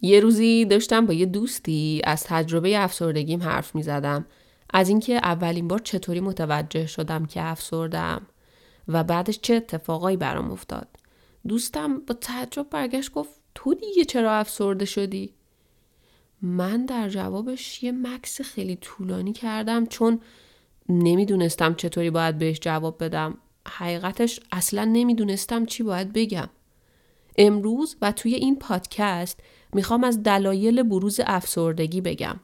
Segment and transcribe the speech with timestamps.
[0.00, 4.26] یه روزی داشتم با یه دوستی از تجربه افسردگیم حرف می زدم.
[4.70, 8.26] از اینکه اولین بار چطوری متوجه شدم که افسردم
[8.88, 10.88] و بعدش چه اتفاقایی برام افتاد.
[11.48, 15.34] دوستم با تعجب برگشت گفت تو دیگه چرا افسرده شدی؟
[16.42, 20.20] من در جوابش یه مکس خیلی طولانی کردم چون
[20.88, 23.38] نمی‌دونستم چطوری باید بهش جواب بدم.
[23.68, 26.48] حقیقتش اصلا نمی‌دونستم چی باید بگم.
[27.38, 29.40] امروز و توی این پادکست
[29.76, 32.36] می‌خوام از دلایل بروز افسردگی بگم.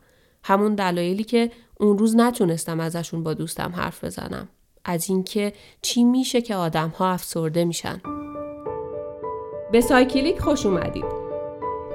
[0.45, 1.51] همون دلایلی که
[1.81, 4.49] اون روز نتونستم ازشون با دوستم حرف بزنم.
[4.85, 8.01] از اینکه چی میشه که آدم ها افسرده میشن.
[9.73, 11.05] به سایکلیک خوش اومدید.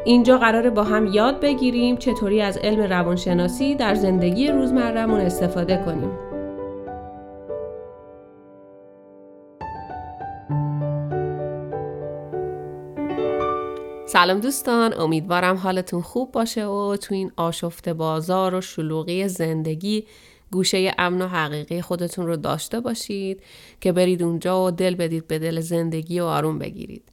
[0.05, 6.26] اینجا قراره با هم یاد بگیریم چطوری از علم روانشناسی در زندگی روزمرهمون استفاده کنیم.
[14.09, 20.05] سلام دوستان امیدوارم حالتون خوب باشه و تو این آشفت بازار و شلوغی زندگی
[20.51, 23.43] گوشه امن و حقیقی خودتون رو داشته باشید
[23.81, 27.03] که برید اونجا و دل بدید به دل زندگی و آروم بگیرید.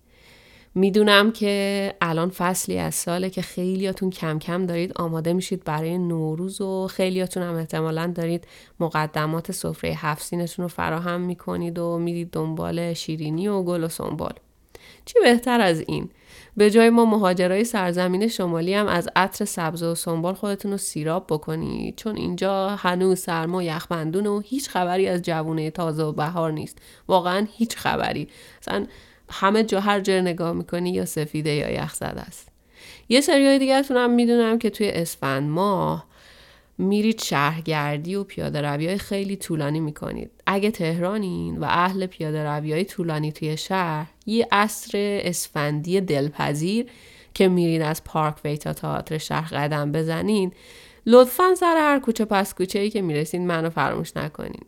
[0.74, 6.60] می‌دونم که الان فصلی از ساله که خیلیاتون کم کم دارید آماده میشید برای نوروز
[6.60, 8.46] و خیلیاتون هم احتمالا دارید
[8.80, 14.34] مقدمات سفره هفسینتون رو فراهم می‌کنید و میرید دنبال شیرینی و گل و سنبال
[15.04, 16.10] چی بهتر از این؟
[16.56, 21.26] به جای ما مهاجرای سرزمین شمالی هم از عطر سبز و سنبال خودتون رو سیراب
[21.28, 21.96] بکنید.
[21.96, 26.78] چون اینجا هنوز سرما و یخبندون و هیچ خبری از جوونه تازه و بهار نیست.
[27.08, 28.28] واقعا هیچ خبری.
[28.62, 28.86] اصلا
[29.30, 32.48] همه جا هر جا نگاه می‌کنی یا سفیده یا یخ زده است.
[33.08, 36.06] یه سریای دیگه هم می‌دونم که توی اسفند ماه
[36.78, 40.30] میرید شهرگردی و پیاده روی خیلی طولانی می‌کنید.
[40.46, 46.86] اگه تهرانین و اهل پیاده روی طولانی توی شهر یه عصر اسفندی دلپذیر
[47.34, 50.52] که میرین از پارک وی تا تئاتر شهر قدم بزنین
[51.06, 54.62] لطفا سر هر کوچه پس کوچه ای که می‌رسین منو فراموش نکنین.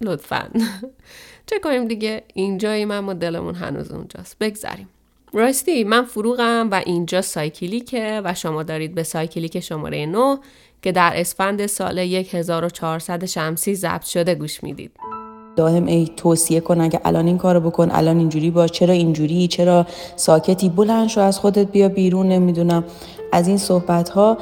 [0.00, 0.48] لطفا.
[1.50, 4.38] چه کنیم دیگه؟ اینجایی من ما دلمون هنوز اونجاست.
[4.38, 4.88] بگذریم.
[5.32, 10.38] راستی من فروغم و اینجا سایکلیکه و شما دارید به سایکلیک شماره 9
[10.82, 14.90] که در اسفند سال 1400 شمسی ضبط شده گوش می‌دید.
[15.56, 19.86] دائم ای توصیه کنن که الان این کارو بکن الان اینجوری باش چرا اینجوری چرا
[20.16, 22.84] ساکتی بلند شو از خودت بیا بیرون نمی‌دونم
[23.32, 24.38] از این صحبت ها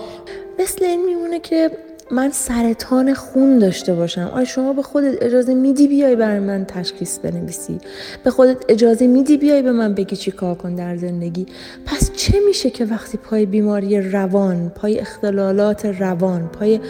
[0.59, 1.71] مثل این میمونه که
[2.11, 4.31] من سرطان خون داشته باشم.
[4.35, 7.79] آیا شما به خودت اجازه میدی بیای برای من تشخیص بنویسی؟
[8.25, 11.47] به خودت اجازه میدی بیای به من بگی چی کار کن در زندگی؟
[11.87, 16.81] پس چه میشه که وقتی پای بیماری روان پای اختلالات روان پای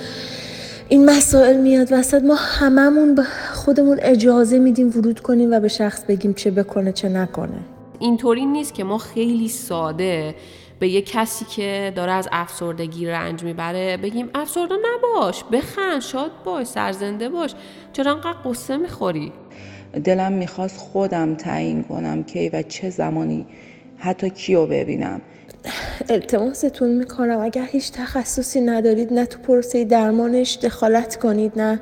[0.88, 3.22] این مسائل میاد وسط ما هممون به
[3.52, 7.58] خودمون اجازه میدیم ورود کنیم و به شخص بگیم چه بکنه چه نکنه؟
[7.98, 10.34] اینطوری نیست که ما خیلی ساده
[10.78, 16.66] به یه کسی که داره از افسردگی رنج می‌بره بگیم افسرده نباش بخند شاد باش
[16.66, 17.54] سرزنده باش.
[17.92, 19.32] چرا انقدر قصه می‌خوری؟
[20.04, 23.46] دلم می‌خواست خودم تعیین کنم کی و چه زمانی
[23.98, 25.20] حتی کیو ببینم.
[26.08, 27.38] التماستون می‌کنم.
[27.38, 31.80] اگر هیچ تخصصی ندارید نه تو پروسه درمانش دخالت کنید نه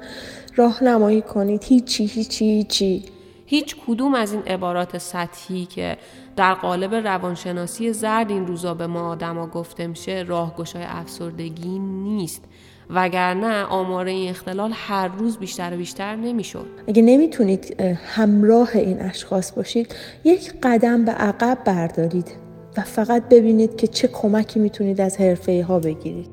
[0.57, 1.65] راهنمایی کنید.
[1.65, 3.05] هیچی هیچی هیچی.
[3.47, 5.97] هیچ کدوم از این عبارات سطحی که
[6.37, 12.45] در قالب روانشناسی زرد این روزا به ما آدما گفته میشه راهگشای افسردگی نیست.
[12.91, 16.67] وگرنه آمار این اختلال هر روز بیشتر و بیشتر نمی‌شد.
[16.89, 19.95] اگه نمی‌تونید همراه این اشخاص باشید
[20.25, 22.37] یک قدم به عقب بردارید
[22.77, 26.31] و فقط ببینید که چه کمکی می‌تونید از حرفه ها بگیرید.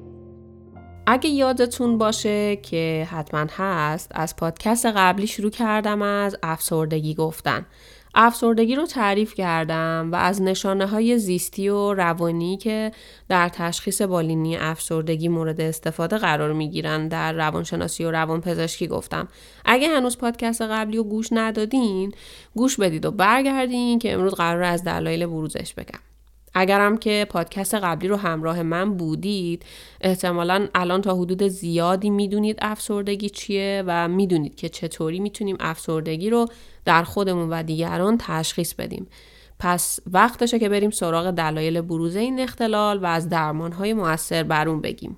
[1.07, 7.66] اگه یادتون باشه که حتما هست از پادکست قبلی شروع کردم از افسردگی گفتن.
[8.16, 12.91] افسردگی رو تعریف کردم و از نشانه های زیستی و روانی که
[13.29, 19.27] در تشخیص بالینی افسردگی مورد استفاده قرار می گیرن در روانشناسی و روانپزشکی گفتم.
[19.66, 22.13] اگه هنوز پادکست قبلی رو گوش ندادین
[22.55, 26.10] گوش بدید و برگردین که امروز قرار از دلایل بروزش بگم.
[26.53, 29.66] اگرم که پادکست قبلی رو همراه من بودید
[30.02, 36.47] احتمالا الان تا حدود زیادی می‌دونید افسردگی چیه و می‌دونید که چطوری می‌تونیم افسردگی رو
[36.85, 39.08] در خودمون و دیگران تشخیص بدیم.
[39.59, 44.81] پس وقتشه که بریم سراغ دلایل بروز این اختلال و از درمانهای موثر بر اون
[44.81, 45.17] بگیم.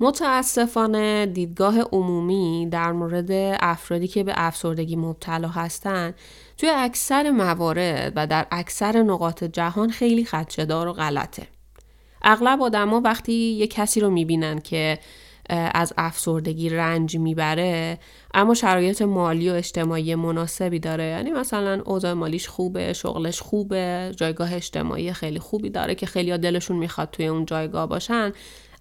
[0.00, 3.30] متاسفانه دیدگاه عمومی در مورد
[3.60, 6.14] افرادی که به افسردگی مبتلا هستند
[6.58, 11.46] توی اکثر موارد و در اکثر نقاط جهان خیلی خدشدار و غلطه.
[12.22, 14.98] اغلب آدما وقتی یه کسی رو می‌بینن که
[15.50, 17.98] از افسردگی رنج می‌بره
[18.34, 21.04] اما شرایط مالی و اجتماعی مناسبی داره.
[21.04, 26.76] یعنی مثلا اوضاع مالیش خوبه شغلش خوبه جایگاه اجتماعی خیلی خوبی داره که خیلی دلشون
[26.76, 28.32] می‌خواد توی اون جایگاه باشن.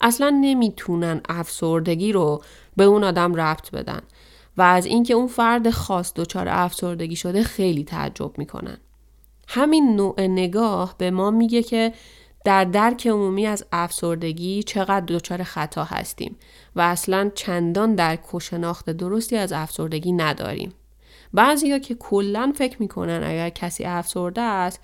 [0.02, 2.44] اصلا نمی‌تونن افسردگی رو
[2.78, 4.02] به اون آدم ربط بدن.
[4.58, 8.78] و از اینکه اون فرد خاص دچار افسردگی شده خیلی تعجب می‌کنن
[9.48, 11.94] همین نوع نگاه به ما میگه که
[12.46, 16.36] در درک عمومی از افسردگی چقدر دچار خطا هستیم
[16.76, 20.74] و اصلا چندان درک و شناخت درستی از افسردگی نداریم.
[21.34, 24.80] بعضیا که کلا فکر می‌کنن اگر کسی افسرده است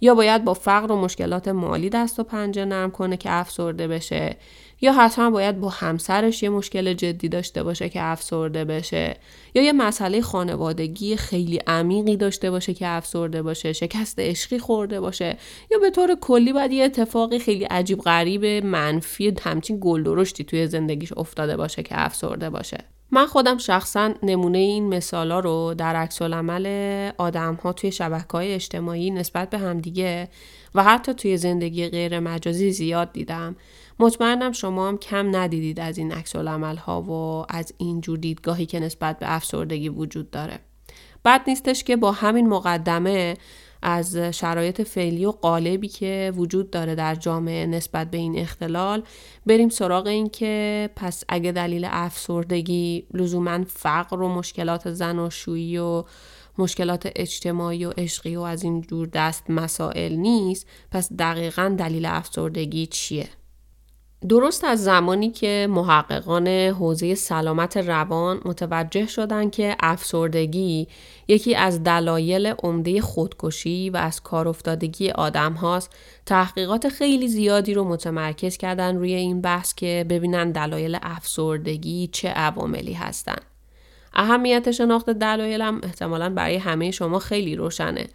[0.00, 4.36] یا باید با فقر و مشکلات مالی دست و پنجه نرم کنه که افسرده بشه
[4.80, 9.16] یا حتما باید با همسرش یه مشکل جدی داشته باشه که افسرده بشه.
[9.54, 15.36] یا یه مسئله خانوادگی خیلی عمیقی داشته باشه که افسرده باشه شکست عشقی خورده باشه.
[15.70, 20.66] یا به طور کلی باید یه اتفاقی خیلی عجیب غریب منفی همچین گل درشتی توی
[20.66, 22.78] زندگیش افتاده باشه که افسرده باشه.
[23.10, 26.66] من خودم شخصا نمونه این مثالا رو در عکس العمل
[27.18, 30.28] آدم ها توی شبکه های اجتماعی نسبت به همدیگه
[30.74, 33.56] و حتی توی زندگی غیر مجازی زیاد دیدم.
[33.98, 38.80] مطمئنم شما هم کم ندیدید از این عکس ها و از این جور دیدگاهی که
[38.80, 40.58] نسبت به افسردگی وجود داره
[41.24, 43.36] بد نیستش که با همین مقدمه
[43.82, 49.02] از شرایط فعلی و قالبی که وجود داره در جامعه نسبت به این اختلال
[49.46, 55.78] بریم سراغ این که پس اگه دلیل افسردگی لزوما فقر و مشکلات زن و شویی
[55.78, 56.04] و
[56.58, 62.86] مشکلات اجتماعی و عشقی و از این جور دست مسائل نیست پس دقیقا دلیل افسردگی
[62.86, 63.28] چیه؟
[64.28, 70.88] درست از زمانی که محققان حوزه سلامت روان متوجه شدند که افسردگی
[71.28, 75.96] یکی از دلایل عمده خودکشی و از کار افتادگی آدم هاست
[76.26, 82.92] تحقیقات خیلی زیادی رو متمرکز کردن روی این بحث که ببینن دلایل افسردگی چه عواملی
[82.92, 83.42] هستند.
[84.14, 88.06] اهمیت شناخت دلایل هم احتمالا برای همه شما خیلی روشنه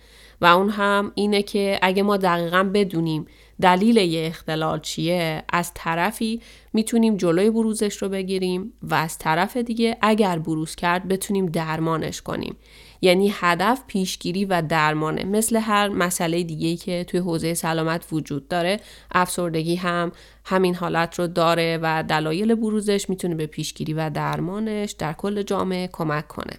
[0.42, 3.26] و اون هم اینه که اگه ما دقیقا بدونیم
[3.62, 6.42] دلیل یه اختلال چیه؟ از طرفی
[6.74, 12.56] می‌تونیم جلوی بروزش رو بگیریم و از طرف دیگه اگر بروز کرد بتونیم درمانش کنیم.
[13.02, 15.24] یعنی هدف پیشگیری و درمانه.
[15.24, 18.80] مثل هر مسئله دیگه که توی حوزه سلامت وجود داره
[19.12, 20.12] افسردگی هم
[20.46, 25.90] همین حالت رو داره و دلایل بروزش می‌تونه به پیشگیری و درمانش در کل جامعه
[25.92, 26.54] کمک کنه.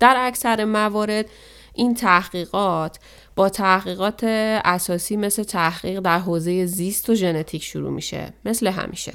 [0.00, 1.26] در اکثر موارد
[1.74, 2.98] این تحقیقات
[3.36, 4.24] با تحقیقات
[4.64, 8.32] اساسی مثل تحقیق در حوزه زیست و ژنتیک شروع میشه.
[8.44, 9.12] مثل همیشه.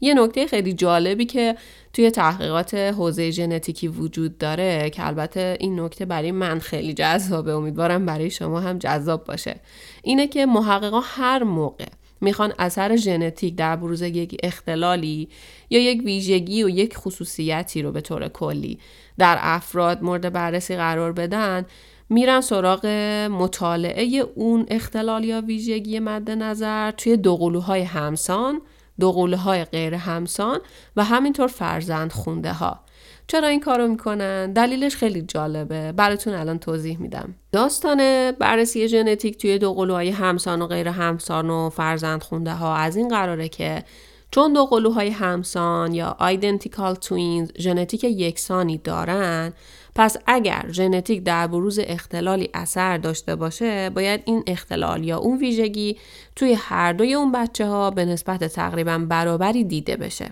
[0.00, 1.56] یه نکته خیلی جالبی که
[1.92, 8.06] توی تحقیقات حوزه ژنتیکی وجود داره که البته این نکته برای من خیلی جذابه امیدوارم
[8.06, 9.60] برای شما هم جذاب باشه
[10.02, 11.86] اینه که محققا هر موقع
[12.20, 15.28] می‌خوان اثر ژنتیک در بروز یک اختلالی
[15.70, 18.78] یا یک ویژگی و یک خصوصیتی رو به طور کلی
[19.18, 21.66] در افراد مورد بررسی قرار بدن
[22.08, 22.86] میرن سراغ
[23.30, 28.60] مطالعه اون اختلال یا ویژگی مد نظر توی دوقلوهای همسان
[29.00, 30.60] دوقلوهای غیر همسان
[30.96, 32.80] و همینطور فرزند خونده ها.
[33.28, 35.92] چرا این کارو می‌کنن؟ دلیلش خیلی جالبه.
[35.92, 37.34] براتون الان توضیح میدم.
[37.52, 43.08] داستان بررسی ژنتیک توی دوقلوهای همسان و غیر همسان و فرزند خونده ها از این
[43.08, 43.84] قراره که
[44.30, 49.52] چون دو قلوهای همسان یا آیدنتیکال توینز ژنتیک یکسانی دارن
[49.96, 55.96] پس اگر ژنتیک در بروز اختلالی اثر داشته باشه باید این اختلال یا اون ویژگی
[56.36, 60.30] توی هر دوی اون بچه ها به نسبت تقریبا برابری دیده بشه.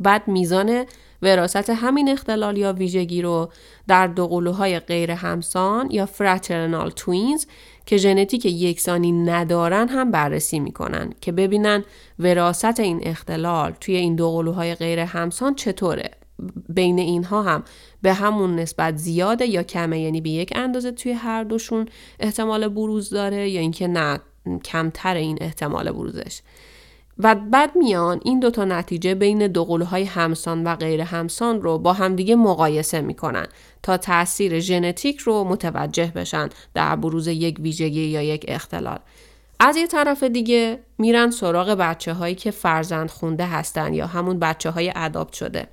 [0.00, 0.84] بعد میزان
[1.22, 3.52] وراست همین اختلال یا ویژگی رو
[3.88, 7.46] در دو قلوهای غیر همسان یا فراترنال توینز
[7.86, 11.84] که ژنتیک یکسانی ندارن هم بررسی می‌کنن که ببینن
[12.18, 16.19] وراست این اختلال توی این دو قلوهای غیر همسان چطوره.
[16.68, 17.62] بین اینها هم
[18.02, 21.86] به همون نسبت زیاده یا کمه یعنی به یک اندازه توی هر دوشون
[22.20, 24.20] احتمال بروز داره یا اینکه نه
[24.64, 26.40] کمتر این احتمال بروزش.
[27.22, 31.92] و بعد میان این دوتا نتیجه بین دو های همسان و غیر همسان رو با
[31.92, 33.46] همدیگه مقایسه می‌کنن
[33.82, 38.98] تا تاثیر ژنتیک رو متوجه بشن در بروز یک ویژگی یا یک اختلال.
[39.60, 44.70] از یه طرف دیگه میرن سراغ بچه هایی که فرزند خونده هستن یا همون بچه
[44.70, 45.68] های اداپت شده.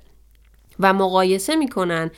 [0.80, 2.10] و مقایسه می‌کنن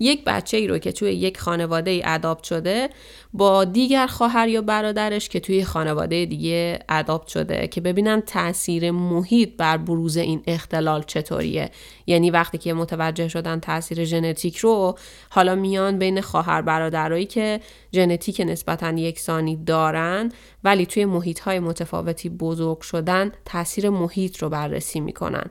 [0.00, 2.88] یک بچه ای رو که توی یک خانواده ای اداپت شده
[3.32, 9.56] با دیگر خواهر یا برادرش که توی خانواده دیگه اداپت شده که ببینن تاثیر محیط
[9.56, 11.70] بر بروز این اختلال چطوریه.
[12.06, 14.98] یعنی وقتی که متوجه شدن تاثیر ژنتیک رو
[15.30, 17.60] حالا میان بین خواهر برادرایی که
[17.94, 20.32] ژنتیک نسبتا یکسانی دارن
[20.64, 25.50] ولی توی محیط های متفاوتی بزرگ شدن تاثیر محیط رو بررسی می‌کنن.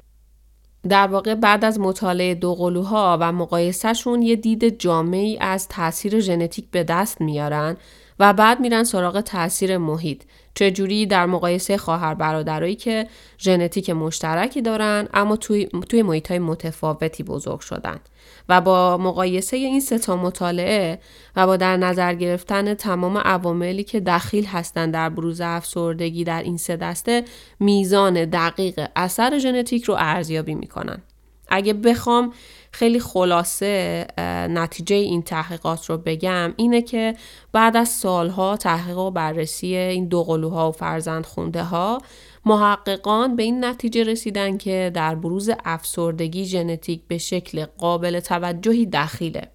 [0.89, 6.65] در واقع بعد از مطالعه دو قلوها و مقایسهشون یه دید جامعی از تاثیر ژنتیک
[6.71, 7.77] به دست میارن
[8.19, 10.23] و بعد میرن سراغ تاثیر محیط.
[10.55, 13.07] چجوری در مقایسه خواهر برادرایی که
[13.39, 17.99] ژنتیک مشترکی دارن اما توی, توی محیط های متفاوتی بزرگ شدن.
[18.49, 20.99] و با مقایسه این ستا مطالعه
[21.35, 26.57] و با در نظر گرفتن تمام عواملی که دخیل هستند در بروز افسردگی در این
[26.57, 27.23] سه دسته
[27.59, 31.01] میزان دقیق اثر ژنتیک رو ارزیابی می‌کنن.
[31.49, 32.33] اگه بخوام
[32.71, 34.05] خیلی خلاصه
[34.49, 37.15] نتیجه این تحقیقات رو بگم اینه که
[37.51, 42.01] بعد از سالها تحقیق و بررسی این دو قلوها و فرزند خونده ها
[42.47, 49.51] محققان به این نتیجه رسیدن که در بروز افسردگی ژنتیک به شکل قابل توجهی دخیله.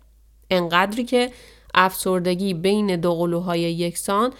[0.50, 1.30] انقدری که
[1.74, 4.32] افسردگی بین دو قلوهای یکسان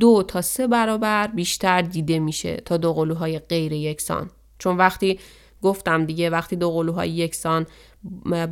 [0.00, 4.30] دو تا سه برابر بیشتر دیده میشه تا دو قلوهای غیر یکسان.
[4.58, 5.18] چون وقتی
[5.62, 7.66] گفتم دیگه وقتی دو قلوهای یکسان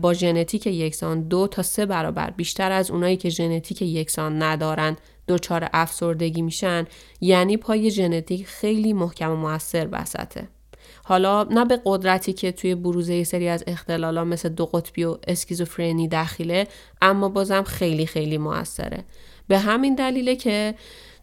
[0.01, 4.97] با ژنتیک یکسان دو تا سه برابر بیشتر از اونایی که ژنتیک یکسان ندارن
[5.29, 6.87] دچار افسردگی میشن
[7.21, 10.49] یعنی پای ژنتیک خیلی محکم و موثر وسطه
[11.05, 15.19] حالا نه به قدرتی که توی بروزه یه سری از اختلالا مثل دو قطبی و
[15.27, 16.67] اسکیزوفرنی داخله
[17.03, 19.05] اما بازم خیلی خیلی موثره.
[19.49, 20.75] به همین دلیله که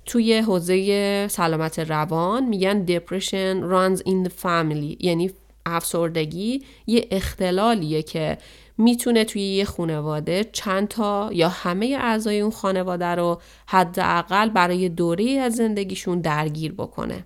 [0.05, 5.31] توی حوزه سلامت روان میگن depression runs in the family یعنی
[5.65, 8.37] افسردگی یه اختلالیه که
[8.77, 15.25] می‌تونه توی یه خانواده چند تا یا همه اعضای اون خانواده رو حداقل برای دوره
[15.31, 17.23] از زندگیشون درگیر بکنه.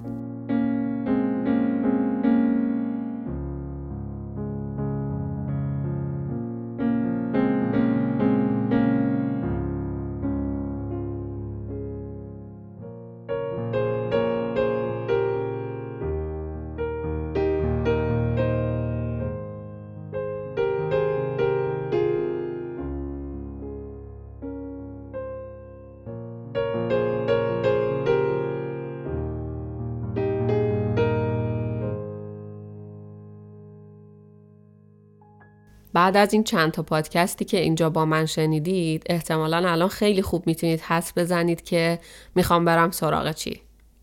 [36.12, 40.48] بعد از این چند تا پادکستی که اینجا با من شنیدید احتمالا الان خیلی خوب
[40.48, 42.00] می‌تونید حس بزنید که
[42.36, 43.62] می‌خوام برم سراغ چی.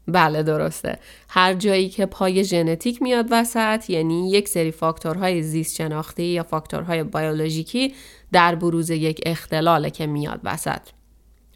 [0.08, 0.98] بله درسته.
[1.28, 7.04] هر جایی که پای ژنتیک میاد وسط یعنی یک سری فاکتورهای زیست شناختی یا فاکتورهای
[7.04, 7.94] بیولوژیکی
[8.32, 10.80] در بروز یک اختلاله که میاد وسط.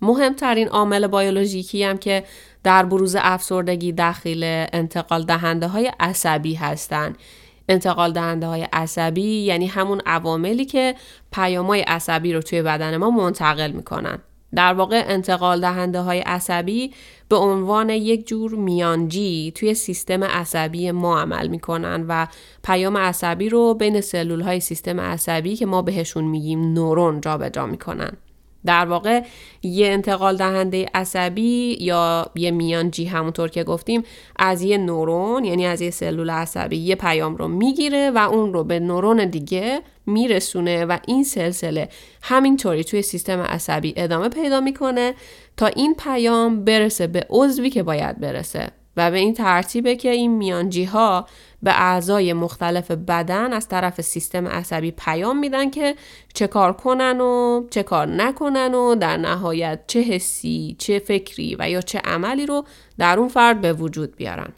[0.02, 2.25] مهمترین عامل بیولوژیکی هم که
[2.64, 7.19] در بروز افسردگی داخل انتقال دهنده های عصبی هستند
[7.71, 10.95] انتقال دهنده های عصبی یعنی همون عواملی که
[11.33, 14.19] پیامای عصبی رو توی بدن ما منتقل می‌کنن.
[14.55, 16.93] در واقع انتقال دهنده های عصبی
[17.29, 22.27] به عنوان یک جور میانجی توی سیستم عصبی ما عمل می‌کنن و
[22.65, 28.17] پیام عصبی رو بین سلول های سیستم عصبی که ما بهشون میگیم نورون جابجا می‌کنن.
[28.67, 29.23] در واقع
[29.62, 34.02] یه انتقال دهنده عصبی یا یه میانجی همونطور که گفتیم
[34.37, 38.64] از یه نورون یعنی از یه سلول عصبی یه پیام رو می‌گیره و اون رو
[38.64, 41.88] به نورون دیگه میرسونه و این سلسله
[42.23, 45.14] همینطوری توی سیستم عصبی ادامه پیدا می‌کنه
[45.57, 48.80] تا این پیام برسه به عضوی که باید برسه.
[48.97, 51.26] و به این ترتیبه که این میانجی ها
[51.62, 55.94] به اعضای مختلف بدن از طرف سیستم عصبی پیام میدن که
[56.35, 61.70] چه کار کنن و چه کار نکنن و در نهایت چه حسی، چه فکری و
[61.70, 62.64] یا چه عملی رو
[62.99, 64.52] در اون فرد به وجود بیارن.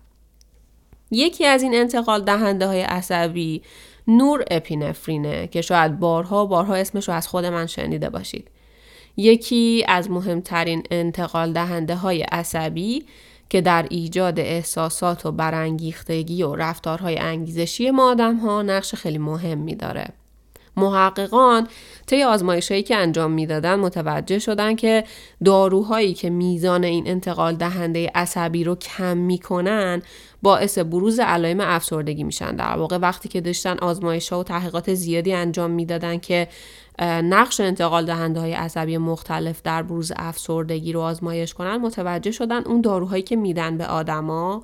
[1.11, 3.63] یکی از این انتقال دهنده های عصبی
[4.09, 8.49] نور اپینفرینه که شاید بارها بارها اسمش رو از خود من شنیده باشید.
[9.17, 13.05] یکی از مهمترین انتقال دهنده های عصبی
[13.53, 19.75] که در ایجاد احساسات و برانگیختگی و رفتارهای انگیزشی ما آدم ها نقش خیلی می
[19.75, 20.09] داره.
[20.77, 21.69] محققان
[22.07, 25.05] طی آزمایشهایی که انجام می‌دادن متوجه شدن که
[25.45, 30.03] داروهایی که میزان این انتقال دهنده عصبی رو کم می‌کنن
[30.43, 35.33] باعث بروز علائم افسردگی میشن در واقع وقتی که داشتن آزمایش ها و تحقیقات زیادی
[35.33, 36.49] انجام می‌دادن که
[37.01, 42.81] نقش انتقال دهنده های عصبی مختلف در بروز افسردگی رو آزمایش کنن متوجه شدن اون
[42.81, 44.63] داروهایی که میدن به آدما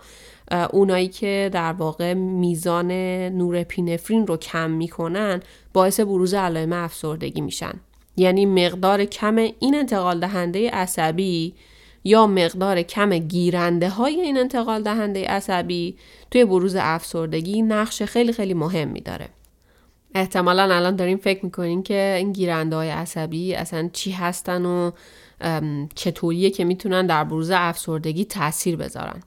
[0.71, 2.93] اونایی که در واقع میزان
[3.29, 5.41] نورپینفرین رو کم می‌کنن
[5.73, 7.73] باعث بروز علائم افسردگی میشن.
[8.17, 11.55] یعنی مقدار کم این انتقال دهنده عصبی
[12.05, 15.97] یا مقدار کم گیرنده های این انتقال دهنده عصبی
[16.31, 19.29] توی بروز افسردگی نقش خیلی خیلی مهمی داره
[20.15, 24.91] احتمالا الان داریم فکر می‌کنین که این گیرنده های عصبی اصلا چی هستن و
[25.95, 29.21] چطوریه که می‌تونن در بروز افسردگی تاثیر بذارن.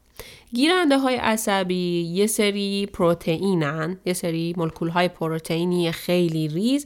[0.54, 6.86] گیرنده های عصبی یه سری پروتئینن یه سری مولکول های پروتئینی خیلی ریز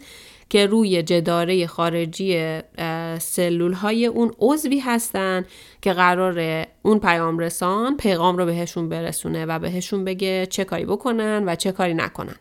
[0.50, 2.60] که روی جداره خارجی
[3.20, 5.46] سلول های اون عضوی هستن
[5.82, 11.44] که قرار اون پیام رسان پیغام رو بهشون برسونه و بهشون بگه چه کاری بکنن
[11.46, 12.36] و چه کاری نکنن.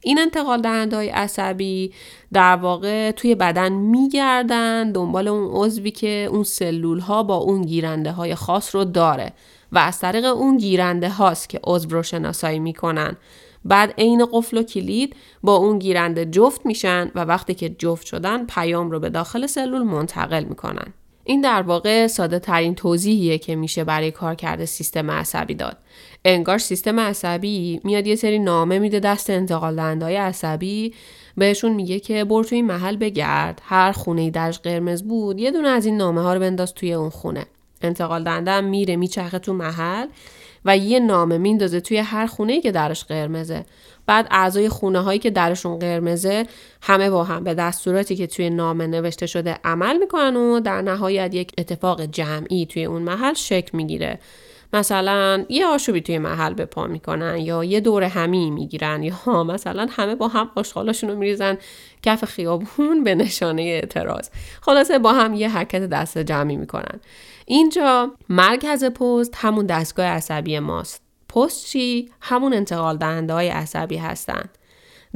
[0.00, 1.92] این انتقال دهنده های عصبی
[2.32, 8.12] در واقع توی بدن میگردن دنبال اون عضوی که اون سلول ها با اون گیرنده
[8.12, 9.32] های خاص رو داره
[9.72, 13.16] و از طریق اون گیرنده هاست که عضو رو شناسایی می‌کنن.
[13.64, 18.46] بعد عین قفل و کلید با اون گیرنده جفت میشن و وقتی که جفت شدن
[18.46, 20.94] پیام رو به داخل سلول منتقل می‌کنن.
[21.30, 25.76] این در واقع ساده ترین توضیحیه که میشه برای کار کرده سیستم عصبی داد.
[26.24, 30.94] انگار سیستم عصبی میاد یه سری نامه میده دست انتقال دهنده عصبی
[31.36, 35.68] بهشون میگه که برو توی این محل بگرد هر خونه درش قرمز بود یه دونه
[35.68, 37.46] از این نامه ها رو بنداز توی اون خونه
[37.82, 40.06] انتقال دهنده میره میچرخه تو محل
[40.64, 43.64] و یه نامه میندازه توی هر خونه که درش قرمزه
[44.10, 46.46] بعد اعضای خونه هایی که درشون قرمزه
[46.82, 51.34] همه با هم به دستوراتی که توی نامه نوشته شده عمل می‌کنن و در نهایت
[51.34, 54.18] یک اتفاق جمعی توی اون محل شکل می‌گیره.
[54.72, 59.86] مثلا یه آشوبی توی محل به پا می‌کنن یا یه دور همی می‌گیرن یا مثلا
[59.90, 61.58] همه با هم آشغالاشون رو میریزن
[62.02, 64.28] کف خیابون به نشانه اعتراض.
[64.60, 67.00] خلاصه با هم یه حرکت دست جمعی می‌کنن.
[67.46, 71.09] اینجا مرکز پست همون دستگاه عصبی ماست.
[71.34, 74.58] پست چی؟ همون انتقال دهنده های عصبی هستند.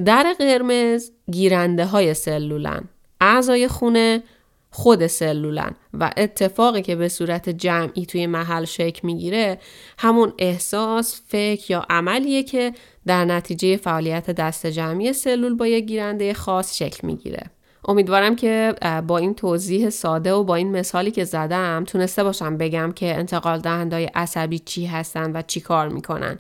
[0.05, 2.89] در قرمز گیرنده های سلولن.
[3.21, 4.23] اعضای خونه
[4.71, 9.59] خود سلولن و اتفاقی که به صورت جمعی توی محل شکل می‌گیره
[9.99, 12.75] همون احساس، فکر یا عملیه که
[13.07, 17.51] در نتیجه فعالیت دست جمعی سلول با یک گیرنده خاص شکل می‌گیره.
[17.89, 18.75] امیدوارم که
[19.07, 23.61] با این توضیح ساده و با این مثالی که زدم تونسته باشم بگم که انتقال
[23.61, 26.39] دهندهای عصبی چی هستن و چی کار می‌کنن.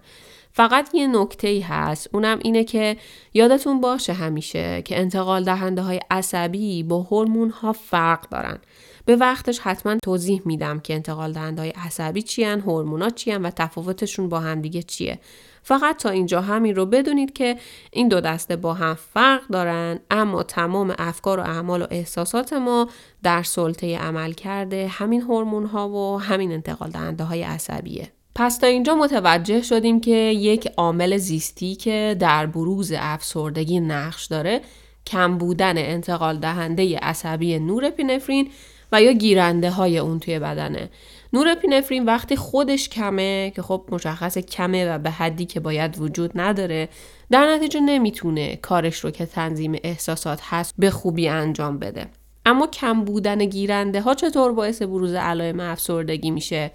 [0.52, 2.96] فقط یه نکته ای هست اونم اینه که
[3.34, 8.58] یادتون باشه همیشه که انتقال دهنده های عصبی با هورمون ها فرق دارن.
[9.04, 13.42] به وقتش حتما توضیح میدم که انتقال دهنده های عصبی چی هن، هورمونا چی هن
[13.42, 15.18] و تفاوتشون با همدیگه چیه.
[15.62, 17.56] فقط تا اینجا همین رو بدونید که
[17.92, 22.88] این دو دسته با هم فرق دارن اما تمام افکار و اعمال و احساسات ما
[23.22, 28.12] در سلطه عمل کرده همین هورمون ها و همین انتقال دهنده های عصبیه.
[28.34, 34.60] پس تا اینجا متوجه شدیم که یک عامل زیستی که در بروز افسردگی نقش داره
[35.06, 38.50] کم بودن انتقال دهنده عصبی نورپینفرین
[38.94, 40.90] و یا گیرنده های اون توی بدنه.
[41.32, 46.88] نورپینفرین وقتی خودش کمه که خب مشخص کمه و به حدی که باید وجود نداره
[47.30, 52.06] در نتیجه نمی‌تونه کارش رو که تنظیم احساسات هست به خوبی انجام بده.
[52.46, 56.70] اما کم بودن گیرنده ها چطور باعث بروز علائم افسردگی میشه؟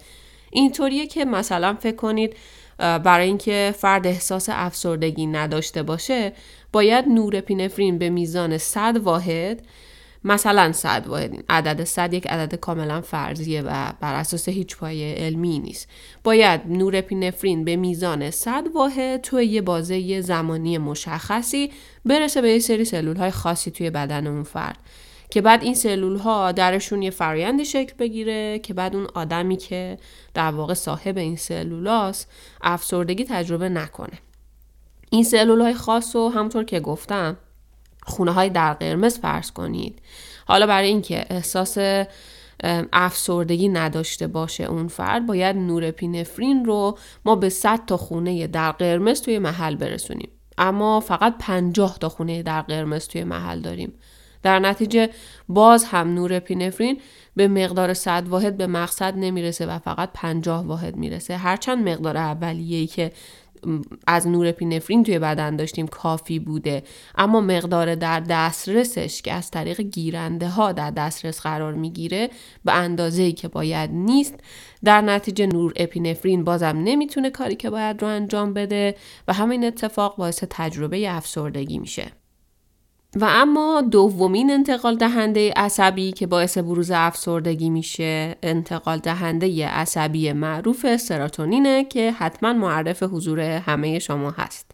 [0.50, 2.36] اینطوریه که مثلا فکر کنید
[2.78, 6.32] برای اینکه فرد احساس افسردگی نداشته باشه
[6.72, 9.62] باید نورپینفرین به میزان 100 واحد
[10.24, 15.58] مثلا صد واحد عدد صد یک عدد کاملا فرضیه و بر اساس هیچ پایه علمی
[15.58, 15.88] نیست.
[16.24, 21.70] باید نورپینفرین به میزان 100 واحد توی یه بازه زمانی مشخصی
[22.04, 24.78] برسه به یه سری سلول های خاصی توی بدن اون فرد.
[25.30, 29.98] که بعد این سلول ها درشون یه فرایندی شکل بگیره که بعد اون آدمی که
[30.34, 32.30] در واقع صاحب این سلولاست
[32.62, 34.18] افسردگی تجربه نکنه.
[35.10, 37.36] این سلول های خاص رو همطور که گفتم
[38.10, 39.98] خونه های در قرمز فرض کنید.
[40.46, 41.78] حالا برای اینکه احساس
[42.92, 49.22] افسردگی نداشته باشه اون فرد باید نورپینفرین رو ما به 100 تا خونه در قرمز
[49.22, 50.28] توی محل برسونیم.
[50.58, 53.92] اما فقط 50 تا خونه در قرمز توی محل داریم.
[54.42, 55.10] در نتیجه
[55.48, 57.00] باز هم نورپینفرین
[57.36, 61.36] به مقدار 100 واحد به مقصد نمی‌رسه و فقط 50 واحد می‌رسه.
[61.36, 63.12] هرچند مقدار اولیه‌ای که
[64.06, 66.82] از نورپینفرین توی بدن داشتیم کافی بوده.
[67.14, 72.30] اما مقدار در دسترسش که از طریق گیرنده ها در دسترس قرار می‌گیره
[72.64, 74.34] به اندازه ای که باید نیست
[74.84, 78.96] در نتیجه نور اپینفرین بازم نمی‌تونه کاری که باید رو انجام بده
[79.28, 82.19] و همین اتفاق باعث تجربه افسردگی میشه.
[83.16, 90.96] و اما دومین انتقال دهنده عصبی که باعث بروز افسردگی میشه انتقال دهنده عصبی معروف
[90.96, 94.70] سراتونینه که حتما معرف حضور همه شما هست.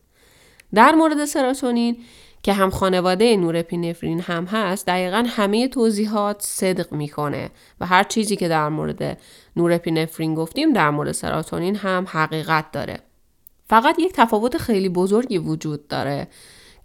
[0.75, 1.97] در مورد سراتونین
[2.43, 8.49] که هم خانواده نورپینفرین هم هست دقیقا همه توضیحات صدق می‌کنه و هر چیزی که
[8.49, 9.19] در مورد
[9.57, 12.99] نورپینفرین گفتیم در مورد سراتونین هم حقیقت داره.
[13.69, 16.29] فقط یک تفاوت خیلی بزرگی وجود داره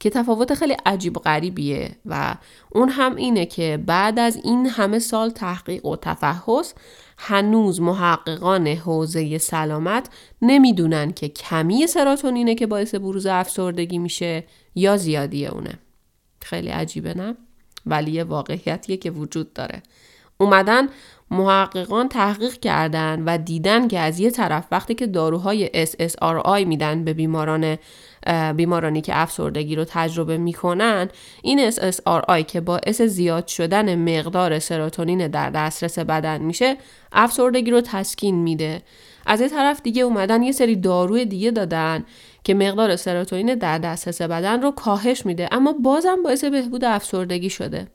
[0.02, 2.36] که تفاوت خیلی عجیب غریبیه و
[2.70, 6.74] اون هم اینه که بعد از این همه سال تحقیق و تفحص
[7.18, 10.10] هنوز محققان حوزه سلامت
[10.42, 14.44] نمی‌دونن که کمی سراتونینه که باعث بروز افسردگی میشه
[14.76, 15.80] یا زیادی اونه.
[16.42, 17.36] خیلی عجیبه نه؟
[17.86, 19.84] ولی یه واقعیتیه که وجود داره.
[20.42, 20.88] اومدن
[21.32, 27.14] محققان تحقیق کردن و دیدن که از یه طرف وقتی که داروهای SSRI میدن به
[27.14, 27.78] بیماران
[28.56, 31.10] بیمارانی که افسردگی رو تجربه می‌کنن
[31.42, 36.78] این SSRI که باعث زیاد شدن مقدار سروتونین در دسترس بدن میشه
[37.12, 38.82] افسردگی رو تسکین میده.
[39.26, 42.06] از یه طرف دیگه اومدن یه سری داروی دیگه دادن
[42.44, 47.88] که مقدار سروتونین در دسترس بدن رو کاهش میده اما بازم باعث بهبود افسردگی شده.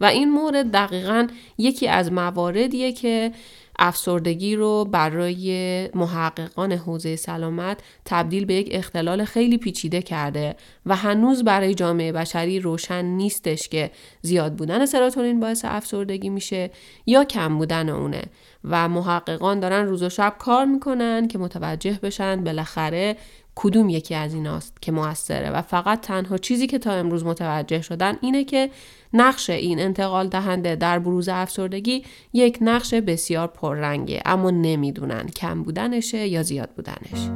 [0.00, 1.26] و این مورد دقیقا
[1.58, 3.32] یکی از مواردیه که
[3.78, 11.44] افسردگی رو برای محققان حوزه سلامت تبدیل به یک اختلال خیلی پیچیده کرده و هنوز
[11.44, 13.90] برای جامعه بشری روشن نیستش که
[14.22, 16.70] زیاد بودن سراتونین باعث افسردگی میشه
[17.06, 18.22] یا کم بودن اونه.
[18.64, 23.16] و محققان دارن روز و شب کار می‌کنن که متوجه بشن بالاخره
[23.54, 25.50] کدوم یکی از ایناست که موثره.
[25.50, 28.70] و فقط تنها چیزی که تا امروز متوجه شدن اینه که
[29.16, 36.26] نقش این انتقال دهنده در بروز افسردگی یک نقش بسیار پررنگه اما نمی‌دونن کم بودنشه
[36.26, 37.30] یا زیاد بودنش.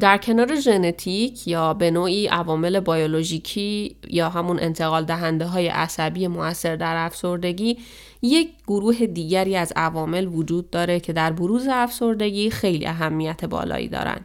[0.00, 6.76] در کنار ژنتیک یا به نوعی عوامل بیولوژیکی یا همون انتقال دهنده های عصبی موثر
[6.76, 7.78] در افسردگی
[8.22, 14.20] یک گروه دیگری از عوامل وجود داره که در بروز افسردگی خیلی اهمیت بالایی دارن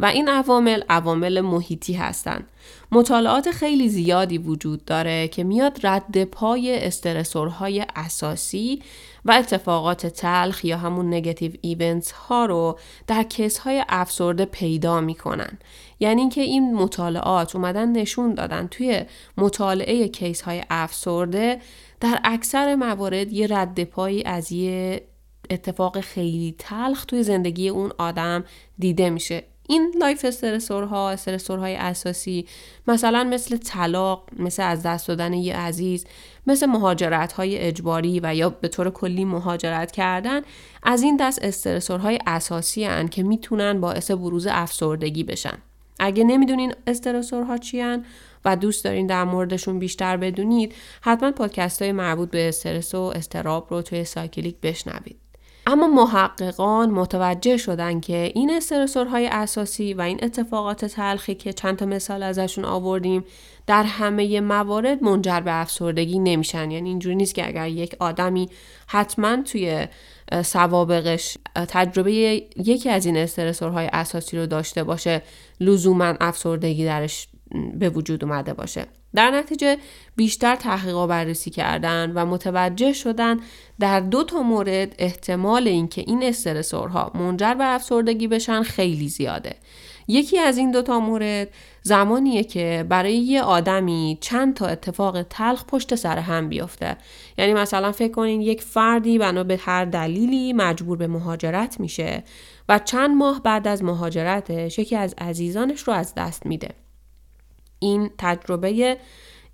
[0.00, 2.48] و این عوامل عوامل محیطی هستند.
[2.92, 8.82] مطالعات خیلی زیادی وجود داره که میاد رد پای استرسورهای اساسی
[9.24, 15.58] و اتفاقات تلخ یا همون نگتیو ایونتس ها رو در case های افسرده پیدا می‌کنن.
[16.00, 19.04] یعنی اینکه این مطالعات اومدن نشون دادن توی
[19.36, 21.60] مطالعه case های افسرده
[22.00, 25.02] در اکثر موارد یه رد پایی از یه
[25.50, 28.44] اتفاق خیلی تلخ توی زندگی اون آدم
[28.78, 29.44] دیده میشه.
[29.70, 32.46] این life stressor ها stressor های اساسی
[32.86, 36.06] مثلا مثل طلاق مثل از دست دادن یه عزیز
[36.46, 40.40] مثل مهاجرت های اجباری و یا به طور کلی مهاجرت کردن
[40.82, 45.58] از این دست استرسورهای اساسی هن که می‌تونن باعث بروز افسردگی بشن.
[45.98, 48.04] اگه نمی‌دونین استرسورها چی هن
[48.44, 53.66] و دوست دارین در موردشون بیشتر بدونید حتما پادکست های مربوط به استرس و استراب
[53.70, 55.27] رو توی سایکلیک بشنوید.
[55.70, 61.86] اما محققان متوجه شدن که این استرسورهای اساسی و این اتفاقات تلخی که چند تا
[61.86, 63.24] مثال ازشون آوردیم
[63.66, 66.70] در همه موارد منجر به افسردگی نمیشن.
[66.70, 68.48] یعنی اینجوری نیست که اگر یک آدمی
[68.86, 69.86] حتما توی
[70.44, 72.12] سوابقش تجربه
[72.56, 75.22] یکی از این استرسورهای اساسی رو داشته باشه
[75.60, 77.28] لزوما افسردگی درش
[77.74, 78.86] به وجود اومده باشه.
[79.14, 79.76] در نتیجه
[80.16, 83.40] بیشتر تحقیق بررسی کردن و متوجه شدن
[83.80, 89.54] در دو تا مورد احتمال اینکه این استرسورها منجر به افسردگی بشن خیلی زیاده.
[90.08, 91.48] یکی از این دوتا مورد
[91.82, 96.96] زمانیه که برای یه آدمی چند تا اتفاق تلخ پشت سر هم بیفته.
[97.38, 102.24] یعنی مثلا فکر کنین یک فردی بنا به هر دلیلی مجبور به مهاجرت میشه
[102.68, 106.87] و چند ماه بعد از مهاجرتش یکی از عزیزانش رو از دست میده.
[107.78, 108.98] این تجربه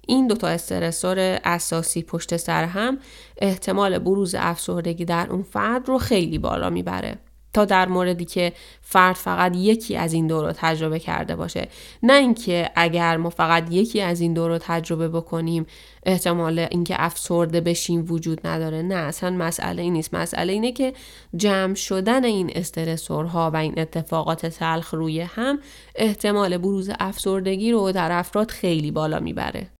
[0.07, 2.99] این دوتا استرسور اساسی پشت سر هم
[3.39, 7.19] احتمال بروز افسردگی در اون فرد رو خیلی بالا می‌بره
[7.55, 11.69] تا در موردی که فرد فقط یکی از این دو رو تجربه کرده باشه.
[12.03, 15.67] نه اینکه اگر ما فقط یکی از این دو رو تجربه بکنیم
[16.07, 18.83] احتمال اینکه افسرده بشیم وجود نداره.
[18.83, 20.15] نه اصلا مسئله این نیست.
[20.15, 20.93] مسئله اینه که
[21.37, 25.59] جمع شدن این استرسورها و این اتفاقات تلخ روی هم
[25.95, 29.71] احتمال بروز افسردگی رو در افراد خیلی بالا می‌بره.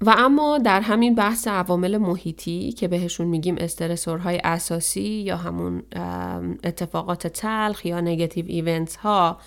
[0.00, 5.82] و اما در همین بحث عوامل محیطی که بهشون میگیم استرسورهای اساسی یا همون
[6.64, 9.38] اتفاقات تلخ یا نگتیو ایونت ها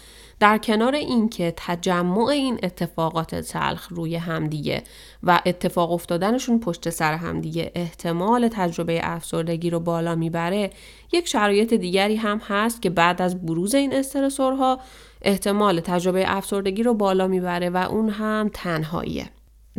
[0.42, 4.84] در کنار اینکه تجمع این اتفاقات تلخ روی همدیگه
[5.24, 10.72] و اتفاق افتادنشون پشت سر همدیگه احتمال تجربه افسردگی رو بالا می‌بره
[11.12, 14.80] یک شرایط دیگری هم هست که بعد از بروز این استرسورها
[15.22, 19.30] احتمال تجربه افسردگی رو بالا می‌بره و اون هم تنهاییه.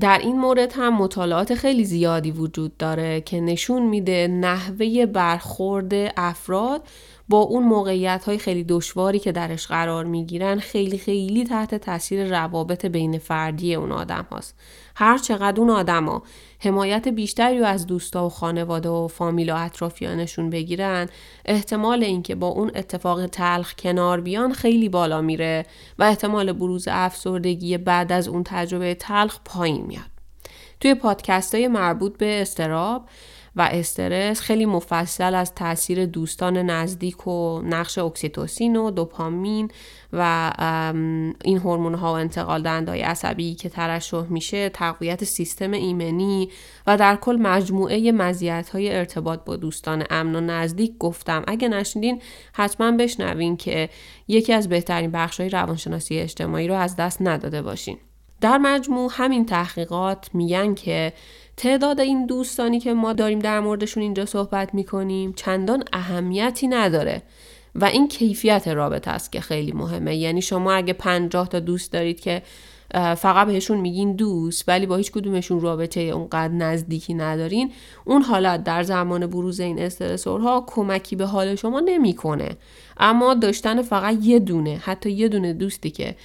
[0.01, 6.83] در این مورد هم مطالعات خیلی زیادی وجود داره که نشون میده نحوه برخورد افراد
[7.29, 12.87] با اون موقعیت های خیلی دشواری که درش قرار می‌گیرن خیلی خیلی تحت تاثیر روابط
[12.87, 14.55] بین فردی اون آدم هاست.
[14.97, 16.23] هر چقدر اون آدما
[16.59, 21.09] حمایت بیشتری رو از دوستا و خانواده و فامیل و اطرافیانشون بگیرن
[21.45, 25.67] احتمال اینکه با اون اتفاق تلخ کنار بیان خیلی بالا میره
[25.99, 30.13] و احتمال بروز افسردگی بعد از اون تجربه تلخ پایین میاد.
[30.81, 33.05] توی پادکست های مربوط به استراب
[33.57, 39.71] و استرس خیلی مفصل از تاثیر دوستان نزدیک و نقش اکسیتوسین و دوپامین
[40.13, 40.53] و
[41.45, 46.49] این هورمون ها و انتقال دندای عصبی که ترشح میشه تقویت سیستم ایمنی
[46.87, 51.45] و در کل مجموعه مزیت های ارتباط با دوستان امن و نزدیک گفتم.
[51.47, 53.89] اگه نشنیدین حتما بشنوین که
[54.29, 57.99] یکی از بهترین بخش های روانشناسی اجتماعی رو از دست نداده باشین.
[58.41, 61.13] در مجموع همین تحقیقات میگن که
[61.63, 67.23] تعداد این دوستانی که ما داریم در موردشون اینجا صحبت می‌کنیم چندان اهمیتی نداره
[67.75, 70.17] و این کیفیت رابطه است که خیلی مهمه.
[70.17, 72.43] یعنی شما اگه پنجاه تا دوست دارید که
[73.17, 77.73] فقط بهشون میگین دوست ولی با هیچ کدومشون رابطه اونقدر نزدیکی ندارین
[78.05, 82.57] اون حالت در زمان بروز این استرسورها کمکی به حال شما نمی‌کنه.
[82.97, 86.17] اما داشتن فقط یه دونه حتی یه دونه دوستی که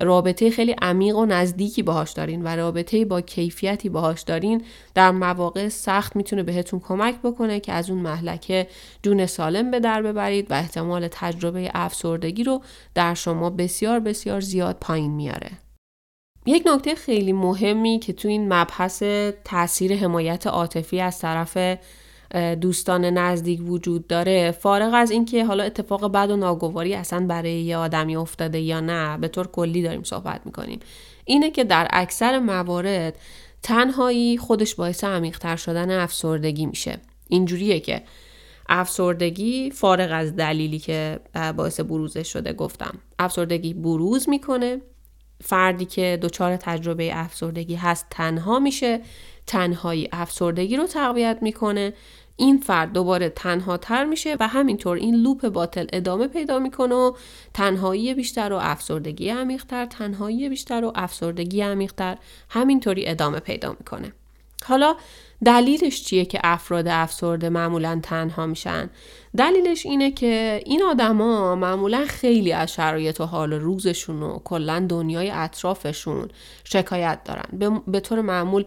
[0.00, 5.68] رابطه خیلی عمیق و نزدیکی باهاش دارین و رابطه با کیفیتی باهاش دارین در مواقع
[5.68, 8.66] سخت می‌تونه بهتون کمک بکنه که از اون محلکه
[9.02, 12.62] جون سالم به در ببرید و احتمال تجربه افسردگی رو
[12.94, 15.50] در شما بسیار بسیار زیاد پایین میاره.
[16.46, 19.02] یک نکته خیلی مهمی که تو این مبحث
[19.44, 21.78] تاثیر حمایت عاطفی از طرف
[22.60, 27.76] دوستان نزدیک وجود داره فارغ از اینکه حالا اتفاق بد و ناگواری اصلا برای یه
[27.76, 30.80] آدمی افتاده یا نه به طور کلی داریم صحبت می‌کنیم.
[31.24, 33.18] اینه که در اکثر موارد
[33.62, 36.98] تنهایی خودش باعث عمیقتر شدن افسردگی میشه.
[37.28, 38.02] اینجوریه که
[38.68, 41.20] افسردگی فارغ از دلیلی که
[41.56, 42.98] باعث بروزش شده گفتم.
[43.18, 44.80] افسردگی بروز می‌کنه
[45.44, 49.00] فردی که دچار تجربه افسردگی هست تنها میشه
[49.46, 51.92] تنهایی افسردگی رو تقویت می‌کنه.
[52.42, 57.12] این فرد دوباره تنها تر میشه و همینطور این لوپ باطل ادامه پیدا می‌کنه و
[57.54, 62.16] تنهایی بیشتر و افسردگی عمیقتر تنهایی بیشتر و افسردگی عمیقتر
[62.50, 64.12] همینطوری ادامه پیدا می‌کنه.
[64.64, 64.96] حالا
[65.44, 68.90] دلیلش چیه که افراد افسرده معمولا تنها میشن؟
[69.36, 75.30] دلیلش اینه که این آدما معمولا خیلی از شرایط و حال روزشون و کلا دنیای
[75.30, 76.28] اطرافشون
[76.64, 77.80] شکایت دارن.
[77.86, 78.64] به طور معمول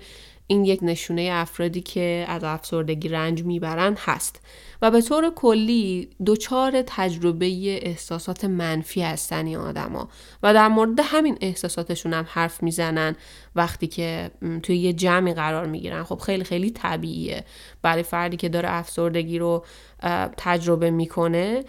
[0.47, 4.41] این یک نشونه افرادی که از افسردگی رنج می‌برن هست.
[4.81, 7.45] و به طور کلی دچار تجربه
[7.87, 10.09] احساسات منفی هستن این آدما.
[10.43, 13.15] و در مورد همین احساساتشون هم حرف می‌زنن
[13.55, 14.31] وقتی که
[14.63, 16.03] توی یه جمعی قرار می‌گیرن.
[16.03, 17.45] خب خیلی خیلی طبیعیه.
[17.81, 19.65] برای فردی که داره افسردگی رو
[20.37, 21.63] تجربه می‌کنه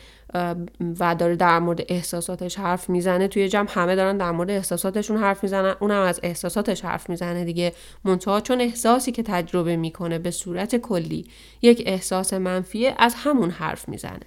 [1.01, 3.29] و داره در مورد احساساتش حرف می‌زنه.
[3.29, 5.75] توی جمع همه دارن در مورد احساساتشون حرف می‌زنن.
[5.81, 7.73] اونم از احساساتش حرف می‌زنه دیگه.
[8.05, 11.25] منتها چون احساسی که تجربه می‌کنه به صورت کلی
[11.63, 14.27] یک احساس منفیه از همون حرف می‌زنه.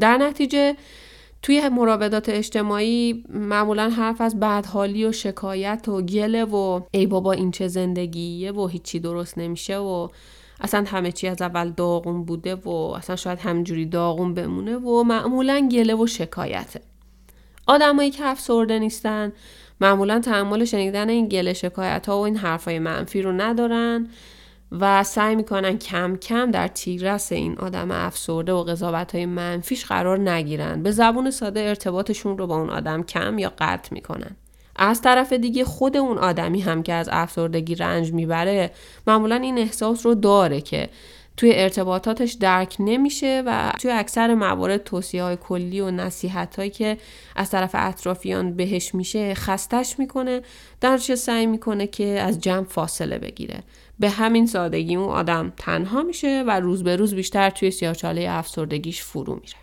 [0.00, 0.76] در نتیجه
[1.42, 7.50] توی مراودات اجتماعی معمولا حرف از بدحالی و شکایت و گله و ای بابا این
[7.50, 10.08] چه زندگیه و هیچی درست نمیشه و
[10.64, 15.68] اصلا همه چی از اول داغون بوده و اصلا شاید همجوری داغون بمونه و معمولا
[15.72, 16.80] گله و شکایته.
[17.66, 19.32] آدمایی که افسرده نیستن
[19.80, 24.08] معمولا تحمل شنیدن این گله شکایت ها و این حرفای منفی رو ندارن
[24.72, 30.30] و سعی می‌کنن کم کم در تیررس این آدم افسرده و قضاوت های منفیش قرار
[30.30, 30.82] نگیرن.
[30.82, 34.36] به زبون ساده ارتباطشون رو با اون آدم کم یا قطع می‌کنن.
[34.76, 38.70] از طرف دیگه خود اون آدمی هم که از افسردگی رنج می‌بره
[39.06, 40.88] معمولا این احساس رو داره که
[41.36, 46.98] توی ارتباطاتش درک نمیشه و توی اکثر موارد توصیه های کلی و نصیحت هایی که
[47.36, 50.42] از طرف اطرافیان بهش میشه خستش می‌کنه.
[50.80, 53.62] در چه سعی می‌کنه که از جمع فاصله بگیره.
[53.98, 59.02] به همین سادگی اون آدم تنها میشه و روز به روز بیشتر توی سیاچاله افسردگیش
[59.02, 59.58] فرو میره.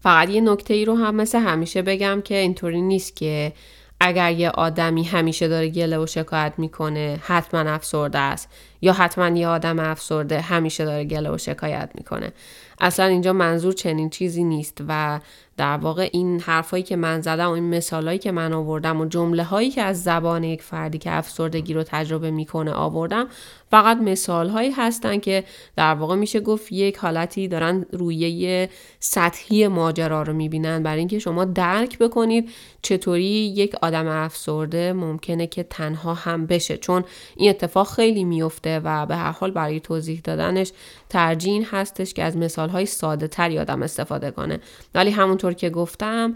[0.00, 3.52] فقط یه نکته ای رو هم مثل همیشه بگم که اینطوری نیست که
[4.00, 8.48] اگر یه آدمی همیشه داره گله و شکایت می‌کنه حتما افسرده است.
[8.80, 12.32] یا حتما یه آدم افسرده همیشه داره گله و شکایت می‌کنه.
[12.80, 15.20] اصلا اینجا منظور چنین چیزی نیست و
[15.56, 19.44] در واقع این حرفایی که من زدم و این مثالهایی که من آوردم و جمله
[19.44, 23.26] هایی که از زبان یک فردی که افسردگی رو تجربه می‌کنه آوردم
[23.74, 25.44] فقط مثال هایی هستن که
[25.76, 28.68] در واقع میشه گفت یک حالتی دارن رویه
[29.00, 30.82] سطحی ماجرا رو می‌بینن.
[30.82, 32.50] برای اینکه شما درک بکنید
[32.82, 36.76] چطوری یک آدم افسرده ممکنه که تنها هم بشه.
[36.76, 37.04] چون
[37.36, 40.72] این اتفاق خیلی میفته و به هر حال برای توضیح دادنش
[41.08, 44.60] ترجیح هستش که از مثال های ساده تر آدم استفاده کنه.
[44.94, 46.34] ولی همونطور که گفتم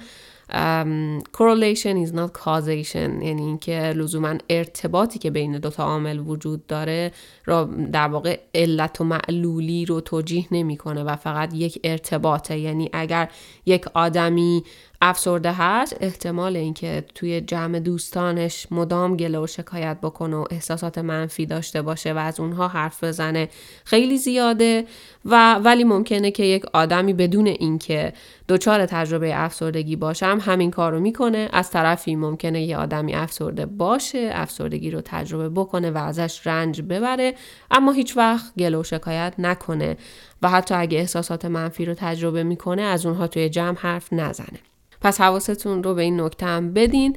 [1.32, 3.22] correlation is not causation.
[3.22, 7.12] یعنی اینکه لزوما ارتباطی که بین دوتا عامل وجود داره
[7.44, 12.58] را در واقع علت و معلولی رو توجیه نمی‌کنه و فقط یک ارتباطه.
[12.58, 13.28] یعنی اگر
[13.66, 14.64] یک آدمی
[15.02, 21.46] افسرده هست احتمال اینکه توی جمع دوستانش مدام گله و شکایت بکنه و احساسات منفی
[21.46, 23.48] داشته باشه و از اونها حرف بزنه
[23.84, 24.84] خیلی زیاده
[25.24, 28.12] و ولی ممکنه که یک آدمی بدون اینکه
[28.48, 31.48] دچار تجربه افسردگی باشم همین کار رو می‌کنه.
[31.52, 37.34] از طرفی ممکنه یه آدمی افسرده باشه افسردگی رو تجربه بکنه و ازش رنج ببره
[37.70, 39.96] اما هیچ وقت گله و شکایت نکنه
[40.42, 44.58] و حتی اگه احساسات منفی رو تجربه می‌کنه از اونها توی جمع حرف نزنه.
[45.00, 47.16] پس حواستون رو به این نکته هم بدین.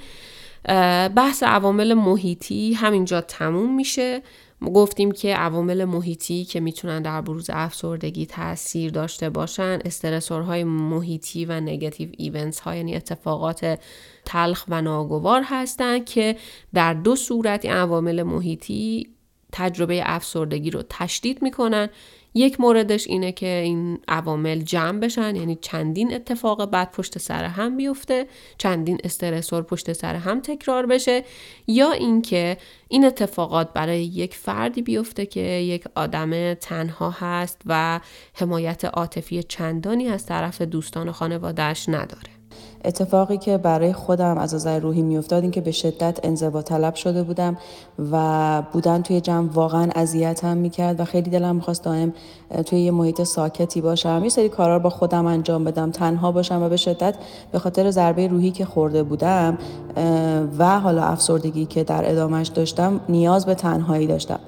[1.16, 4.22] بحث عوامل محیطی همینجا تموم میشه.
[4.74, 11.60] گفتیم که عوامل محیطی که می‌تونن در بروز افسردگی تاثیر داشته باشن استرسورهای محیطی و
[11.60, 13.80] نگاتیو ایونتس ها یعنی اتفاقات
[14.26, 16.36] تلخ و ناگوار هستند که
[16.74, 19.08] در دو صورت عوامل محیطی
[19.52, 21.90] تجربه افسردگی رو تشدید می‌کنن.
[22.34, 27.78] یک موردش اینه که این عوامل جمع بشن یعنی چندین اتفاق بعد پشت سر هم
[27.78, 31.24] بیفته چندین استرسور پشت سر هم تکرار بشه
[31.68, 38.00] یا اینکه این اتفاقات برای یک فردی بیفته که یک آدم تنها هست و
[38.34, 42.41] حمایت عاطفی چندانی از طرف دوستان و خانوادهش نداره.
[42.86, 47.24] اتفاقی که برای خودم از نظر روحی میافتاد این که به شدت انزوا طلب شده
[47.24, 47.58] بودم
[48.12, 52.14] و بودن توی جمع واقعا اذیتم می‌کرد و خیلی دلم می‌خواست دائم
[52.66, 54.20] توی یه محیط ساکتی باشم.
[54.24, 57.16] یه سری کارا با خودم انجام بدم تنها باشم و به شدت
[57.52, 59.58] به خاطر ضربه روحی که خورده بودم
[60.58, 64.40] و حالا افسردگی که در ادامش داشتم نیاز به تنهایی داشتم.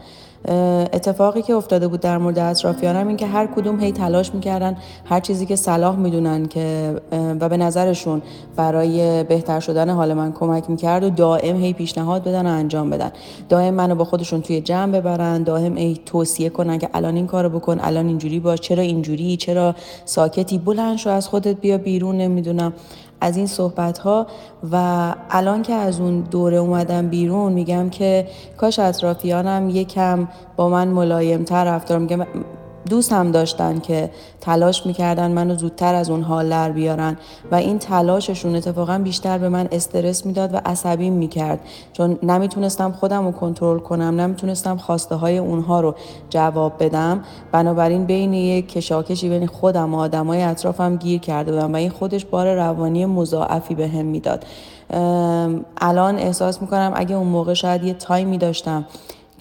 [0.93, 5.19] اتفاقی که افتاده بود در مورد اطرافیانم این که هر کدوم هی تلاش می‌کردن هر
[5.19, 6.95] چیزی که صلاح می‌دونن که
[7.39, 8.21] و به نظرشون
[8.55, 13.11] برای بهتر شدن حال من کمک می‌کرد و دائم هی پیشنهاد بدن و انجام بدن.
[13.49, 17.49] دائم منو با خودشون توی جمع ببرن دائم هی توصیه کنن که الان این کارو
[17.49, 19.75] بکن الان اینجوری باش چرا اینجوری چرا
[20.05, 22.73] ساکتی بلند شو از خودت بیا بیرون نمی‌دونم.
[23.23, 24.27] از این صحبت ها
[24.71, 24.75] و
[25.29, 31.43] الان که از اون دوره اومدم بیرون میگم که کاش اطرافیانم یکم با من ملایم
[31.43, 32.25] تر رفتار میگم
[32.89, 34.09] دوست هم داشتن که
[34.41, 37.17] تلاش می‌کردن منو زودتر از اون حال در بیارن
[37.51, 41.59] و این تلاششون اتفاقا بیشتر به من استرس می‌داد و عصبی می‌کرد.
[41.93, 45.95] چون نمی‌تونستم خودم رو کنترل کنم نمی‌تونستم خواسته های اونها رو
[46.29, 47.23] جواب بدم.
[47.51, 52.25] بنابراین بین یک کشاکشی بین خودم و آدمای اطرافم گیر کرده بودم و این خودش
[52.25, 54.45] بار روانی مضاعفی به هم می‌داد.
[55.77, 58.85] الان احساس می‌کنم اگه اون موقع شاید یه تایمی داشتم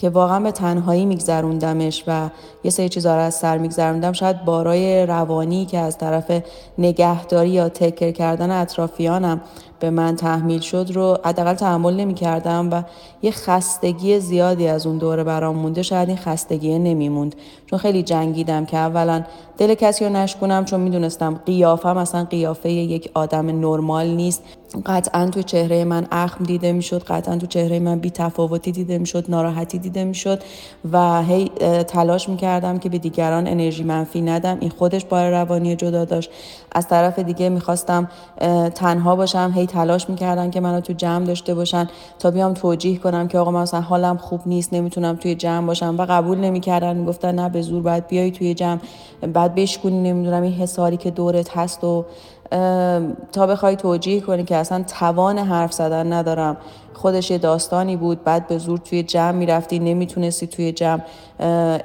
[0.03, 2.31] که واقعا به تنهایی میگذروندمش و
[2.65, 4.13] یه سری چیزا رو از سر میگذروندم.
[4.13, 6.43] شاید بارای روانی که از طرف
[6.79, 9.41] نگهداری یا تکر کردن اطرافیانم
[9.81, 12.83] به من تحمیل شد رو حداقل تحمل نمی کردم و
[13.23, 15.83] یه خستگی زیادی از اون دوره برام مونده.
[15.83, 17.35] شاید این خستگی نمیموند.
[17.67, 19.25] چون خیلی جنگیدم که اولا
[19.59, 24.43] دل کسی رو نشکنم چون می‌دونستم قیافم اصلا قیافه یک آدم نرمال نیست.
[24.87, 29.25] قطعا تو چهره من اخم دیده می‌شد قطعا تو چهره من بی تفاوتی دیده می‌شد
[29.29, 30.43] ناراحتی دیده می‌شد
[30.93, 31.49] و هی
[31.89, 34.57] تلاش می‌کردم که به دیگران انرژی منفی ندم.
[34.61, 36.31] این خودش بار روانی جدا داشت.
[36.73, 38.09] از طرف دیگه می‌خواستم
[38.75, 43.29] تنها باشم هی تلاش می‌کردن که منو تو جمع داشته باشن تا بیام توجیه کنم
[43.29, 46.97] که آقا من مثلا حالم خوب نیست نمی‌تونم توی جمع باشم و قبول نمی‌کردن.
[46.97, 48.79] می‌گفتن نه به زور باید بیای توی جمع
[49.33, 52.05] بعد بشکنی نمی‌دونم این حساری که دورت هست و
[53.33, 56.57] تا بخوای توجیه کنی که اصلا توان حرف زدن ندارم.
[56.95, 61.01] خودش یه داستانی بود بعد به زور توی جمع می‌رفتی نمی‌تونستی توی جمع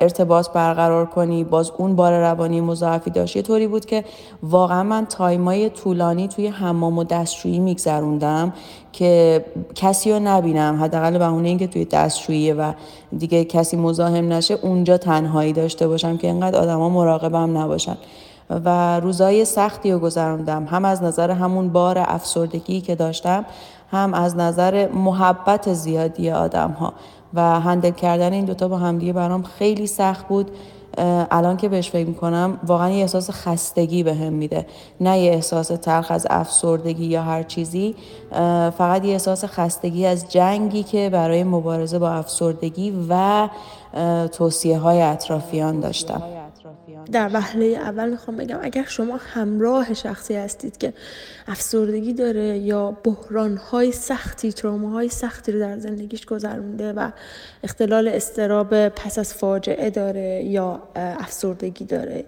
[0.01, 3.36] ارتباط برقرار کنی باز اون بار روانی مضاعفی داشت.
[3.36, 4.03] یه طوری بود که
[4.43, 8.53] واقعا من تایمای طولانی توی حمام و دستشویی میگذروندم
[8.93, 10.80] که کسی رو نبینم.
[10.84, 12.73] حداقل بهونه اینکه توی دستشویی و
[13.17, 17.97] دیگه کسی مزاحم نشه اونجا تنهایی داشته باشم که اینقدر آدما مراقبم نباشن.
[18.49, 23.45] و روزای سختی رو گذراندم هم از نظر همون بار افسردگی که داشتم
[23.91, 26.93] هم از نظر محبت زیادی آدم ها
[27.33, 30.52] و هندل کردن این دوتا با همدیگه برام خیلی سخت بود.
[31.31, 34.65] الان که بهش فکر می‌کنم واقعا یه احساس خستگی به هم میده.
[35.02, 37.95] نه یه احساس تلخ از افسردگی یا هر چیزی
[38.77, 43.48] فقط یه احساس خستگی از جنگی که برای مبارزه با افسردگی و
[44.31, 46.21] توصیه های اطرافیان داشتم.
[47.12, 50.94] در وهله اول می‌خوام بگم اگر شما همراه شخصی هستید که
[51.48, 57.12] افسردگی داره یا بحران های سختی تروما های سختی رو در زندگیش گذرونده و
[57.63, 62.25] اختلال استراب پس از فاجعه داره یا افسردگی داره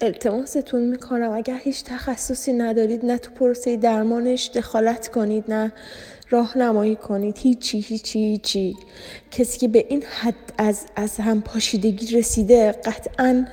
[0.00, 1.30] التماستون می‌کنم.
[1.32, 5.72] اگر هیچ تخصصی ندارید نه تو پروسه درمانش دخالت کنید نه
[6.32, 7.38] راهنمایی کنید.
[7.38, 8.76] هیچی هیچی هیچی.
[9.30, 13.46] کسی که به این حد از, از هم پاشیدگی رسیده قطعا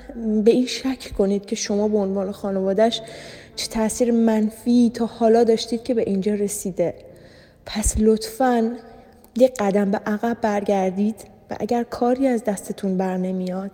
[0.45, 3.01] به این شک کنید که شما به عنوان خانوادش
[3.55, 6.93] چه تاثیر منفی تا حالا داشتید که به اینجا رسیده.
[7.65, 8.75] پس لطفا
[9.35, 11.15] یه قدم به عقب برگردید
[11.49, 13.71] و اگر کاری از دستتون بر نمیاد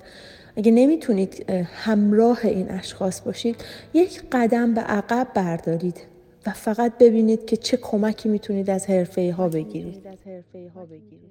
[0.58, 3.56] اگه نمی‌تونید همراه این اشخاص باشید
[3.93, 6.14] یک قدم به عقب بردارید.
[6.47, 10.03] و فقط ببینید که چه کمکی می‌تونید از حرفه ها بگیرید.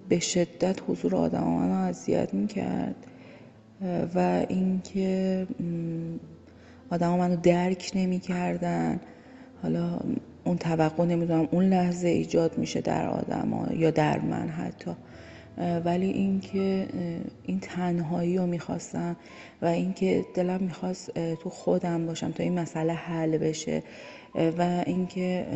[0.08, 2.94] به شدت حضور آدم منو اذیت می‌کرد
[4.14, 5.46] و اینکه
[6.90, 9.00] آدم منو درک نمی‌کردن.
[9.62, 10.00] حالا
[10.44, 14.90] اون توقع نمی‌دونم اون لحظه ایجاد میشه در آدم یا در من حتی.
[15.84, 16.86] ولی اینکه
[17.42, 19.16] این تنهایی رو می‌خواستم
[19.62, 23.82] و اینکه دلم می‌خواست تو خودم باشم تا این مسئله حل بشه.
[24.34, 25.46] و اینکه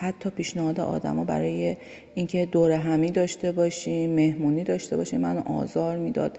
[0.00, 1.76] حتی پیشنهاد آدما برای
[2.14, 6.38] اینکه دور همی داشته باشیم مهمونی داشته باشیم من آزار می‌داد.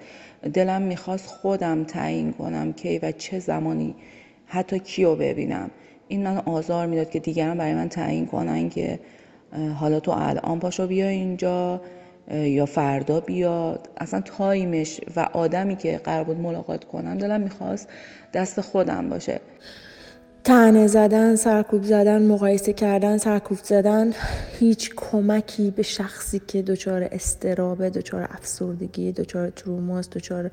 [0.54, 3.96] دلم می‌خواست خودم تعیین کنم کی و چه زمانی
[4.46, 5.72] حتی کیو ببینم.
[6.08, 9.00] این من آزار می‌داد که دیگران برای من تعیین کنن که
[9.80, 11.82] حالا تو الان پاشو بیا اینجا
[12.32, 17.90] یا فردا بیاد اصلا time ش و آدمی که قرار بود ملاقات کنم دلم می‌خواست
[18.34, 19.40] دست خودم باشه.
[20.48, 24.14] تنه زدن، سرکوب زدن، مقایسه کردن، سرکوب زدن
[24.60, 30.52] هیچ کمکی به شخصی که دچار استرابه، دچار افسردگی، دچار تروماست، دچار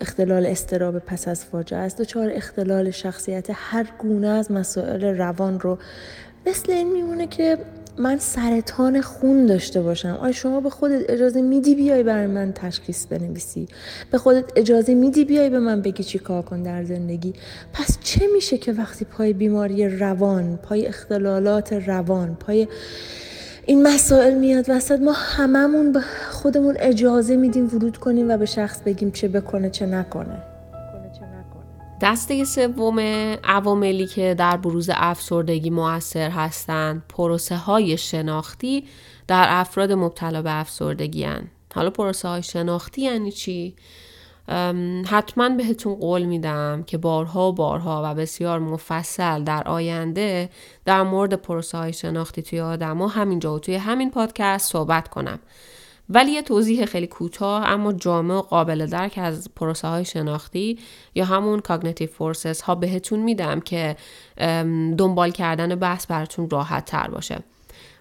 [0.00, 5.78] اختلال استراب پس از فاجعه است، دچار اختلال شخصیت هر گونه از مسائل روان رو.
[6.46, 7.58] مثل این میمونه که
[7.98, 10.18] من سرطان خون داشته باشم.
[10.20, 13.68] آیا شما به خودت اجازه میدی بیای برای من تشخیص بنویسی؟
[14.10, 17.34] به خودت اجازه میدی بیای به من بگی چی کار کن در زندگی؟
[17.72, 22.68] پس چه میشه که وقتی پای بیماری روان پای اختلالات روان پای
[23.66, 28.80] این مسائل میاد وسط ما هممون به خودمون اجازه میدیم ورود کنیم و به شخص
[28.82, 30.53] بگیم چه بکنه چه نکنه؟
[32.00, 32.98] دسته سوم
[33.44, 38.84] عواملی که در بروز افسردگی موثر هستند پروسه های شناختی
[39.26, 41.48] در افراد مبتلا به افسردگی هن.
[41.74, 43.74] حالا پروسه های شناختی یعنی چی؟
[45.06, 50.50] حتما بهتون قول میدم که بارها و بارها و بسیار مفصل در آینده
[50.84, 55.38] در مورد پروسه های شناختی توی ها همینجا و توی همین پادکست صحبت کنم
[56.08, 60.78] ولی یه توضیح خیلی کوتاه اما جامع و قابل درک از پروسه های شناختی
[61.14, 63.96] یا همون کاگنیتیو فورسز ها بهتون میدم که
[64.98, 67.38] دنبال کردن بحث براتون راحت تر باشه.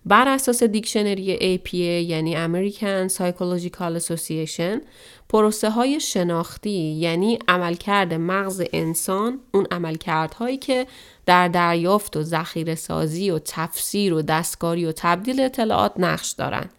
[0.05, 4.81] بر اساس دیکشنری APA یعنی American Psychological Association
[5.29, 10.87] پروسه های شناختی یعنی عملکرد مغز انسان اون عملکردهایی که
[11.25, 16.69] در دریافت و ذخیره سازی و تفسیر و دستکاری و تبدیل اطلاعات نقش دارن.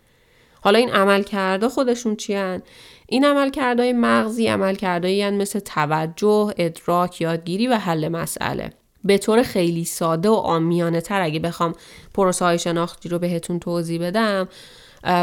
[0.64, 2.62] حالا این عملکردا خودشون چی هن؟
[3.06, 8.72] این عملکردهای مغزی عملکردهایی مثل توجه، ادراک، یادگیری و حل مسئله.
[9.04, 11.74] به طور خیلی ساده و آمیانه تر اگه بخوام
[12.14, 14.48] پروسه های شناختی رو بهتون توضیح بدم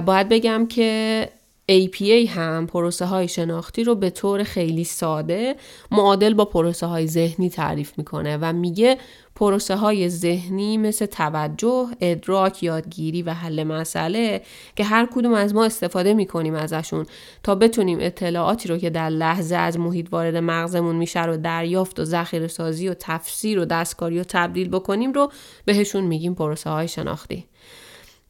[0.06, 1.30] باید بگم که
[1.70, 5.56] APA هم پروسه های شناختی رو به طور خیلی ساده
[5.92, 8.98] معادل با پروسه های ذهنی تعریف می‌کنه و میگه
[9.36, 14.42] پروسه های ذهنی مثل توجه، ادراک، یادگیری و حل مسئله
[14.76, 17.06] که هر کدوم از ما استفاده می‌کنیم ازشون
[17.44, 22.06] تا بتونیم اطلاعاتی رو که در لحظه از محیط وارد مغزمون میشه رو دریافت و
[22.06, 25.32] ذخیره سازی و تفسیر و دستکاری و تبدیل بکنیم رو
[25.66, 27.51] بهشون میگیم پروسه های شناختی.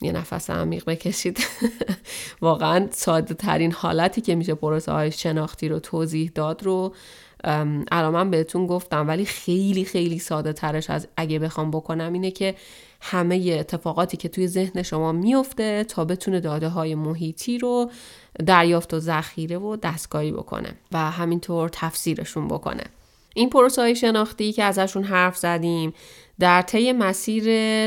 [0.02, 1.40] یه نفس عمیق بکشید.
[2.42, 6.94] واقعا ساده ترین حالتی که میشه پروسه های شناختی رو توضیح داد رو
[7.92, 12.56] الان من بهتون گفتم ولی خیلی خیلی ساده ترش از اگه بخوام بکنم اینه که
[13.02, 17.92] همه اتفاقاتی که توی ذهن شما میفته تا بتونه داده های محیطی رو
[18.46, 22.84] دریافت و ذخیره و دستکاری بکنه و همینطور تفسیرشون بکنه.
[23.34, 25.94] این پروسه های شناختی که ازشون حرف زدیم
[26.42, 27.44] در طی مسیر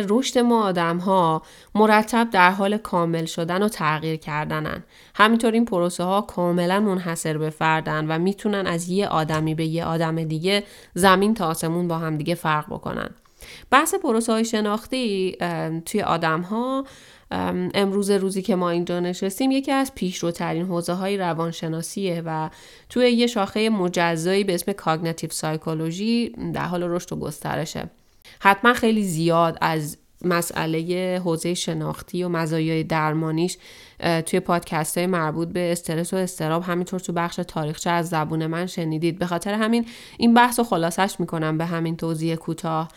[0.09, 1.43] رشد ما آدم ها
[1.75, 4.85] مرتب در حال کامل شدن و تغییر کردنن.
[5.15, 9.85] همینطور این پروسه ها کاملا منحصر به فردن و می‌تونن از یه آدمی به یه
[9.85, 13.11] آدم دیگه زمین تا آسمون با هم دیگه فرق بکنن.
[13.71, 15.37] بحث پروسه های شناختی
[15.87, 16.85] توی آدم ها
[17.75, 22.51] امروز روزی که ما اینجا نشستیم یکی از پیشروترین حوزه های روانشناسیه و
[22.89, 27.91] توی یه شاخه مجزایی به اسم کاگنیتیو سایکولوژی در حال رشد و گسترشه
[28.45, 33.57] حتما خیلی زیاد از مسئله حوزه شناختی و مزایای درمانیش
[34.27, 38.67] توی پادکست های مربوط به استرس و استراب همینطور تو بخش تاریخچه از زبون من
[38.67, 39.19] شنیدید.
[39.19, 39.87] به خاطر همین
[40.19, 42.89] این بحث رو خلاصش می‌کنم به همین توضیح کوتاه.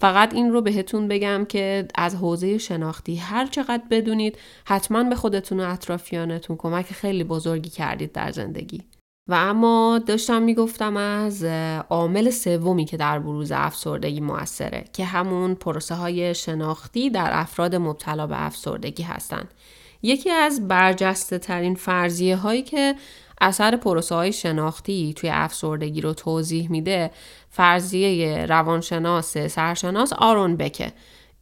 [0.00, 5.60] فقط این رو بهتون بگم که از حوزه شناختی هر چقدر بدونید حتما به خودتون
[5.60, 8.84] و اطرافیانتون کمک خیلی بزرگی کردید در زندگی.
[9.28, 11.44] و اما داشتم می‌گفتم از
[11.90, 18.26] عامل سومی که در بروز افسردگی موثره که همون پروسه های شناختی در افراد مبتلا
[18.26, 19.54] به افسردگی هستند.
[20.02, 22.94] یکی از برجسته ترین فرضیه هایی که
[23.40, 27.10] اثر پروسه های شناختی توی افسردگی رو توضیح میده
[27.50, 30.92] فرضیه روانشناس سرشناس آرون بکه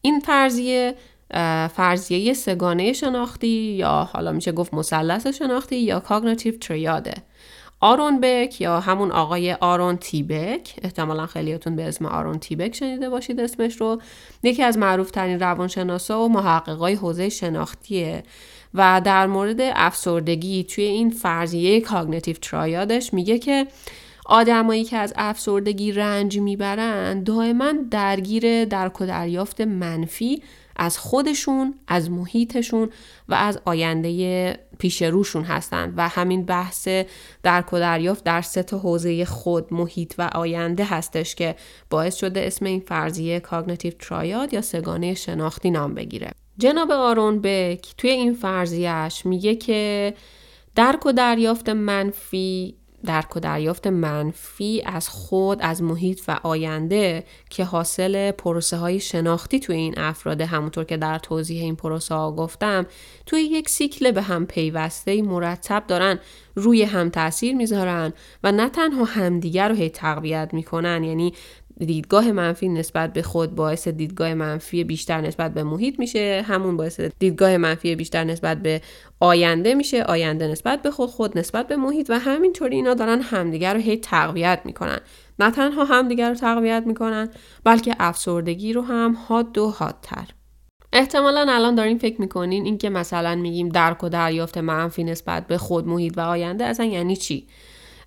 [0.00, 0.94] این فرضیه
[1.74, 7.14] فرضیه سگانه شناختی یا حالا میشه گفت مثلث شناختی یا cognitive triad ه
[7.84, 10.74] آرون بک یا همون آقای آرون تی بک.
[10.82, 14.00] احتمالا خیلیاتون به اسم آرون تی بک شنیده باشید اسمش رو.
[14.42, 18.22] یکی از معروف ترین روانشناسا و محققای حوزه شناختیه
[18.74, 23.66] و در مورد افسردگی توی این فرضیه cognitive triad ش میگه که
[24.26, 30.42] آدمایی که از افسردگی رنج می‌برن دائما درگیر درک و دریافت منفی
[30.76, 32.90] از خودشون، از محیطشون
[33.28, 36.88] و از آینده پیش روشون هستن و همین بحث
[37.42, 41.56] درک و دریافت در سه حوزه خود، محیط و آینده هستش که
[41.90, 46.30] باعث شده اسم این فرضیه کاگنیتیو ترایاد یا سگانه شناختی نام بگیره.
[46.58, 50.14] جناب آرون بک توی این فرضیش میگه که
[50.74, 57.64] درک و دریافت منفی درک و دریافت منفی از خود از محیط و آینده که
[57.64, 62.86] حاصل پروسه های شناختی توی این افراد همونطور که در توضیح این پروسه ها گفتم
[63.26, 66.18] توی یک سیکل به هم پیوسته مرتب دارن
[66.54, 68.12] روی هم تاثیر می‌ذارن
[68.44, 71.04] و نه تنها همدیگر رو هی تقویت می‌کنن.
[71.04, 71.32] یعنی
[71.78, 76.44] دیدگاه منفی نسبت به خود باعث دیدگاه منفی بیشتر نسبت به محیط میشه.
[76.46, 78.80] همون باعث دیدگاه منفی بیشتر نسبت به
[79.20, 80.02] آینده میشه.
[80.02, 83.96] آینده نسبت به خود خود نسبت به محیط و همینطوری اینا دارن همدیگر رو هی
[83.96, 85.00] تقویت می‌کنن.
[85.38, 87.28] نه تنها همدیگر رو تقویت می‌کنن
[87.64, 90.28] بلکه افسردگی رو هم حاد و حادتر.
[90.92, 95.86] احتمالا الان دارین فکر می‌کنین اینکه مثلا میگیم درک و دریافت منفی نسبت به خود
[95.86, 97.46] محیط و آینده اصلا یعنی چی؟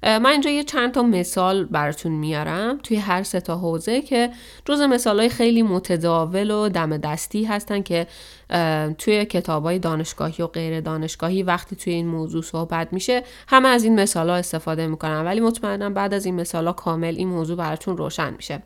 [0.03, 4.29] من اینجا یه چند تا مثال براتون میارم توی هر سه تا حوزه که
[4.65, 8.07] جز مثال های خیلی متداول و دم دستی هستن که
[8.97, 13.83] توی کتاب های دانشگاهی و غیر دانشگاهی وقتی توی این موضوع صحبت میشه همه از
[13.83, 15.25] این مثال ها استفاده می‌کنن.
[15.25, 18.63] ولی مطمئنم بعد از این مثال ها کامل این موضوع براتون روشن میشه.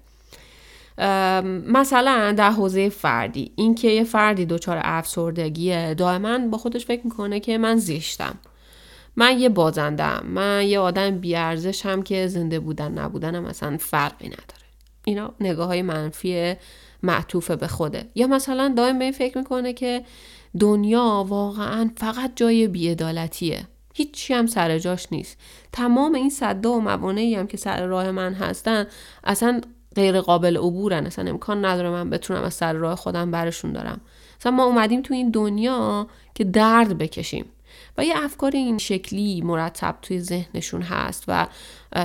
[1.68, 7.58] مثلا در حوزه فردی اینکه یه فردی دچار افسردگیه دائما با خودش فکر می‌کنه که
[7.58, 8.36] من زیشتم
[9.16, 14.46] من یه بازندم من یه آدم بیارزشم که زنده بودن نبودنم اصلا فرقی نداره.
[15.06, 16.56] اینا نگاه های منفی
[17.04, 18.10] معطوف به خوده.
[18.16, 20.04] یا مثلا دائم به این فکر می‌کنه که
[20.60, 23.68] دنیا واقعا فقط جای بیعدالتیه.
[23.94, 25.38] هیچی هم سر جاش نیست.
[25.72, 28.88] تمام این صده و موانعی هم که سر راه من هستن
[29.24, 29.62] اصلا
[29.96, 31.06] غیر قابل عبورن.
[31.06, 34.02] اصلا امکان نداره من بتونم از سر راه خودم برشون دارم.
[34.40, 37.46] مثلا ما اومدیم تو این دنیا که درد بکشیم.
[37.98, 41.48] و یه افکار این شکلی مرتب توی ذهنشون هست و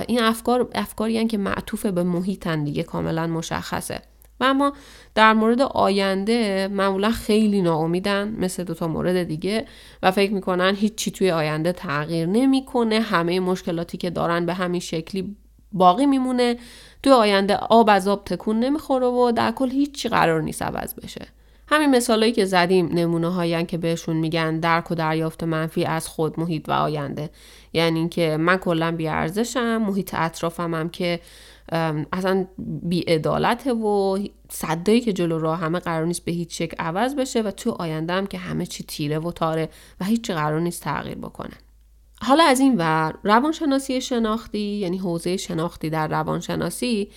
[0.07, 4.01] این افکار افکاری که معطوف به محیطن دیگه کاملا مشخصه.
[4.39, 4.73] و اما
[5.15, 9.65] در مورد آینده معمولا خیلی ناامیدن مثل دوتا مورد دیگه
[10.03, 12.99] و فکر می‌کنن هیچی توی آینده تغییر نمی‌کنه.
[12.99, 15.35] همه مشکلاتی که دارن به همین شکلی
[15.71, 16.57] باقی میمونه.
[17.03, 21.27] توی آینده آب از آب تکون نمی‌خوره و در کل هیچی قرار نیست عوض بشه.
[21.67, 26.39] همین مثالایی که زدیم نمونه هایی که بهشون میگن درک و دریافت منفی از خود
[26.39, 27.29] محیط و آینده.
[27.73, 31.19] یعنی اینکه من کلا بیارزشم محیط اطرافم هم که
[32.13, 32.47] اصلا
[32.83, 37.51] بیعدالته و صدایی که جلو راه همه قرار نیست به هیچ شکل عوض بشه و
[37.51, 39.69] تو آینده هم که همه چی تیره و تاره
[40.01, 41.57] و هیچ قرار نیست تغییر بکنن.
[42.21, 47.09] حالا از این ور روانشناسی شناختی یعنی حوزه شناختی در روانشناسی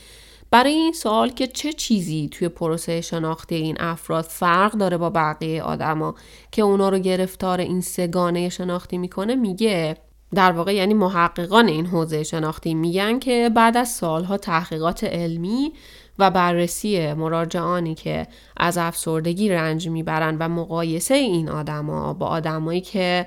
[0.51, 5.63] برای این سوال که چه چیزی توی پروسه شناختی این افراد فرق داره با بقیه
[5.63, 6.15] آدما
[6.53, 9.97] که اونا رو گرفتار این سگانه شناختی می‌کنه؟ میگه
[10.35, 15.73] در واقع یعنی محققان این حوزه شناختی میگن که بعد از سالها تحقیقات علمی
[16.19, 18.27] و بررسی مراجعانی که
[18.57, 23.27] از افسردگی رنج می‌برند و مقایسه این آدما با آدمایی که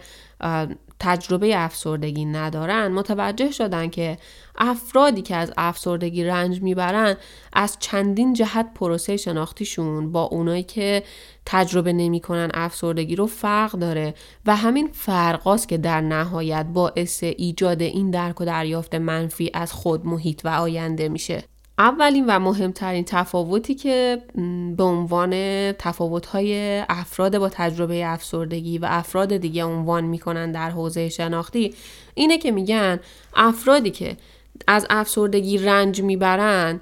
[1.04, 4.18] تجربه افسردگی ندارن متوجه شدن که
[4.58, 7.16] افرادی که از افسردگی رنج می‌برن
[7.54, 11.04] از چندین جهت پروسه شناختیشون با اونایی که
[11.46, 14.14] تجربه نمی‌کنن افسردگی رو فرق داره
[14.46, 20.06] و همین فرقاست که در نهایت باعث ایجاد این درک و دریافت منفی از خود
[20.06, 21.44] محیط و آینده میشه.
[21.78, 24.22] اولین و مهمترین تفاوتی که
[24.78, 25.32] به عنوان
[25.72, 31.76] تفاوت‌های افراد با تجربه افسردگی و افراد دیگه عنوان می‌کنن در حوزه شناختی
[32.14, 33.00] اینه که میگن
[33.36, 34.18] افرادی که
[34.68, 36.82] از افسردگی رنج می‌برن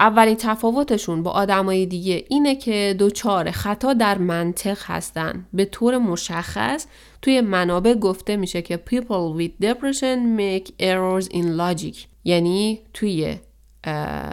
[0.00, 5.46] اولین تفاوتشون با آدمای دیگه اینه که دوچار خطا در منطق هستن.
[5.52, 6.86] به طور مشخص
[7.22, 11.96] توی منابع گفته میشه که people with depression make errors in logic.
[12.24, 13.36] یعنی توی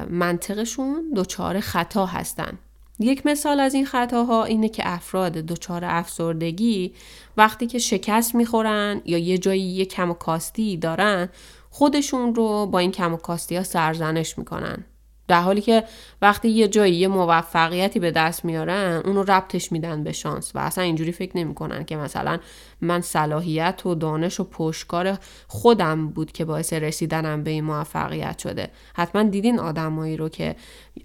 [0.10, 2.58] منطقشون دچار خطا هستن.
[3.00, 6.94] یک مثال از این خطاها اینه که افراد دچار افسردگی
[7.38, 11.30] وقتی که شکست می‌خورن یا یه جایی یه کم و کاستی دارن
[11.70, 14.86] خودشون رو با این کم و کاستی ها سرزنش می‌کنن.
[15.28, 15.84] در حالی که
[16.22, 20.84] وقتی یه جایی یه موفقیتی به دست میارن اونو ربطش میدن به شانس و اصلا
[20.84, 22.40] اینجوری فکر نمی‌کنن که مثلا
[22.84, 25.18] من صلاحیت و دانش و پشتکار
[25.48, 28.70] خودم بود که باعث رسیدنم به این موفقیت شده.
[28.94, 30.56] حتما دیدین آدمایی رو که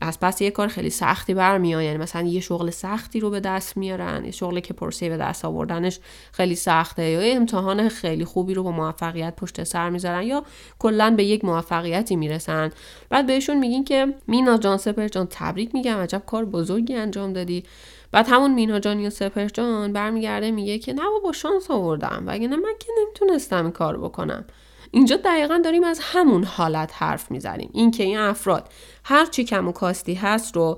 [0.01, 3.77] از پس یه کار خیلی سختی برمیان یعنی مثلا یه شغل سختی رو به دست
[3.77, 6.01] میارن یه شغلی که پرسه به دست آوردنش
[6.33, 10.45] خیلی سخته یا یه امتحان خیلی خوبی رو با موفقیت پشت سر می‌ذارن یا
[10.79, 12.71] کلا به یک موفقیتی می‌رسن.
[13.11, 17.65] بعد بهشون میگین که مینا جان سپر جان تبریک میگم عجب کار بزرگی انجام دادی.
[18.13, 22.23] بعد همون مینا جان یا سپر جان برمیگرده میگه که نه با شانس آوردم.
[22.27, 24.45] و نه من که نمی‌تونستم این کار بکنم.
[24.91, 27.71] اینجا دقیقا داریم از همون حالت حرف می‌زنیم.
[27.73, 28.69] اینکه این افراد
[29.05, 30.77] هر چی کم و کاستی هست رو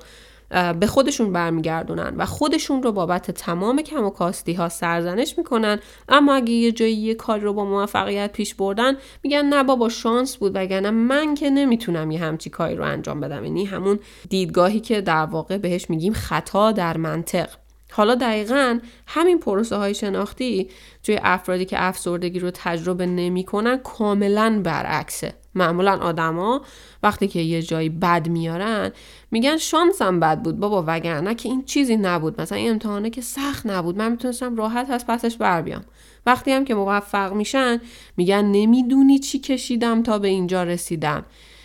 [0.80, 5.80] به خودشون برمیگردونن و خودشون رو بابت تمام کم و کاستی ها سرزنش می‌کنن.
[6.08, 10.36] اما اگه یه جایی یه کاری رو با موفقیت پیش بردن میگن نه بابا شانس
[10.36, 13.44] بود وگرنه من که نمی‌تونم یه همچی کاری رو انجام بدم.
[13.44, 13.98] یعنی همون
[14.28, 17.48] دیدگاهی که در واقع بهش میگیم خطا در منطق.
[17.90, 20.68] حالا دقیقا همین پروسه های شناختی
[21.02, 25.34] توی افرادی که افسردگی رو تجربه نمی‌کنن کاملا برعکسه.
[25.54, 26.62] معمولا آدما
[27.02, 28.92] وقتی که یه جایی بد میارن
[29.30, 30.60] میگن شانسم بد بود.
[30.60, 32.40] بابا وگرنه که این چیزی نبود.
[32.40, 33.98] مثلا این امتحانه که سخت نبود.
[33.98, 35.84] من می‌تونستم راحت از پسش بر بیام.
[36.26, 37.80] وقتی هم که موفق میشن
[38.16, 41.24] میگن نمی‌دونی چی کشیدم تا به اینجا رسیدم.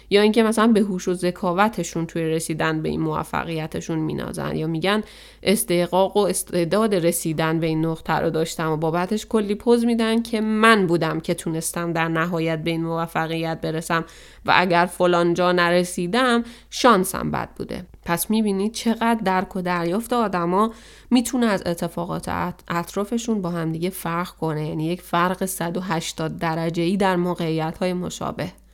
[0.09, 5.03] یا اینکه مثلا به هوش و ذکاوتشون توی رسیدن به این موفقیتشون مینازن یا میگن
[5.43, 10.41] استحقاق و استعداد رسیدن به این نقطه رو داشتم و بابتش کلی پوز میدن که
[10.41, 14.05] من بودم که تونستم در نهایت به این موفقیت برسم
[14.45, 17.85] و اگر فلان جا نرسیدم شانسم بد بوده.
[18.05, 20.73] پس می‌بینید چقدر درک و دریافت آدما
[21.11, 22.29] می‌تونه از اتفاقات
[22.67, 24.67] اطرافشون با همدیگه فرق کنه.
[24.67, 28.64] یعنی یک فرق 180 درجه ای در موقعیت های مشابه.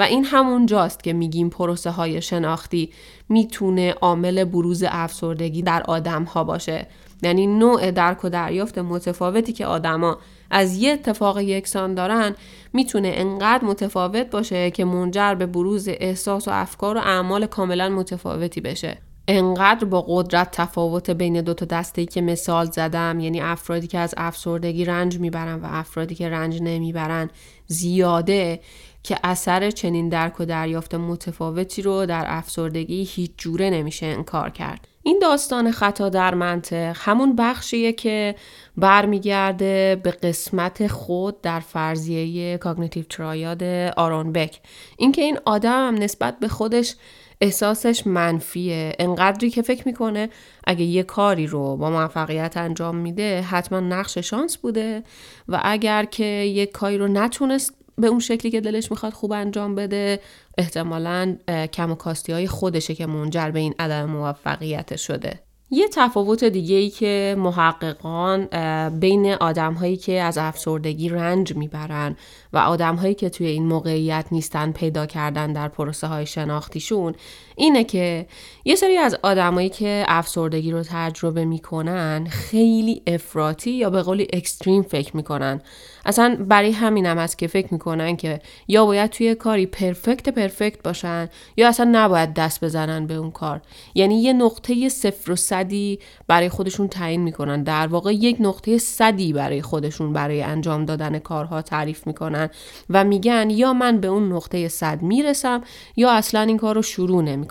[0.00, 2.92] و این همون جاست که میگیم پروسه های شناختی
[3.28, 6.86] می‌تونه عامل بروز افسردگی در آدم ها باشه.
[7.22, 10.18] یعنی نوع درک و دریافت متفاوتی که آدما
[10.50, 12.34] از یه اتفاق یکسان دارن
[12.72, 18.60] می‌تونه انقدر متفاوت باشه که منجر به بروز احساس و افکار و اعمال کاملا متفاوتی
[18.60, 18.98] بشه.
[19.28, 24.14] انقدر با قدرت تفاوت بین دو تا دسته که مثال زدم یعنی افرادی که از
[24.16, 27.30] افسردگی رنج می‌برن و افرادی که رنج نمی‌برن
[27.66, 28.60] زیاده.
[29.02, 34.88] که اثر چنین درک و دریافت متفاوتی رو در افسردگی هیچ جوره نمیشه انکار کرد.
[35.02, 38.34] این داستان خطا در منطق همون بخشیه که
[38.76, 43.62] برمیگرده به قسمت خود در فرضیه کاگنیتیو ترایاد
[43.96, 44.60] آرون بک
[44.98, 46.96] اینکه این آدم نسبت به خودش
[47.40, 50.28] احساسش منفیه انقدری که فکر می‌کنه
[50.64, 55.02] اگه یه کاری رو با موفقیت انجام میده حتما نقش شانس بوده
[55.48, 59.74] و اگر که یه کاری رو نتونست به اون شکلی که دلش می‌خواد خوب انجام
[59.74, 60.20] بده
[60.58, 61.36] احتمالا
[61.72, 65.40] کم و کاستی های خودشه که منجر به این عدم موفقیت شده.
[65.72, 68.46] یه تفاوت دیگه ای که محققان
[68.88, 72.16] بین آدم هایی که از افسردگی رنج می‌برن
[72.52, 77.14] و آدم هایی که توی این موقعیت نیستن پیدا کردن در پروسه های شناختیشون
[77.60, 78.26] اینه که
[78.64, 84.82] یه سری از آدمایی که افسردگی رو تجربه می‌کنن خیلی افراطی یا به قولی اکستریم
[84.82, 85.60] فکر می‌کنن.
[86.04, 90.82] اصلا برای همینم هم هست که فکر می‌کنن که یا باید توی کاری پرفکت پرفکت
[90.82, 93.60] باشن یا اصلا نباید دست بزنن به اون کار.
[93.94, 97.62] یعنی یه نقطه صفر و صدی برای خودشون تعیین می‌کنن.
[97.62, 102.50] در واقع یک نقطه صدی برای خودشون برای انجام دادن کارها تعریف می‌کنن
[102.90, 105.62] و میگن یا من به اون نقطه صد می‌رسم
[105.96, 107.49] یا اصلا این کار رو شروع نمی‌کنم.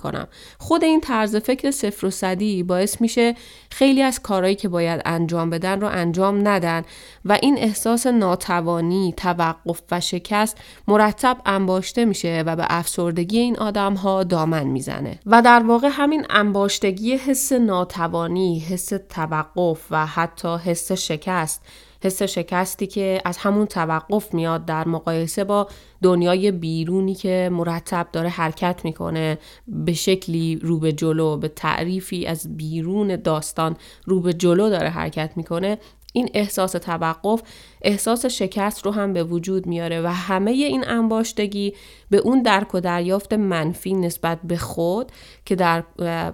[0.58, 3.36] خود این طرز فکر صفر و صدی باعث میشه
[3.72, 6.84] خیلی از کارهایی که باید انجام بدن رو انجام ندن
[7.26, 13.94] و این احساس ناتوانی، توقف و شکست مرتب انباشته میشه و به افسردگی این آدم
[13.94, 15.20] ها دامن می‌زنه.
[15.26, 21.62] و در واقع همین انباشتگی حس ناتوانی، حس توقف و حتی حس شکست
[22.04, 25.68] حس شکستی که از همون توقف میاد در مقایسه با
[26.02, 29.38] دنیای بیرونی که مرتب داره حرکت می‌کنه
[29.68, 35.32] به شکلی رو به جلو به تعریفی از بیرون داستان رو به جلو داره حرکت
[35.36, 35.78] می‌کنه.
[36.14, 37.42] این احساس توقف
[37.82, 41.74] احساس شکست رو هم به وجود میاره و همه این انباشتگی
[42.10, 45.12] به اون درک و دریافت منفی نسبت به خود
[45.46, 45.84] که در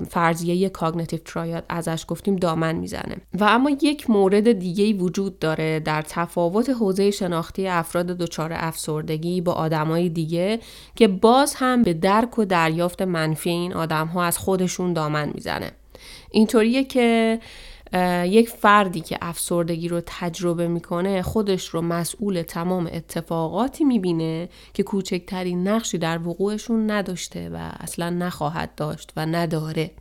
[0.09, 3.15] فرضیه کاگنیتیو ترایاد ازش گفتیم دامن می‌زنه.
[3.33, 9.51] و اما یک مورد دیگه وجود داره در تفاوت حوزه شناختی افراد دچار افسردگی با
[9.51, 10.59] آدمای دیگه
[10.95, 15.71] که باز هم به درک و دریافت منفی این آدم ها از خودشون دامن می‌زنه.
[16.31, 17.39] اینطوریه که
[18.25, 25.67] یک فردی که افسردگی رو تجربه می‌کنه خودش رو مسئول تمام اتفاقاتی می‌بینه که کوچکترین
[25.67, 29.91] نقشی در وقوعشون نداشته و اصلا نخواهد داشت و نداره.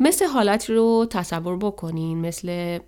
[0.00, 2.78] مثل حالتی رو تصور بکنین مثل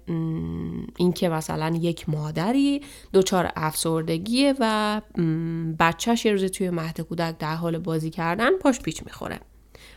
[0.97, 2.83] اینکه مثلا یک مادری
[3.15, 5.01] دچار افسردگیه و
[5.79, 9.41] بچهش یه روزی توی مهد کودک در حال بازی کردن پاش پیچ می‌خوره.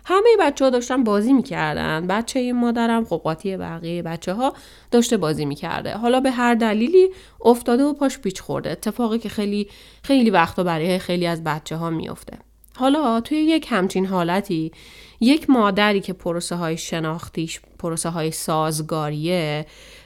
[0.05, 2.07] همه بچه ها داشتن بازی می‌کردن.
[2.07, 4.53] بچه این مادرم قاطی بقیه بچه ها
[4.91, 5.93] داشته بازی می‌کرده.
[5.93, 7.09] حالا به هر دلیلی
[7.41, 8.71] افتاده و پاش پیچ خورده.
[8.71, 9.69] اتفاقی که خیلی
[10.03, 12.37] خیلی وقتا برای خیلی از بچه ها میافته.
[12.75, 14.71] حالا توی یک همچین حالتی
[15.19, 19.65] یک مادری که پروسه های شناختیش پروسه های سازگاریه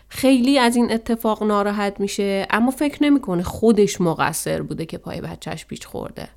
[0.09, 5.65] خیلی از این اتفاق ناراحت میشه اما فکر نمی‌کنه خودش مقصر بوده که پای بچهش
[5.65, 6.29] پیچ خورده.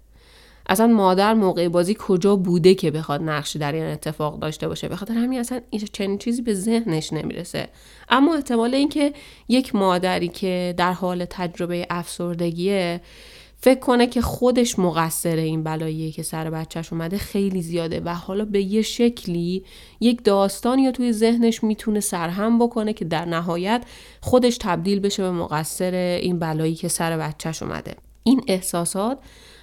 [0.68, 4.96] اصلا مادر موقع بازی کجا بوده که بخواد نقشی در این اتفاق داشته باشه؟ به
[4.96, 5.60] خاطر همین اصلا
[5.92, 7.68] چنین چیزی به ذهنش نمی‌رسه.
[8.08, 9.12] اما احتمال اینکه
[9.48, 13.00] یک مادری که در حال تجربه افسردگیه
[13.60, 18.44] فکر کنه که خودش مقصر این بلاییه که سر بچهش اومده خیلی زیاده و حالا
[18.44, 19.64] به یه شکلی
[20.00, 23.82] یک داستان یا توی ذهنش می‌تونه سرهم بکنه که در نهایت
[24.20, 27.94] خودش تبدیل بشه به مقصر این بلایی که سر بچهش اومده.
[28.22, 29.18] این احساسات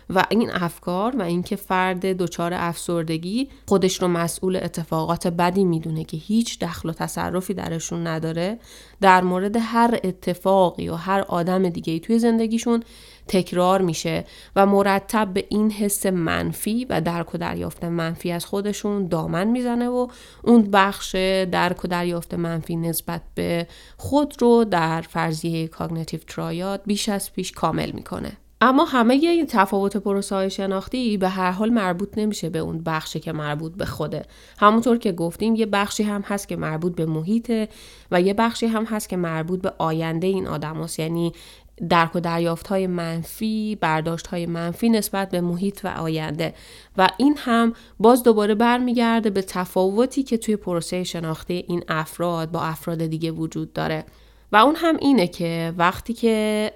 [0.09, 6.17] و این افکار و اینکه فرد دچار افسردگی خودش رو مسئول اتفاقات بدی می‌دونه که
[6.17, 8.59] هیچ دخل و تصرفی درشون نداره
[9.01, 12.83] در مورد هر اتفاقی و هر آدم دیگه توی زندگیشون
[13.27, 14.25] تکرار میشه
[14.55, 19.87] و مرتب به این حس منفی و درک و دریافت منفی از خودشون دامن می‌زنه
[19.87, 20.07] و
[20.43, 21.15] اون بخش
[21.51, 27.51] درک و دریافت منفی نسبت به خود رو در فرضیه کاگنیتیو ترایاد بیش از پیش
[27.51, 28.37] کامل می‌کنه.
[28.61, 33.19] اما همه این تفاوت پروسه های شناختی به هر حال مربوط نمیشه به اون بخشی
[33.19, 34.25] که مربوط به خوده.
[34.57, 37.67] همونطور که گفتیم یه بخشی هم هست که مربوط به محیطه
[38.11, 40.99] و یه بخشی هم هست که مربوط به آینده این آدم هست.
[40.99, 41.31] یعنی
[41.89, 46.53] درک و دریافت های منفی برداشت های منفی نسبت به محیط و آینده.
[46.97, 52.61] و این هم باز دوباره برمیگرده به تفاوتی که توی پروسه شناختی این افراد با
[52.61, 54.05] افراد دیگه وجود داره.
[54.51, 56.71] و اون هم اینه که وقتی که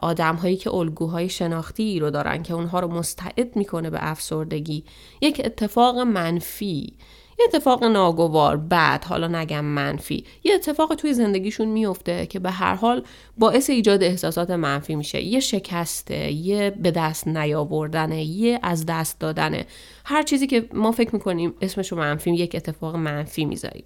[0.00, 4.84] آدم هایی که الگوهای شناختی رو دارن که اونها رو مستعد می‌کنه به افسردگی
[5.20, 6.92] یک اتفاق منفی
[7.38, 12.74] یه اتفاق ناگوار بعد حالا نگم منفی یه اتفاق توی زندگیشون میفته که به هر
[12.74, 13.04] حال
[13.38, 15.22] باعث ایجاد احساسات منفی میشه.
[15.22, 19.66] یه شکسته یه به دست نیاوردنه یه از دست دادنه.
[20.04, 23.84] هر چیزی که ما فکر می‌کنیم اسمش رو منفی یک اتفاق منفی می‌ذاریم.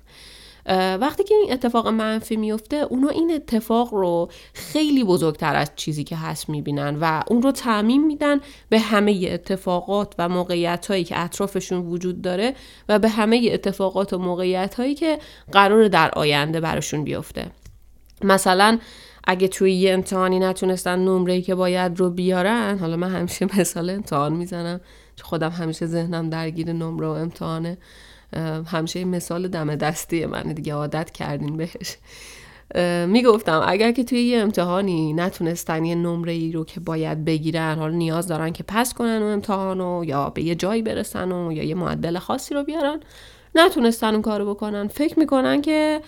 [0.76, 6.16] وقتی که این اتفاق منفی میفته اونا این اتفاق رو خیلی بزرگتر از چیزی که
[6.16, 11.78] هست می‌بینن و اون رو تعمین میدن به همه اتفاقات و موقعیت هایی که اطرافشون
[11.78, 12.54] وجود داره
[12.88, 15.18] و به همه اتفاقات و موقعیت هایی که
[15.52, 17.50] قرار در آینده براشون بیفته.
[18.24, 18.78] مثلا
[19.24, 24.32] اگه توی یه امتحانی نتونستن نمره که باید رو بیارن حالا من همیشه مثال امتحان
[24.32, 24.80] می‌زنم
[25.22, 27.78] خودم همیشه ذهنم درگیر نمره و امتحانه.
[28.66, 31.96] همیشه مثال دم دستی من دیگه عادت کردین بهش.
[33.06, 37.94] می‌گفتم اگر که توی یه امتحانی نتونستن یه نمره ای رو که باید بگیرن حالا
[37.94, 41.74] نیاز دارن که پس کنن و امتحانو یا به یه جایی برسن و یا یه
[41.74, 43.00] معدل خاصی رو بیارن
[43.54, 44.88] نتونستن اون کارو بکنن.
[44.88, 46.00] فکر می‌کنن که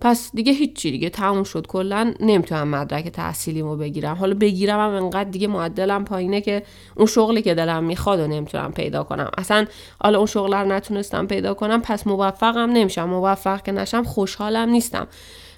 [0.00, 1.66] پس دیگه هیچی دیگه تموم شد.
[1.66, 4.16] کلا نمی‌تونم مدرک تحصیلیمو بگیرم.
[4.16, 6.62] حالا بگیرم هم انقدر دیگه معدلم پایینه که
[6.96, 9.30] اون شغلی که دلم می‌خواد و نمی‌تونم پیدا کنم.
[9.38, 9.66] اصلا
[10.02, 13.04] حالا اون شغل رو نتونستم پیدا کنم پس موفقم نمیشم.
[13.04, 15.06] موفق که نشم خوشحالم نیستم.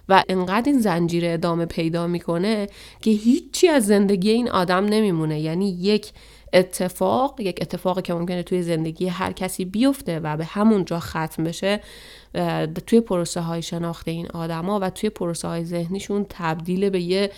[0.09, 2.66] و انقدر این زنجیره ادامه پیدا می‌کنه
[3.03, 5.41] که هیچی از زندگی این آدم نمیمونه.
[5.41, 6.12] یعنی یک
[6.53, 11.44] اتفاق یک اتفاقی که ممکنه توی زندگی هر کسی بیفته و به همون جا ختم
[11.44, 11.80] بشه
[12.86, 17.30] توی پروسه های شناخت این آدما و توی پروسه های ذهنیشون تبدیل به یه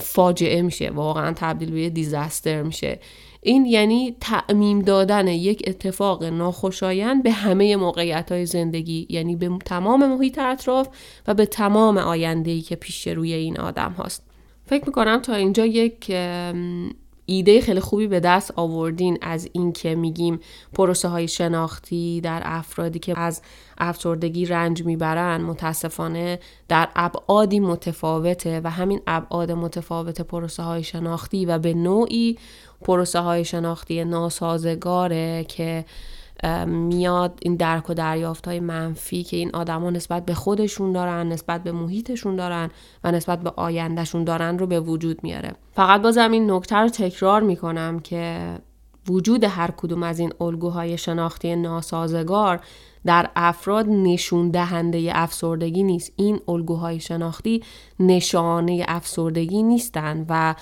[0.00, 0.90] فاجعه میشه.
[0.90, 2.98] واقعا تبدیل به یه دیزاستر میشه.
[3.42, 9.06] این یعنی تعمیم دادن یک اتفاق ناخوشایند به همه موقعیت های زندگی.
[9.10, 10.88] یعنی به تمام محیط اطراف
[11.26, 14.22] و به تمام آینده که پیش روی این آدم هاست.
[14.66, 16.12] فکر می‌کنم تا اینجا یک
[17.30, 20.40] ایده خیلی خوبی به دست آوردین از اینکه میگیم
[20.72, 23.42] پروسه های شناختی در افرادی که از
[23.78, 31.58] افسردگی رنج می‌برن متاسفانه در ابعادی متفاوته و همین ابعاد متفاوت پروسه های شناختی و
[31.58, 32.38] به نوعی
[32.82, 35.84] پروسه های شناختی ناسازگاره که
[36.66, 41.62] میاد این درک و دریافت های منفی که این آدما نسبت به خودشون دارن نسبت
[41.62, 42.70] به محیطشون دارن
[43.04, 45.52] و نسبت به آیندهشون دارن رو به وجود میاره.
[45.72, 48.54] فقط بازم این نکته رو تکرار می‌کنم که
[49.08, 52.60] وجود هر کدوم از این الگوهای شناختی ناسازگار
[53.06, 56.12] در افراد نشون دهنده افسردگی نیست.
[56.16, 57.62] این الگوهای شناختی
[58.00, 60.54] نشانه افسردگی نیستند و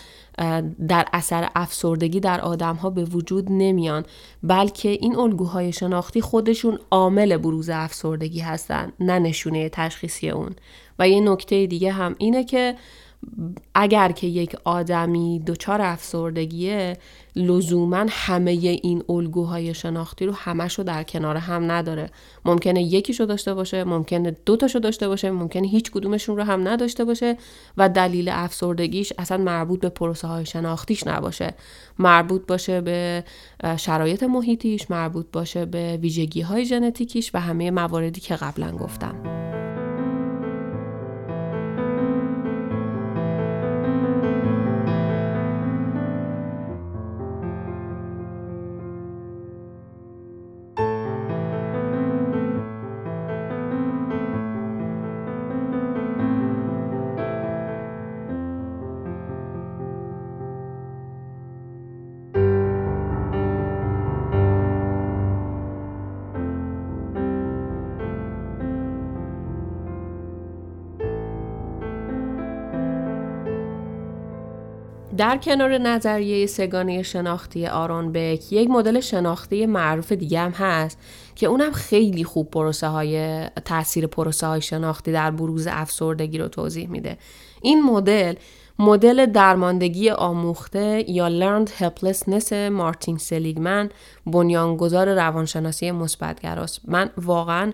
[0.89, 4.05] در اثر افسردگی در آدم ها به وجود نمیان
[4.43, 10.57] بلکه این الگوهای شناختی خودشون عامل بروز افسردگی هستند نه نشونه تشخیصی اون.
[10.99, 12.75] و یه نکته دیگه هم اینه که
[13.75, 16.97] اگر که یک آدمی دچار افسردگیه
[17.39, 22.11] لزوما همه این الگوهای شناختی رو همش رو در کنار هم نداره.
[22.45, 27.37] ممکنه یکیشو داشته باشه ممکنه دوتاشو داشته باشه ممکنه هیچ کدومشون رو هم نداشته باشه
[27.77, 31.55] و دلیل افسردگیش اصلا مربوط به پروسه های شناختیش نباشه.
[31.99, 33.25] مربوط باشه به
[33.77, 39.15] شرایط محیطیش مربوط باشه به ویژگی های ژنتیکیش و همه مواردی که قبلا گفتم.
[75.19, 80.99] در کنار نظریه سگانه شناختی آرون بک یک مدل شناختی معروف دیگه هم هست
[81.35, 86.89] که اونم خیلی خوب پروسه های تاثیر پروسه های شناختی در بروز افسردگی رو توضیح
[86.89, 87.19] میده.
[87.63, 88.35] این مدل
[88.79, 93.89] مدل درماندگی آموخته یا Learned Helplessness مارتین سلیگمن
[94.27, 96.81] بنیانگذار روانشناسی مثبتگراست.
[96.85, 97.73] من واقعا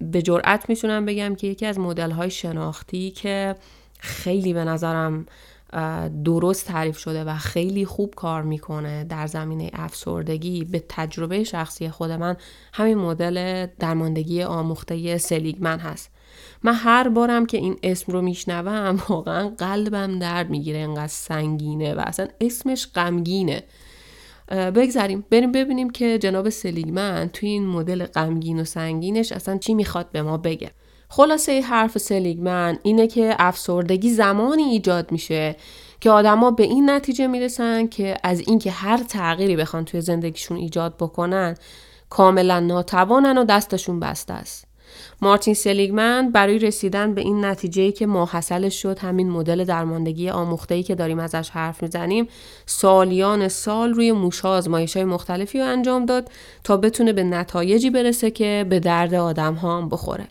[0.00, 3.54] به جرأت می‌تونم بگم که یکی از مدل های شناختی که
[3.98, 5.26] خیلی به نظرم
[6.24, 10.64] درست تعریف شده و خیلی خوب کار می‌کنه در زمینه افسردگی.
[10.64, 12.36] به تجربه شخصی خود من
[12.72, 16.10] همین مدل درماندگی آموخته سلیگمن هست.
[16.62, 22.00] من هر بارم که این اسم رو میشنوم واقعا قلبم درد می‌گیره انقدر سنگینه و
[22.06, 23.62] اصلا اسمش غمگینه.
[24.50, 30.10] بگذاریم بریم ببینیم که جناب سلیگمن توی این مدل غمگین و سنگینش اصلا چی می‌خواد
[30.12, 30.70] به ما بگه.
[31.12, 35.56] خلاصه حرف سلیگمن اینه که افسردگی زمانی ایجاد میشه
[36.00, 40.96] که آدما به این نتیجه می‌رسن که از اینکه هر تغییری بخوان توی زندگیشون ایجاد
[40.96, 41.56] بکنن
[42.10, 44.64] کاملا ناتوانن و دستشون بسته است.
[45.22, 50.94] مارتین سلیگمن برای رسیدن به این نتیجه که ماحصلش شد همین مدل درماندگی آموخته‌ای که
[50.94, 52.28] داریم ازش حرف می‌زنیم
[52.66, 56.30] سالیان سال روی موشا آزمایش های مختلفی رو انجام داد
[56.64, 60.26] تا بتونه به نتایجی برسه که به درد آدم ها هم بخوره.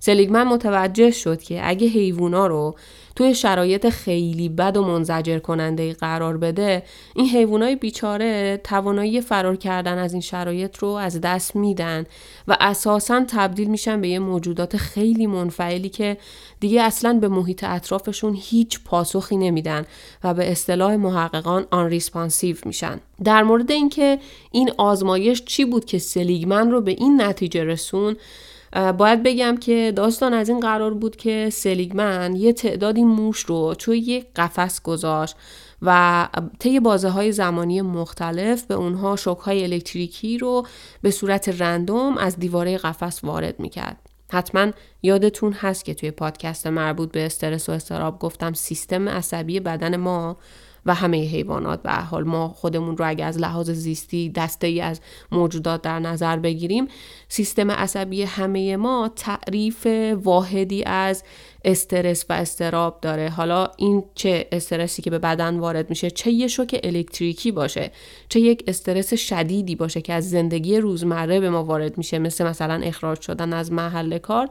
[0.00, 2.74] سلیگمن متوجه شد که اگه حیوونا رو
[3.16, 6.82] توی شرایط خیلی بد و منزجر کننده قرار بده
[7.14, 12.04] این حیوانای بیچاره توانایی فرار کردن از این شرایط رو از دست میدن
[12.48, 16.16] و اساسا تبدیل میشن به یه موجودات خیلی منفعلی که
[16.60, 19.86] دیگه اصلا به محیط اطرافشون هیچ پاسخی نمیدن
[20.24, 23.00] و به اصطلاح محققان unresponsive میشن.
[23.24, 24.18] در مورد اینکه
[24.50, 28.16] این آزمایش چی بود که سلیگمن رو به این نتیجه رسون
[28.72, 33.98] باید بگم که داستان از این قرار بود که سلیگمن یه تعدادی موش رو توی
[33.98, 35.36] یک قفس گذاشت
[35.82, 40.66] و طی بازه های زمانی مختلف به اونها شوک های الکتریکی رو
[41.02, 43.96] به صورت رندوم از دیواره قفس وارد می‌کرد.
[44.32, 44.70] حتما
[45.02, 50.36] یادتون هست که توی پادکست مربوط به استرس و استراب گفتم سیستم عصبی بدن ما
[50.86, 51.82] و همه حیوانات.
[51.82, 55.00] به حال ما خودمون رو اگه از لحاظ زیستی دسته ای از
[55.32, 56.88] موجودات در نظر بگیریم
[57.28, 59.86] سیستم عصبی همه ما تعریف
[60.22, 61.22] واحدی از
[61.64, 63.28] استرس و استراب داره.
[63.28, 67.90] حالا این چه استرسی که به بدن وارد میشه چه یه شوک الکتریکی باشه
[68.28, 72.74] چه یک استرس شدیدی باشه که از زندگی روزمره به ما وارد میشه مثل مثلا
[72.74, 74.48] اخراج شدن از محل کار.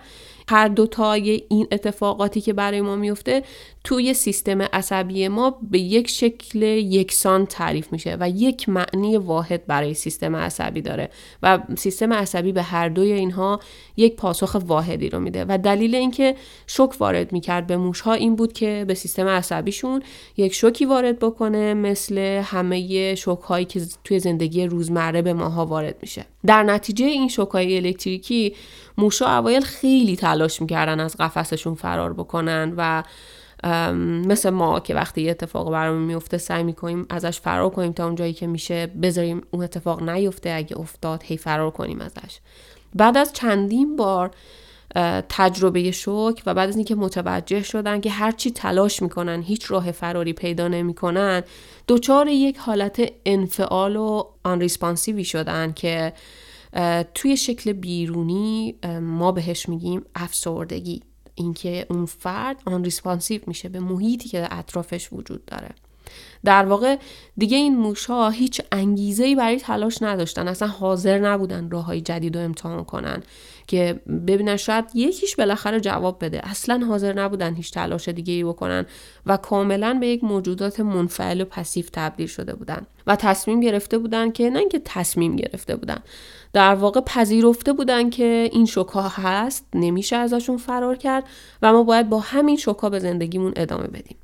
[0.49, 3.43] هر دوتای این اتفاقاتی که برای ما میفته
[3.83, 9.93] توی سیستم عصبی ما به یک شکل یکسان تعریف میشه و یک معنی واحد برای
[9.93, 11.09] سیستم عصبی داره
[11.43, 13.59] و سیستم عصبی به هر دوی اینها
[13.97, 16.35] یک پاسخ واحدی رو میده و دلیل اینکه
[16.67, 20.03] شوک وارد می‌کرد به موشها این بود که به سیستم عصبیشون
[20.37, 25.95] یک شوکی وارد بکنه مثل همه شوک هایی که توی زندگی روزمره به ماها وارد
[26.01, 26.25] میشه.
[26.45, 28.53] در نتیجه این شوک های الکتریکی
[28.97, 33.03] موشا اوایل خیلی تلاش می‌کردن از قفسشون فرار بکنن و
[34.27, 38.33] مثل ما که وقتی یه اتفاق برامون میفته سعی می‌کنیم ازش فرار کنیم تا اونجایی
[38.33, 40.51] که میشه بذاریم اون اتفاق نیفته.
[40.51, 42.39] اگه افتاد هی فرار کنیم ازش.
[42.95, 44.31] بعد از چندین بار
[45.29, 50.33] تجربه شوک و بعد از اینکه متوجه شدن که هرچی تلاش می‌کنن هیچ راه فراری
[50.33, 51.43] پیدا نمی‌کنن
[51.87, 56.13] دچار یک حالت انفعال و آن ریسپانسیوی شدن که
[57.13, 61.01] توی شکل بیرونی ما بهش میگیم افسردگی.
[61.35, 65.69] اینکه اون فرد unresponsive میشه به محیطی که اطرافش وجود داره.
[66.45, 66.97] در واقع
[67.37, 70.47] دیگه این موشها هیچ انگیزه ای برای تلاش نداشتن.
[70.47, 73.23] اصلا حاضر نبودن راه های جدید رو امتحان کنن
[73.67, 76.49] که ببینن شاید یکیش بالاخره جواب بده.
[76.49, 78.85] اصلا حاضر نبودن هیچ تلاش دیگه ای بکنن
[79.25, 84.31] و کاملا به یک موجودات منفعل و passive تبدیل شده بودن و تصمیم گرفته بودن
[84.31, 85.99] که نه اینکه تصمیم گرفته بودن
[86.53, 91.23] در واقع پذیرفته بودن که این شوکا هست نمیشه ازشون فرار کرد
[91.61, 94.17] و ما باید با همین شوکا به زندگیمون ادامه بدیم.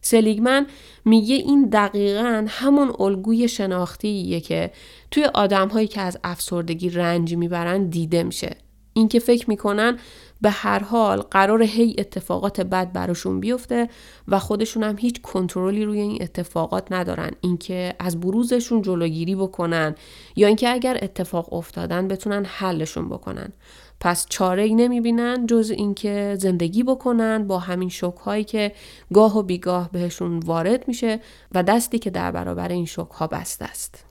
[0.00, 0.66] سلیگمن
[1.04, 4.70] میگه این دقیقا همون الگوی شناختیه که
[5.10, 8.56] توی آدم هایی که از افسردگی رنج می‌برن دیده میشه.
[8.92, 9.98] اینکه فکر می‌کنن
[10.42, 13.88] به هر حال قرار هی اتفاقات بد براشون بیفته
[14.28, 19.94] و خودشون هم هیچ کنترلی روی این اتفاقات ندارن اینکه از بروزشون جلوگیری بکنن
[20.36, 23.52] یا اینکه اگر اتفاق افتادن بتونن حلشون بکنن
[24.00, 28.72] پس چاره ای نمی‌بینن جز اینکه زندگی بکنن با همین شوک هایی که
[29.14, 31.20] گاه و بیگاه بهشون وارد میشه
[31.52, 34.04] و دستی که در برابر این شوک ها بسته است.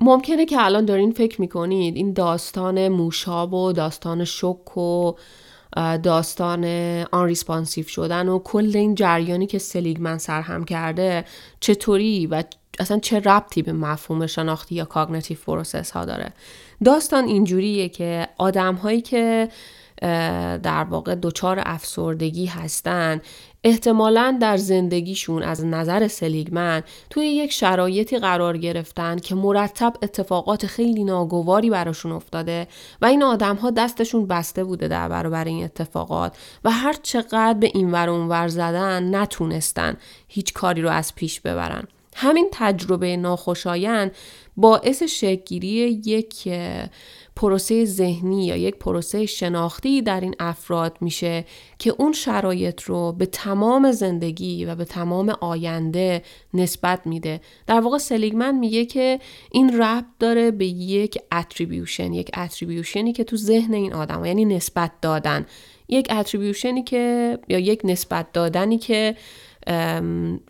[0.00, 5.14] ممکنه که الان دارین فکر می‌کنید این داستان موشا و داستان شوک و
[6.02, 6.64] داستان
[7.12, 11.24] unresponsive شدن و کل این جریانی که سلیگمن سرهم کرده
[11.60, 12.42] چطوری و
[12.78, 16.32] اصلا چه ربطی به مفهوم شناختی یا cognitive process ها داره؟
[16.84, 19.48] داستان اینجوریه که آدم هایی که
[20.62, 23.20] در واقع دچار افسردگی هستن
[23.64, 31.04] احتمالا در زندگیشون از نظر سلیگمن توی یک شرایطی قرار گرفتن که مرتب اتفاقات خیلی
[31.04, 32.66] ناگواری براشون افتاده
[33.02, 37.70] و این آدم ها دستشون بسته بوده در برابر این اتفاقات و هر چقدر به
[37.74, 39.96] این ور ور زدن نتونستن
[40.28, 41.84] هیچ کاری رو از پیش ببرن.
[42.14, 44.12] همین تجربه ناخوشایند
[44.56, 46.48] باعث شکلگیری یک
[47.36, 51.44] پروسه ذهنی یا یک پروسه شناختی در این افراد میشه
[51.78, 56.22] که اون شرایط رو به تمام زندگی و به تمام آینده
[56.54, 57.40] نسبت میده.
[57.66, 59.20] در واقع سلیگمن میگه که
[59.52, 64.90] این ربط داره به یک اتریبیوشن یک اتریبیوشنی که تو ذهن این آدم یعنی نسبت
[65.02, 65.46] دادن.
[65.88, 69.16] یک اتریبیوشنی که یا یک نسبت دادنی که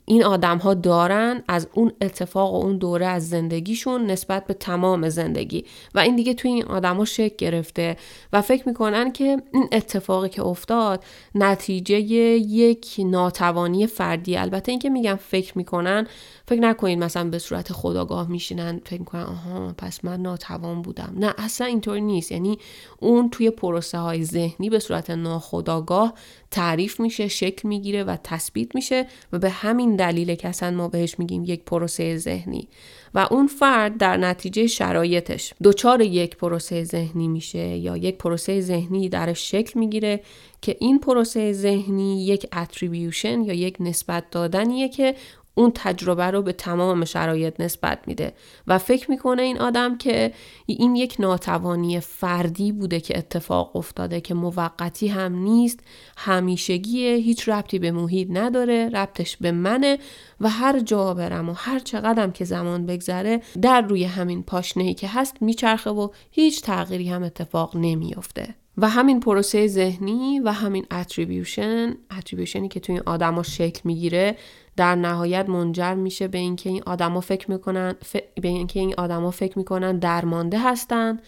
[0.05, 5.09] این آدم ها دارن از اون اتفاق و اون دوره از زندگیشون نسبت به تمام
[5.09, 5.65] زندگی.
[5.95, 7.97] و این دیگه توی این آدم ها شکل گرفته.
[8.33, 11.05] و فکر می‌کنن که این اتفاقی که افتاد
[11.35, 14.37] نتیجه یک ناتوانی فردی.
[14.37, 16.07] البته اینکه میگم فکر می‌کنن
[16.49, 21.15] فکر نکنید مثلا به صورت خداگاه میشینن فکر می‌کنن آها پس من ناتوان بودم.
[21.17, 22.33] نه اصلا اینطوری نیست.
[22.33, 22.59] یعنی
[23.01, 26.15] اون توی پروسه های ذهنی به صورت ناخداگاه
[26.51, 29.04] تعریف میشه شکل می‌گیره و تثبیت میشه.
[29.33, 32.69] و به همین دلیل که اصلا ما بهش میگیم یک پروسه ذهنی.
[33.15, 39.09] و اون فرد در نتیجه شرایطش دچار یک پروسه ذهنی میشه یا یک پروسه ذهنی
[39.09, 40.21] درش شکل می‌گیره
[40.63, 45.15] که این پروسه ذهنی یک اتریبیوشن یا یک نسبت دادنیه که
[45.55, 48.33] اون تجربه رو به تمام شرایط نسبت میده
[48.67, 50.33] و فکر می‌کنه این آدم که
[50.67, 55.81] این یک ناتوانی فردی بوده که اتفاق افتاده که موقتی هم نیست
[56.17, 59.99] همیشگیه هیچ ربطی به محیط نداره ربطش به منه
[60.41, 65.09] و هر جا برم و هر چقدرم که زمان بگذره در روی همین پاشنهی که
[65.09, 68.55] هست میچرخه و هیچ تغییری هم اتفاق نمیافته.
[68.79, 74.37] و همین پروسه ذهنی و همین اتریبیوشن اتریبیوشنی که توی این آدما شکل می‌گیره
[74.77, 77.95] در نهایت منجر میشه به اینکه این آدما فکر می‌کنن
[78.35, 81.19] به اینکه این آدما فکر می‌کنن درمانده هستن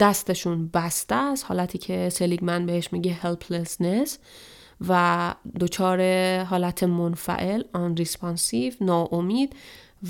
[0.00, 4.10] دستشون بسته است حالتی که سلیگمن بهش میگه helplessness
[4.88, 6.00] و دچار
[6.44, 9.56] حالت منفعل unresponsive ناامید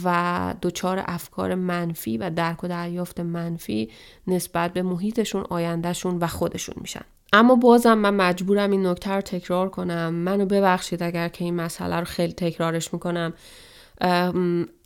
[0.05, 3.91] و دچار افکار منفی و درک و دریافت منفی
[4.26, 7.05] نسبت به محیطشون آیندهشون و خودشون میشن.
[7.32, 10.14] اما بازم من مجبورم این نکته رو تکرار کنم.
[10.14, 13.32] منو ببخشید اگر که این مسئله رو خیلی تکرارش می‌کنم.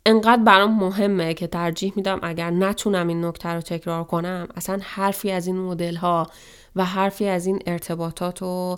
[0.05, 5.31] انقدر برام مهمه که ترجیح میدم اگر نتونم این نکته رو تکرار کنم اصلا حرفی
[5.31, 6.27] از این مدل ها
[6.75, 8.77] و حرفی از این ارتباطات و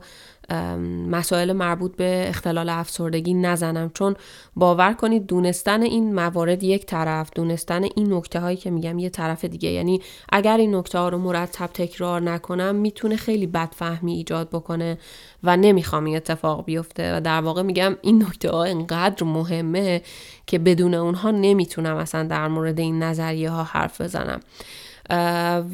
[1.09, 3.91] مسائل مربوط به اختلال افسردگی نزنم.
[3.93, 4.15] چون
[4.55, 9.45] باور کنید دونستن این موارد یک طرف دونستن این نکته هایی که میگم یه طرف
[9.45, 9.69] دیگه.
[9.69, 14.97] یعنی اگر این نکته ها رو مرتب تکرار نکنم می‌تونه خیلی بدفهمی ایجاد بکنه
[15.43, 17.17] و نمی‌خوام این اتفاق بیفته.
[17.17, 20.01] و در واقع میگم این نکته ها انقدر مهمه
[20.47, 24.39] که بدون اونها نمی‌تونم اصلا در مورد این نظریه ها حرف بزنم.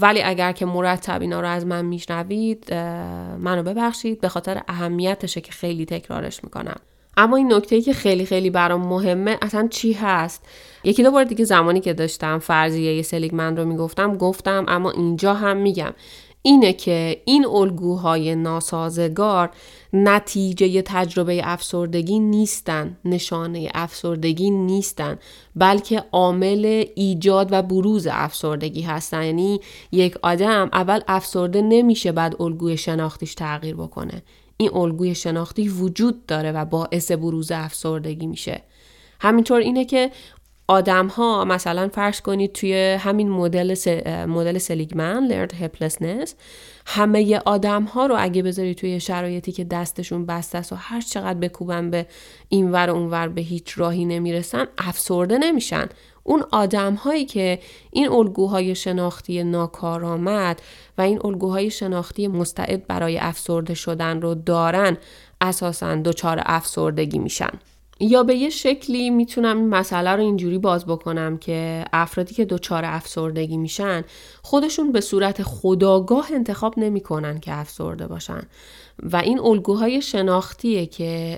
[0.02, 2.74] ولی اگر که مرتب اینا رو از من میشنوید
[3.40, 6.80] منو ببخشید به خاطر اهمیتشه که خیلی تکرارش می‌کنم.
[7.18, 10.46] اما این نکته که خیلی خیلی برام مهمه اصلا چی هست؟
[10.84, 15.58] یکی دو بار دیگه زمانی که داشتم فرضیه سلیگمن رو می‌گفتم گفتم اما اینجا هم
[15.58, 15.94] میگم.
[16.42, 19.50] اینه که این الگوهای ناسازگار
[19.94, 25.20] نتیجه تجربه افسردگی نیستن نشانه افسردگی نیستن
[25.56, 29.24] بلکه عامل ایجاد و بروز افسردگی هستن.
[29.24, 29.60] یعنی
[29.92, 34.24] یک آدم اول افسرده نمیشه بعد الگوی شناختیش تغییر بکنه.
[34.58, 38.64] این الگوی شناختی وجود داره و باعث بروز افسردگی میشه.
[39.20, 40.12] همینطور اینه که
[40.70, 43.76] آدم ها مثلا فرض کنید توی همین مدل
[44.26, 46.36] مدل سلیگمن لرد هپلسنس
[46.86, 51.40] همه آدم ها رو اگه بذاری توی شرایطی که دستشون بسته است و هر چقدر
[51.40, 52.06] بکوبن به
[52.50, 55.86] اینور و اونور به هیچ راهی نمی‌رسن افسرده نمیشن.
[56.24, 57.60] اون آدم هایی که
[57.92, 60.62] این الگوهای شناختی ناکارآمد
[60.98, 64.98] و این الگوهای شناختی مستعد برای افسرده شدن رو دارن
[65.42, 67.52] اساسا دچار افسردگی میشن.
[68.00, 72.86] یا به یه شکلی می‌تونم این مسئله رو اینجوری باز بکنم که افرادی که دچار
[72.86, 74.04] افسردگی میشن
[74.42, 78.42] خودشون به صورت خداگاه انتخاب نمی‌کنن که افسرده باشن.
[79.04, 81.38] و این الگوهای شناختیه که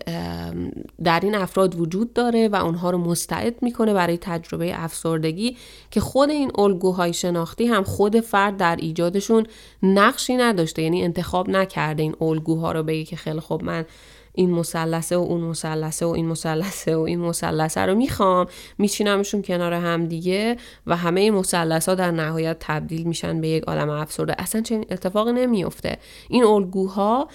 [1.03, 5.57] در این افراد وجود داره و اونها رو مستعد می‌کنه برای تجربه افسردگی
[5.91, 9.45] که خود این الگوهای شناختی هم خود فرد در ایجادشون
[9.83, 13.85] نقشی نداشته یعنی انتخاب نکرده این الگوها رو بگه که خیلی خوب من
[14.33, 18.45] این مثلثه و اون مثلثه و این مثلثه و این مثلثه رو می‌خوام.
[18.77, 20.57] میچینمشون کنار هم دیگه
[20.87, 21.43] و همه این
[21.87, 24.35] ها در نهایت تبدیل میشن به یک آدم افسرده.
[24.37, 25.97] اصلا چنین اتفاقی نمیفته
[26.29, 27.27] این الگوها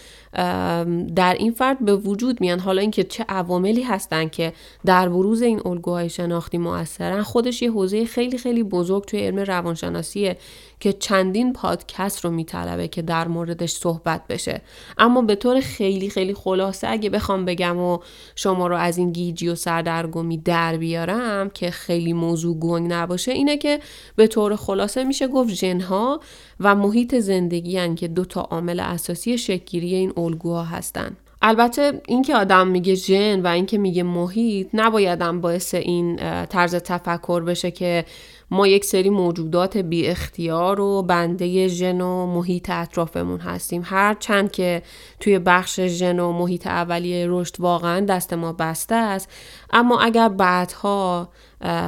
[1.16, 2.59] در این فرد به وجود میان.
[2.59, 4.53] حالا اینکه چه عواملی هستن که
[4.84, 10.36] در بروز این الگوهای شناختی موثرن خودش یه حوزه خیلی خیلی بزرگ توی علم روانشناسیه
[10.81, 14.61] که چندین پادکست رو میطلبه که در موردش صحبت بشه.
[14.99, 17.99] اما به طور خیلی خیلی خلاصه اگه بخوام بگم و
[18.37, 23.57] شما رو از این گیجی و سردرگمی در بیارم که خیلی موضوع گنگ نباشه اینه
[23.57, 23.81] که
[24.16, 26.20] به طور خلاصه میشه گفت جنها
[26.61, 31.16] و محیط زندگی هن که دو تا عامل اساسی شکلگیری این الگوها هستن.
[31.43, 36.16] البته اینکه آدم میگه ژن و اینکه میگه محیط نبایدم باعث این
[36.47, 38.05] طرز تفکر بشه که
[38.51, 43.82] ما یک سری موجودات بی اختیار و بنده ژن و محیط اطرافمون هستیم.
[43.84, 44.82] هر چند که
[45.20, 49.28] توی بخش ژن و محیط اولیه رشد واقعا دست ما بسته است.
[49.72, 51.28] اما اگر بعدها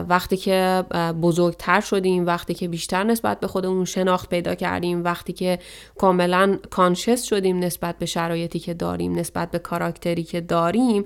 [0.09, 0.85] وقتی که
[1.23, 5.59] بزرگتر شدیم وقتی که بیشتر نسبت به خودمون شناخت پیدا کردیم وقتی که
[5.99, 11.05] کاملا کانشس شدیم نسبت به شرایطی که داریم نسبت به کاراکتری که داریم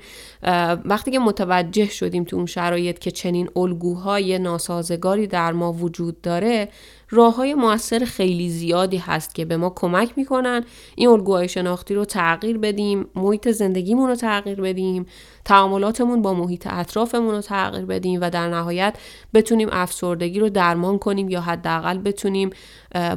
[0.84, 6.68] وقتی که متوجه شدیم تو اون شرایط که چنین الگوهای ناسازگاری در ما وجود داره
[7.10, 10.64] راه های موثر خیلی زیادی هست که به ما کمک می‌کنن.
[10.96, 15.06] این الگوهای شناختی رو تغییر بدیم محیط زندگیمون رو تغییر بدیم
[15.44, 18.96] تعاملاتمون با محیط اطرافمون رو تغییر بدیم و در نهایت
[19.34, 22.50] بتونیم افسردگی رو درمان کنیم یا حداقل بتونیم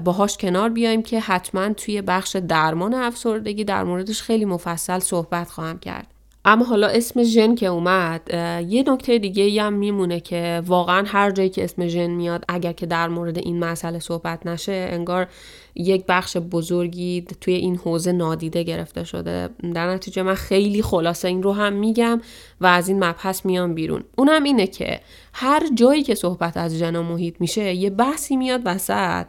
[0.04, 5.80] باهاش کنار بیایم که حتما توی بخش درمان افسردگی در موردش خیلی مفصل صحبت خواهم
[5.80, 6.15] کرد.
[6.48, 8.22] اما حالا اسم ژن که اومد
[8.68, 12.86] یه نکته دیگه هم میمونه که واقعا هر جایی که اسم ژن میاد اگر که
[12.86, 15.28] در مورد این مسئله صحبت نشه انگار
[15.76, 19.50] یک بخش بزرگی توی این حوزه نادیده گرفته شده.
[19.74, 22.22] در نتیجه من خیلی خلاصه این رو هم میگم
[22.62, 24.04] و از این مبحث میام بیرون.
[24.18, 25.00] اونم اینه که
[25.34, 29.26] هر جایی که صحبت از ژن و محیط میشه یه بحثی میاد وسط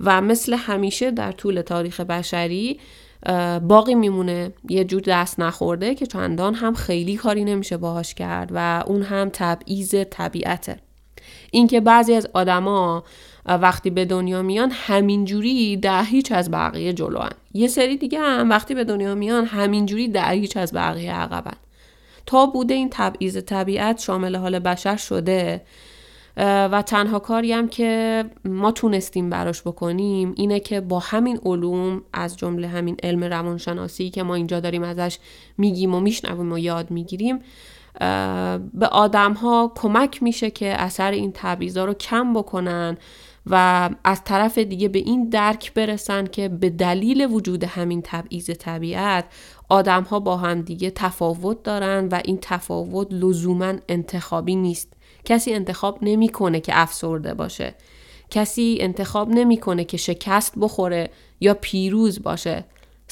[0.00, 2.78] و مثل همیشه در طول تاریخ بشری
[3.62, 8.84] باقی میمونه یه جور دست نخورده که چندان هم خیلی کاری نمیشه باهاش کرد و
[8.86, 10.76] اون هم تبعیض طبیعته.
[11.50, 13.04] اینکه بعضی از آدما
[13.46, 17.30] وقتی به دنیا میان همینجوری در هیچ از بقیه جلوان.
[17.54, 21.56] یه سری دیگه هم وقتی به دنیا میان همینجوری در هیچ از بقیه عقبن.
[22.26, 25.62] تا بوده این تبعیض طبیعت شامل حال بشر شده
[26.36, 32.36] و تنها کاری هم که ما تونستیم براش بکنیم اینه که با همین علوم از
[32.36, 35.18] جمله همین علم روانشناسی که ما اینجا داریم ازش
[35.58, 37.38] میگیم و میشنویم و یاد می‌گیریم
[38.74, 42.96] به آدم ها کمک میشه که اثر این تبعیضا رو کم بکنن
[43.46, 49.24] و از طرف دیگه به این درک برسن که به دلیل وجود همین تبعیض طبیعت
[49.68, 54.92] آدم ها با هم دیگه تفاوت دارن و این تفاوت لزوما انتخابی نیست.
[55.24, 57.74] کسی انتخاب نمی‌کنه که افسرده باشه.
[58.30, 61.10] کسی انتخاب نمی‌کنه که شکست بخوره
[61.40, 62.64] یا پیروز باشه.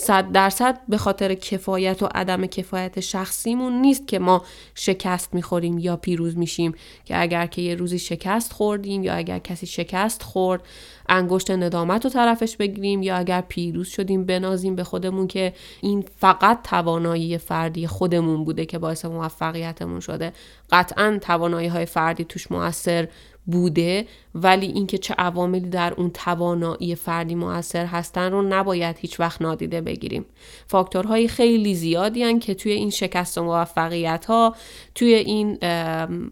[0.03, 5.97] صد درصد به خاطر کفایت و عدم کفایت شخصیمون نیست که ما شکست می‌خوریم یا
[5.97, 6.75] پیروز میشیم
[7.05, 10.63] که اگر که یه روزی شکست خوردیم یا اگر کسی شکست خورد
[11.09, 16.63] انگشت ندامت رو طرفش بگیریم یا اگر پیروز شدیم بنازیم به خودمون که این فقط
[16.63, 20.33] توانایی فردی خودمون بوده که باعث موفقیتمون شده.
[20.71, 23.09] قطعا توانایی های فردی توش موثر
[23.47, 29.43] بوده ولی اینکه چه عواملی در اون توانایی فردی موثر هستن رو نباید هیچ وقت
[29.43, 30.25] نادیده بگیریم.
[30.67, 34.55] فاکتورهای خیلی زیادی هن که توی این شکست و موفقیت ها
[34.95, 35.59] توی این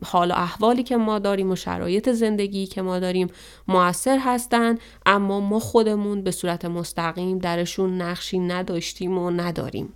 [0.05, 3.27] حال و احوالی که ما داریم و شرایط زندگی که ما داریم
[3.69, 9.93] موثر هستن اما ما خودمون به صورت مستقیم درشون نقشی نداشتیم و نداریم.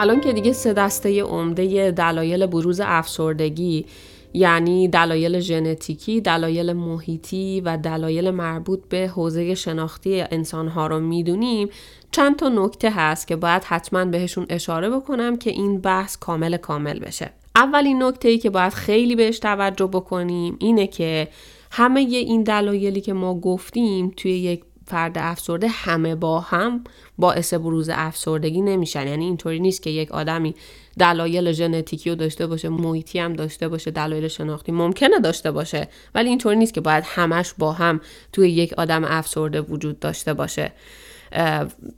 [0.00, 3.86] الان که دیگه سه دسته عمده دلایل بروز افسردگی
[4.32, 11.68] یعنی دلایل ژنتیکی، دلایل محیطی و دلایل مربوط به حوزه شناختی انسانها رو می‌دونیم
[12.10, 16.98] چند تا نکته هست که باید حتما بهشون اشاره بکنم که این بحث کامل کامل
[16.98, 17.30] بشه.
[17.56, 21.28] اولین نکته ای که باید خیلی بهش توجه بکنیم اینه که
[21.70, 26.84] همه این دلایلی که ما گفتیم توی یک فرد افسرده همه با هم
[27.18, 29.08] باعث بروز افسردگی نمیشن.
[29.08, 30.54] یعنی اینطوری نیست که یک آدمی
[30.98, 36.28] دلایل ژنتیکی رو داشته باشه محیطی هم داشته باشه دلایل شناختی ممکنه داشته باشه ولی
[36.28, 38.00] اینطوری نیست که باید همش با هم
[38.32, 40.72] توی یک آدم افسرده وجود داشته باشه.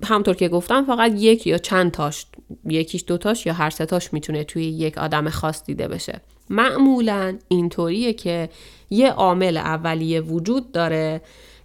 [0.05, 2.27] همطور که گفتم فقط یک یا چند تاش
[2.65, 6.21] یکیش دوتاش یا هر ستاش می‌تونه توی یک آدم خاص دیده بشه.
[6.51, 8.49] معمولا اینطوریه که
[8.91, 11.21] یه عامل اولیه وجود داره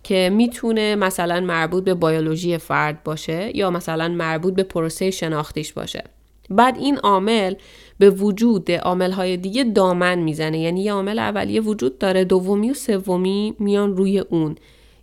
[0.08, 6.04] که می‌تونه مثلا مربوط به بیولوژی فرد باشه یا مثلا مربوط به پروسه شناختیش باشه.
[6.50, 7.56] بعد این عامل
[8.00, 10.60] به وجود های دیگه دامن می‌زنه.
[10.60, 14.56] یعنی یه عامل اولیه وجود داره دومی و سومی میان روی اون.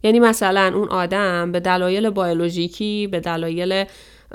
[0.02, 3.84] یعنی مثلا اون آدم به دلایل بیولوژیکی به دلایل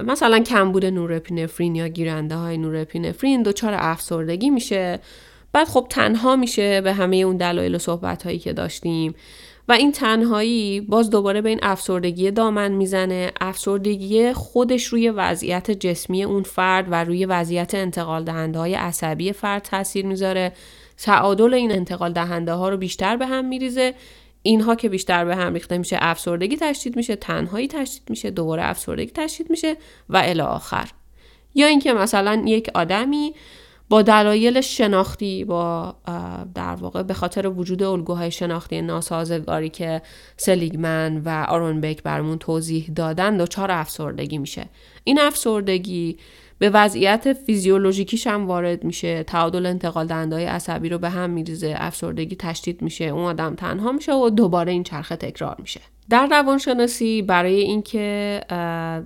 [0.03, 4.99] مثلا کمبود نورپینفرین یا گیرنده های نورپینفرین دچار افسردگی میشه.
[5.53, 9.15] بعد خب تنها میشه به همه اون دلایل و صحبت هایی که داشتیم.
[9.67, 13.31] و این تنهایی باز دوباره به این افسردگی دامن می‌زنه.
[13.41, 19.61] افسردگی خودش روی وضعیت جسمی اون فرد و روی وضعیت انتقال دهنده های عصبی فرد
[19.61, 20.53] تاثیر می‌ذاره.
[20.97, 23.93] تعادل این انتقال دهنده ها رو بیشتر به هم میریزه.
[24.41, 29.11] اینها که بیشتر به هم ریخته میشه افسردگی تشدید میشه تنهایی تشدید میشه دوباره افسردگی
[29.11, 29.75] تشدید میشه
[30.09, 30.89] و الی آخر.
[31.55, 33.33] یا اینکه مثلا یک آدمی
[33.89, 35.95] با دلایل شناختی با
[36.55, 40.01] در واقع به خاطر وجود الگوهای شناختی ناسازگاری که
[40.37, 44.65] سلیگمن و آرون بیک برمون توضیح دادن دچار افسردگی میشه.
[45.03, 46.17] این افسردگی
[46.59, 49.23] به وضعیت فیزیولوژیکیش هم وارد میشه.
[49.23, 54.13] تعادل انتقال دهنده عصبی رو به هم میریزه افسردگی تشدید میشه اون آدم تنها میشه
[54.13, 55.81] و دوباره این چرخه تکرار میشه.
[56.09, 58.41] در روانشناسی برای اینکه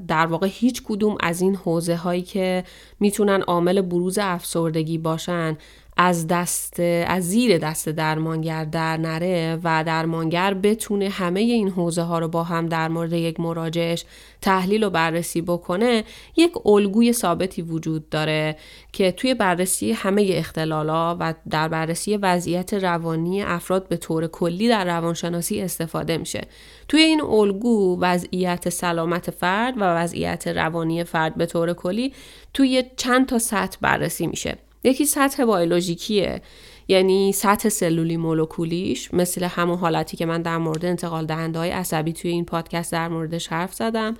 [0.07, 2.63] در واقع هیچ کدوم از این حوزه هایی که
[2.99, 5.57] می‌تونن عامل بروز افسردگی باشن
[5.97, 12.19] از دست از زیر دست درمانگر در نره و درمانگر بتونه همه این حوزه ها
[12.19, 14.05] رو با هم در مورد یک مراجعش
[14.41, 16.03] تحلیل و بررسی بکنه
[16.35, 18.55] یک الگوی ثابتی وجود داره
[18.91, 24.85] که توی بررسی همه اختلالا و در بررسی وضعیت روانی افراد به طور کلی در
[24.85, 26.41] روانشناسی استفاده میشه.
[26.87, 32.13] توی این الگو وضعیت سلامت فرد و وضعیت روانی فرد به طور کلی
[32.53, 34.57] توی چند تا سطح بررسی میشه.
[34.83, 36.41] یکی سطح بیولوژیکیه
[36.87, 42.13] یعنی سطح سلولی مولکولیش مثل همون حالتی که من در مورد انتقال دهنده های عصبی
[42.13, 44.13] توی این پادکست در موردش حرف زدم.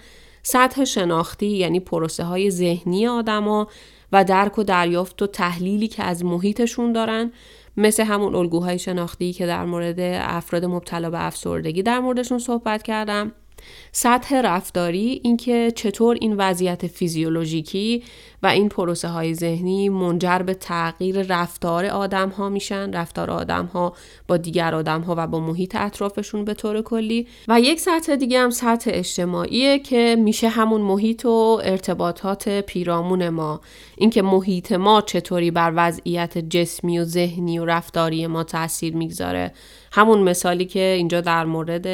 [0.43, 3.67] سطح شناختی یعنی پروسه های ذهنی آدما
[4.11, 7.31] و درک و دریافت و تحلیلی که از محیطشون دارن
[7.77, 13.31] مثل همون الگوهای شناختی که در مورد افراد مبتلا به افسردگی در موردشون صحبت کردم.
[13.91, 18.03] سطح رفتاری اینکه چطور این وضعیت فیزیولوژیکی
[18.43, 22.93] و این پروسه های ذهنی منجر به تغییر رفتار آدم ها میشن.
[22.93, 23.93] رفتار آدم ها
[24.27, 27.27] با دیگر آدم ها و با محیط اطرافشون به طور کلی.
[27.47, 33.61] و یک سطح دیگه هم سطح اجتماعیه که میشه همون محیط و ارتباطات پیرامون ما.
[33.97, 39.53] اینکه محیط ما چطوری بر وضعیت جسمی و ذهنی و رفتاری ما تاثیر می‌گذاره.
[39.91, 41.85] همون مثالی که اینجا در مورد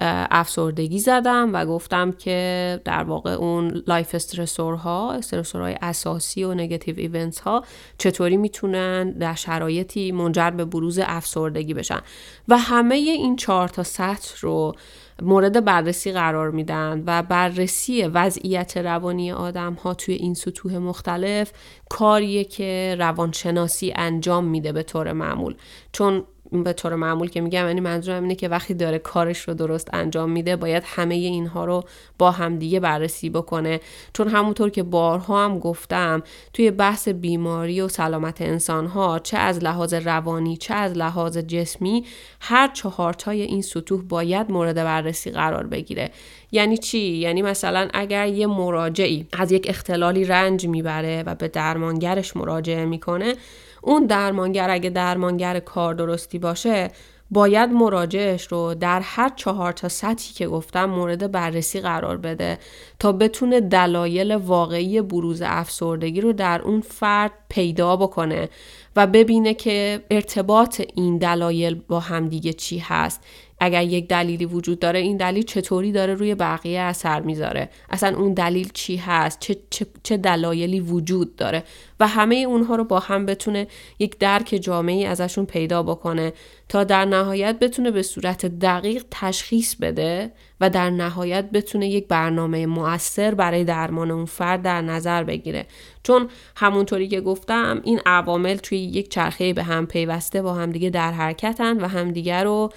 [0.00, 6.54] افسردگی زدم و گفتم که در واقع اون life stressor ها stressor های اساسی و
[6.54, 7.64] negative events ها
[7.98, 12.00] چطوری می‌تونن در شرایطی منجر به بروز افسردگی بشن.
[12.48, 14.74] و همه این چهار تا سطح رو
[15.22, 21.52] مورد بررسی قرار میدن و بررسی وضعیت روانی آدم ها توی این سطوح مختلف
[21.88, 25.54] کاریه که روانشناسی انجام میده به طور معمول.
[25.92, 29.88] چون به طور معمول که میگم یعنی منظورم اینه که وقتی داره کارش رو درست
[29.92, 31.84] انجام میده باید همه اینها رو
[32.18, 33.80] با همدیگه بررسی بکنه.
[34.12, 36.22] چون همونطور که بارها هم گفتم
[36.52, 42.04] توی بحث بیماری و سلامت انسان ها چه از لحاظ روانی چه از لحاظ جسمی
[42.40, 46.10] هر چهارتای این سطوح باید مورد بررسی قرار بگیره.
[46.52, 52.36] یعنی چی؟ یعنی مثلا اگر یه مراجعی از یک اختلالی رنج می‌بره و به درمانگرش
[52.36, 53.34] مراجعه می‌کنه
[53.82, 56.90] اون درمانگر اگه درمانگر کار درستی باشه
[57.30, 62.58] باید مراجعش رو در هر چهار تا سطحی که گفتم مورد بررسی قرار بده
[62.98, 68.48] تا بتونه دلایل واقعی بروز افسردگی رو در اون فرد پیدا بکنه
[68.96, 73.20] و ببینه که ارتباط این دلایل با همدیگه چی هست.
[73.60, 78.34] اگر یک دلیلی وجود داره این دلیل چطوری داره روی بقیه اثر می‌ذاره؟ اصلا اون
[78.34, 81.64] دلیل چی هست؟ چه, چه, چه دلایلی وجود داره؟
[82.00, 83.66] و همه اونها رو با هم بتونه
[83.98, 86.32] یک درک جامعی ازشون پیدا بکنه
[86.68, 92.66] تا در نهایت بتونه به صورت دقیق تشخیص بده و در نهایت بتونه یک برنامه
[92.66, 95.66] مؤثر برای درمان اون فرد در نظر بگیره.
[96.02, 101.12] چون همونطوری که گفتم این عوامل توی یک چرخه به هم پیوسته با همدیگه در
[101.12, 102.70] حرکتن و همدیگه رو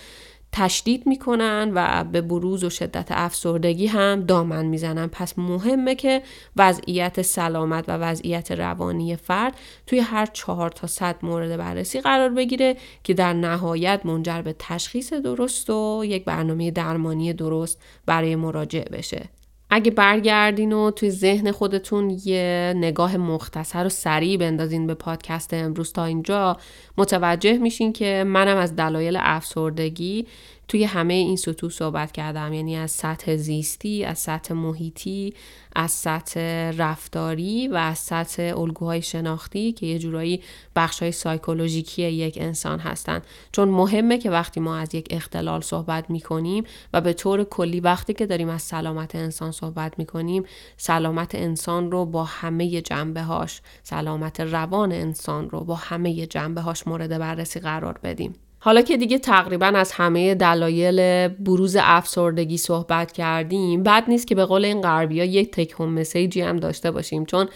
[0.55, 5.07] تشدید می‌کنن و به بروز و شدت افسردگی هم دامن می‌زنن.
[5.07, 6.21] پس مهمه که
[6.55, 9.53] وضعیت سلامت و وضعیت روانی فرد
[9.87, 15.13] توی هر چهار تا صد مورد بررسی قرار بگیره که در نهایت منجر به تشخیص
[15.13, 19.29] درست و یک برنامه درمانی درست برای مراجع بشه.
[19.75, 25.93] اگه برگردین و توی ذهن خودتون یه نگاه مختصر و سریع بندازین به پادکست امروز
[25.93, 26.57] تا اینجا
[26.97, 30.25] متوجه میشین که منم از دلایل افسردگی
[30.73, 32.53] توی همه این سطوح صحبت کردم.
[32.53, 35.33] یعنی از سطح زیستی، از سطح محیطی،
[35.75, 40.41] از سطح رفتاری و از سطح الگوهای شناختی که یه جورایی
[40.75, 43.21] بخشای سایکولوژیکی یک انسان هستن.
[43.51, 46.63] چون مهمه که وقتی ما از یک اختلال صحبت می‌کنیم
[46.93, 50.43] و به طور کلی وقتی که داریم از سلامت انسان صحبت می‌کنیم
[50.77, 56.87] سلامت انسان رو با همه جنبه هاش سلامت روان انسان رو با همه جنبه هاش
[56.87, 58.35] مورد بررسی قرار بدیم.
[58.65, 64.45] حالا که دیگه تقریبا از همه دلایل بروز افسردگی صحبت کردیم بد نیست که به
[64.45, 67.47] قول این غربی ها یک تک هم مسیجی هم داشته باشیم چون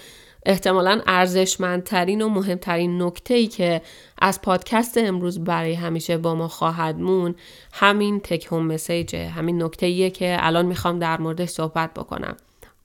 [0.46, 3.82] احتمالا ارزشمندترین و مهمترین نکته ای که
[4.22, 7.36] از پادکست امروز برای همیشه با ما خواهد مون
[7.74, 12.38] همین تک هم مسیجه همین نکته ایه که الان می‌خوام در موردش صحبت بکنم.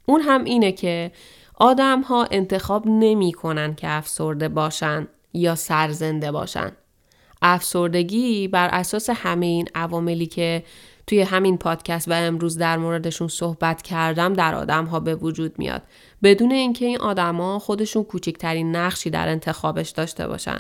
[0.07, 1.13] اون هم اینه که
[1.55, 6.73] آدم ها انتخاب نمی کنن که افسرده باشن یا سرزنده باشن.
[7.43, 10.63] افسردگی بر اساس همه این عواملی که
[11.07, 15.83] توی همین پادکست و امروز در موردشون صحبت کردم در آدم ها به وجود میاد.
[16.23, 20.59] بدون اینکه این آدما خودشون کوچکترین نقشی در انتخابش داشته باشن.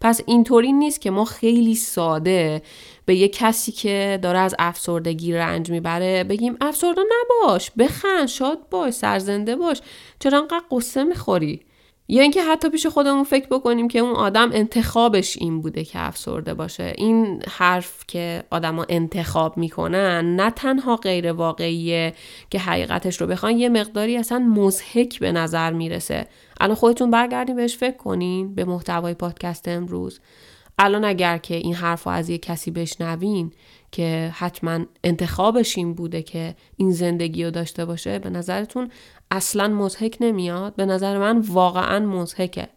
[0.00, 2.62] پس اینطوری نیست که ما خیلی ساده
[3.04, 8.94] به یه کسی که داره از افسردگی رنج می‌بره بگیم افسرده نباش بخند شاد باش
[8.94, 9.80] سرزنده باش.
[10.18, 11.60] چرا انقدر قصه می‌خوری؟
[12.08, 16.54] یا اینکه حتی پیش خودمون فکر بکنیم که اون آدم انتخابش این بوده که افسرده
[16.54, 16.92] باشه.
[16.96, 22.14] این حرف که آدما انتخاب می‌کنن نه تنها غیر واقعیه
[22.50, 26.26] که حقیقتش رو بخوان یه مقداری اصلا مزهک به نظر می‌رسه.
[26.60, 30.20] الان خودتون برگردین بهش فکر کنین به محتوای پادکست امروز.
[30.78, 33.52] الان اگر که این حرف رو از یه کسی بشنوین
[33.92, 38.90] که حتما انتخابش این بوده که این زندگی رو داشته باشه به نظرتون
[39.34, 42.68] اصلا مزهک نمیاد؟ به نظر من واقعا مزهکه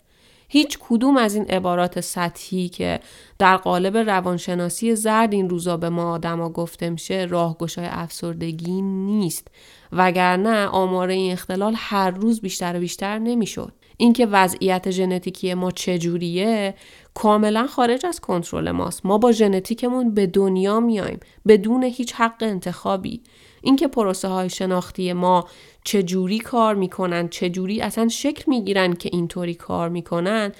[0.49, 2.99] هیچ کدوم از این عبارات سطحی که
[3.39, 9.47] در قالب روانشناسی زرد این روزا به ما آدما گفته میشه راهگشای افسردگی نیست.
[9.91, 13.73] وگرنه آمار این اختلال هر روز بیشتر و بیشتر نمی‌شد.
[13.97, 16.75] اینکه وضعیت ژنتیکی ما چجوریه
[17.13, 19.05] کاملا خارج از کنترل ماست.
[19.05, 23.21] ما با ژنتیکمون به دنیا میایم بدون هیچ حق انتخابی.
[23.61, 25.47] اینکه پروسه های شناختی ما
[25.87, 30.51] چجوری کار می‌کنن چجوری اصلا شکل می‌گیرن که اینطوری کار می‌کنن.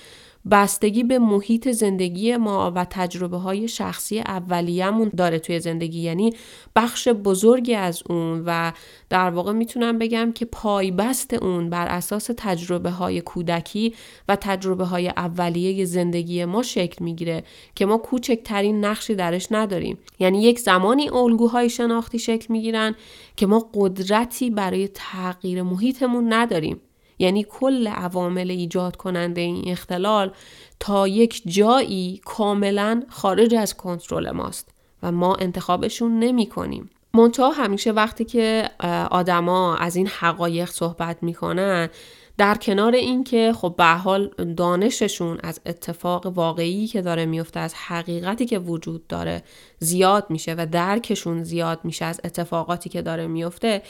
[0.52, 6.00] بستگی به محیط زندگی ما و تجربه های شخصی اولیه‌مون داره توی زندگی.
[6.00, 6.34] یعنی
[6.76, 8.72] بخش بزرگی از اون و
[9.10, 13.94] در واقع می‌تونم بگم که پایبست اون بر اساس تجربه های کودکی
[14.28, 17.44] و تجربه های اولیه زندگی ما شکل می‌گیره
[17.76, 19.98] که ما کوچکترین نقشی درش نداریم.
[20.20, 22.96] یعنی یک زمانی الگوهای شناختی شکل می‌گیرن
[23.36, 26.82] که ما قدرتی برای تغییر محیطمون نداریم.
[27.20, 30.32] یعنی کل عوامل ایجاد کننده این اختلال
[30.80, 34.70] تا یک جایی کاملا خارج از کنترل ماست
[35.04, 36.90] و ما انتخابشون نمی کنیم.
[37.14, 38.70] منتها همیشه وقتی که
[39.12, 41.90] آدما از این حقایق صحبت می‌کنن
[42.38, 44.28] در کنار اینکه خب به حال
[44.58, 49.44] دانششون از اتفاق واقعی که داره میفته از حقیقتی که وجود داره
[49.80, 53.82] زیاد میشه و درکشون زیاد میشه از اتفاقاتی که داره میفته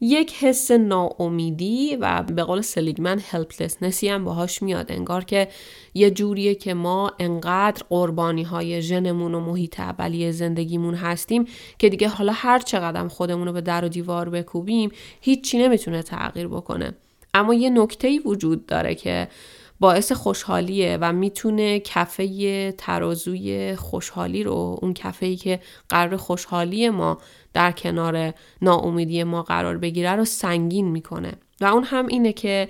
[0.00, 4.92] یک حس ناامیدی و به قول سلیگمن هلپلسنسی هم باهاش میاد.
[4.92, 5.48] انگار که
[5.94, 11.44] یه جوریه که ما انقدر قربانی های ژنمون و محیط اولیه زندگیمون هستیم
[11.78, 14.90] که دیگه حالا هر چقدر خودمون رو به در و دیوار بکوبیم
[15.20, 16.94] هیچی نمی‌تونه تغییر بکنه.
[17.34, 19.28] اما یه نکته وجود داره که
[19.80, 27.18] باعث خوشحالیه و می‌تونه کفه ترازوی خوشحالی رو اون کفه ای که قرار خوشحالی ما
[27.56, 31.32] در کنار ناامیدی ما قرار بگیره رو سنگین می‌کنه.
[31.60, 32.68] و اون هم اینه که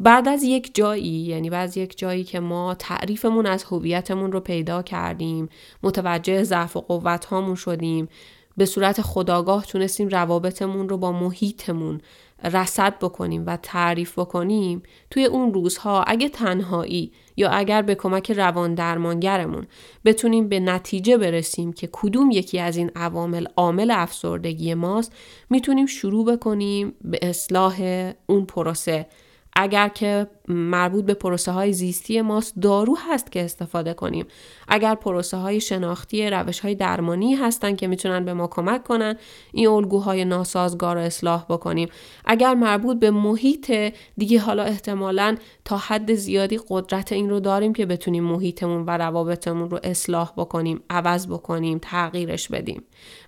[0.00, 4.40] بعد از یک جایی یعنی بعد از یک جایی که ما تعریفمون از هویتمون رو
[4.40, 5.48] پیدا کردیم
[5.82, 8.08] متوجه ضعف و قوت هامون شدیم
[8.56, 12.00] به صورت خداگاه تونستیم روابطمون رو با محیطمون
[12.44, 18.74] رسد بکنیم و تعریف بکنیم توی اون روزها اگه تنهایی یا اگر به کمک روان
[18.74, 19.66] درمانگرمون
[20.04, 25.12] بتونیم به نتیجه برسیم که کدوم یکی از این عوامل عامل افسردگی ماست
[25.50, 29.06] می‌تونیم شروع بکنیم به اصلاح اون پروسه.
[29.52, 34.26] اگر که مربوط به پروسه های زیستی ماست دارو هست که استفاده کنیم.
[34.68, 39.16] اگر پروسه های شناختی روش های درمانی هستن که می‌تونن به ما کمک کنن
[39.52, 41.88] این الگوهای ناسازگار رو اصلاح بکنیم.
[42.24, 43.72] اگر مربوط به محیط
[44.16, 49.70] دیگه حالا احتمالا تا حد زیادی قدرت این رو داریم که بتونیم محیطمون و روابطمون
[49.70, 52.82] رو اصلاح بکنیم عوض بکنیم تغییرش بدیم.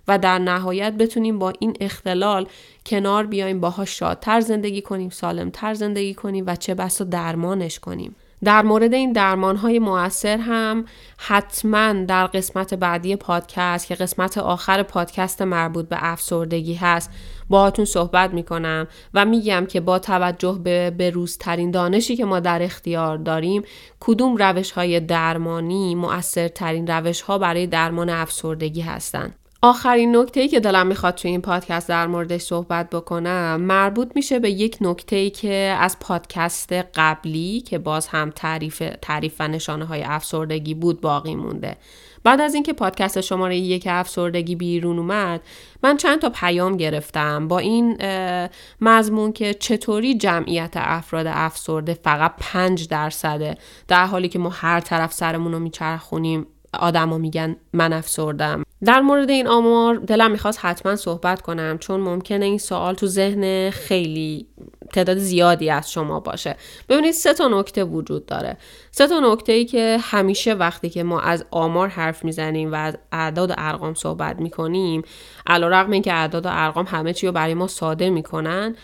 [0.07, 2.47] و در نهایت بتونیم با این اختلال
[2.85, 8.61] کنار بیایم باهاش شادتر زندگی کنیم سالمتر زندگی کنیم و چه بسا درمانش کنیم در
[8.61, 10.85] مورد این درمان های موثر هم
[11.17, 17.09] حتما در قسمت بعدی پادکست که قسمت آخر پادکست مربوط به افسردگی هست
[17.49, 23.17] باهاتون صحبت می‌کنم و میگم که با توجه به بروزترین دانشی که ما در اختیار
[23.17, 23.63] داریم
[23.99, 29.35] کدوم روش های درمانی مؤثرترین روش ها برای درمان افسردگی هستند.
[29.63, 34.39] آخرین نکته ای که دلم می‌خواد توی این پادکست در موردش صحبت بکنم مربوط میشه
[34.39, 39.85] به یک نکته ای که از پادکست قبلی که باز هم تعریف تعریف و نشانه
[39.85, 41.77] های افسردگی بود باقی مونده.
[42.23, 45.41] بعد از اینکه پادکست شماره یک افسردگی بیرون اومد
[45.83, 47.97] من چند تا پیام گرفتم با این
[48.81, 53.57] مضمون که چطوری جمعیت افراد افسرده فقط پنج درصده
[53.87, 58.63] در حالی که ما هر طرف سرمون رو میچرخونیم آدما میگن من افسردم.
[58.85, 63.69] در مورد این آمار دلم می‌خواست حتما صحبت کنم چون ممکنه این سوال تو ذهن
[63.69, 64.47] خیلی
[64.93, 66.55] تعداد زیادی از شما باشه.
[66.89, 68.57] ببینید سه تا نکته وجود داره.
[68.91, 72.97] سه تا نکته ای که همیشه وقتی که ما از آمار حرف می‌زنیم و از
[73.11, 75.01] اعداد و ارقام صحبت می‌کنیم
[75.47, 78.75] علا رقم این که اعداد و ارقام همه چی رو برای ما ساده می‌کنن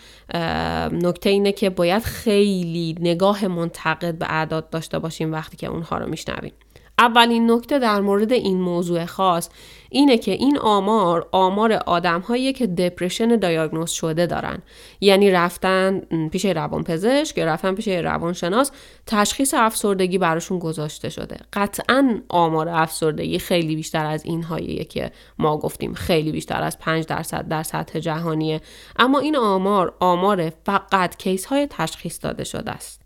[0.92, 6.06] نکته اینه که باید خیلی نگاه منتقد به اعداد داشته باشیم وقتی که اونها رو
[6.06, 6.52] میشنویم.
[6.98, 9.48] اولین نکته در مورد این موضوع خاص
[9.90, 14.62] اینه که این آمار آمار آدم هایی که دپرشن دایاگنوز شده دارن.
[15.00, 16.00] یعنی رفتن
[16.32, 18.70] پیش روانپزشک یا رفتن پیش روانشناس
[19.06, 21.36] تشخیص افسردگی براشون گذاشته شده.
[21.52, 24.44] قطعا آمار افسردگی خیلی بیشتر از این
[24.88, 25.94] که ما گفتیم.
[25.94, 28.60] خیلی بیشتر از 5 درصد در سطح جهانیه.
[28.96, 32.97] اما این آمار آمار فقط کیس های تشخیص داده شده است.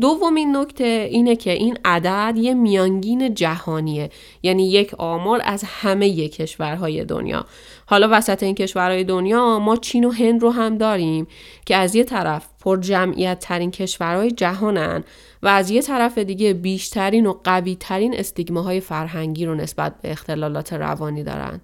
[0.00, 4.10] دومین نکته اینه که این عدد یه میانگین جهانیه.
[4.42, 7.46] یعنی یک آمار از همه کشورهای دنیا.
[7.86, 11.26] حالا وسط این کشورهای دنیا ما چین و هند رو هم داریم
[11.66, 15.04] که از یه طرف پر جمعیت ترین کشورهای جهانن
[15.42, 20.72] و از یه طرف دیگه بیشترین و قوی ترین استیگماهای فرهنگی رو نسبت به اختلالات
[20.72, 21.60] روانی دارن.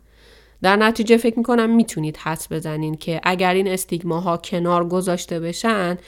[0.62, 5.98] در نتیجه فکر می‌کنم می‌تونید حس بزنین که اگر این استیگماها کنار گذاشته بشن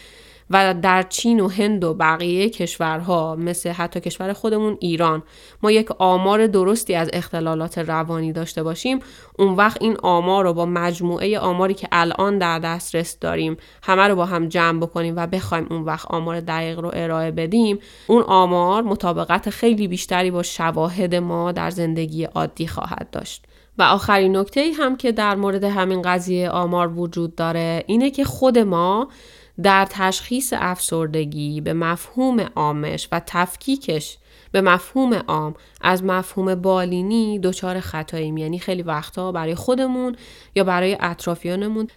[0.51, 5.23] و در چین و هند و بقیه کشورها مثل حتی کشور خودمون ایران.
[5.62, 8.99] ما یک آمار درستی از اختلالات روانی داشته باشیم.
[9.39, 14.15] اون وقت این آمار رو با مجموعه آماری که الان در دسترس داریم همه رو
[14.15, 18.83] با هم جمع بکنیم و بخوایم اون وقت آمار دقیق رو ارائه بدیم اون آمار
[18.83, 23.45] مطابقت خیلی بیشتری با شواهد ما در زندگی عادی خواهد داشت.
[23.79, 28.59] و آخرین نکته هم که در مورد همین قضیه آمار وجود داره اینه که خود
[28.59, 29.09] ما
[29.62, 34.18] در تشخیص افسردگی به مفهوم آمش و تفکیکش
[34.52, 38.37] به مفهوم عام از مفهوم بالینی دچار خطاییم.
[38.37, 40.17] یعنی خیلی وقتا برای خودمون
[40.55, 41.89] یا برای اطرافیانمون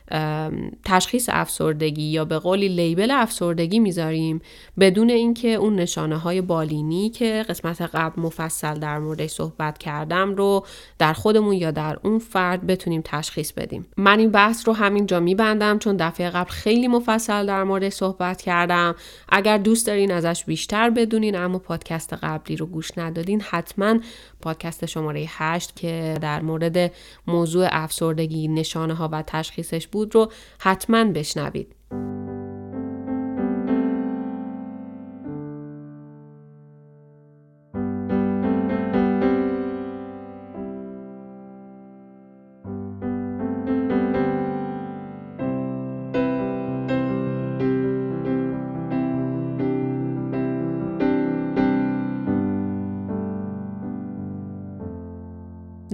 [0.85, 4.41] تشخیص افسردگی یا به قولی لیبل افسردگی می‌ذاریم
[4.79, 10.65] بدون اینکه اون نشانه های بالینی که قسمت قبل مفصل در موردش صحبت کردم رو
[10.99, 13.87] در خودمون یا در اون فرد بتونیم تشخیص بدیم.
[13.97, 18.95] من این بحث رو همینجا میبندم چون دفعه قبل خیلی مفصل در موردش صحبت کردم.
[19.29, 23.41] اگر دوست دارین ازش بیشتر بدونین اما پادکست قبلی رو گوش ندادین
[23.71, 23.99] حتما
[24.41, 26.91] پادکست شماره 8 که در مورد
[27.27, 31.75] موضوع افسردگی نشانه ها و تشخیصش بود رو حتما بشنوید.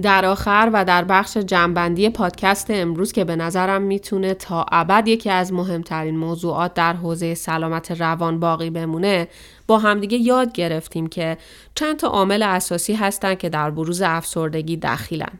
[0.02, 5.30] در آخر و در بخش جنبندی پادکست امروز که به نظرم می‌تونه تا ابد یکی
[5.30, 9.28] از مهمترین موضوعات در حوزه سلامت روان باقی بمونه
[9.66, 11.38] با همدیگه یاد گرفتیم که
[11.74, 15.38] چند تا عامل اساسی هستن که در بروز افسردگی دخیلن.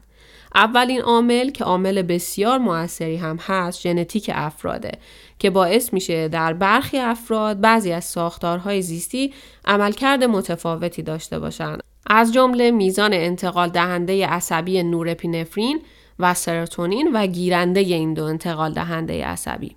[0.55, 4.93] اولین عامل که عامل بسیار موثری هم هست ژنتیک افراده
[5.39, 12.33] که باعث میشه در برخی افراد بعضی از ساختارهای زیستی عملکرد متفاوتی داشته باشند از
[12.33, 15.83] جمله میزان انتقال دهنده عصبی نورپینفرین
[16.19, 19.77] و سرotونین و گیرنده این دو انتقال دهنده عصبی.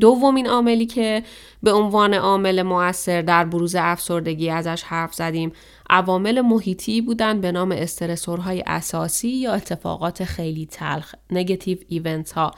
[0.00, 1.22] دومین عاملی که
[1.62, 5.52] به عنوان عامل مؤثر در بروز افسردگی ازش حرف زدیم
[5.90, 12.50] عوامل محیطی بودن به نام استرسورهای اساسی یا اتفاقات خیلی تلخ نگتیو ایونت ها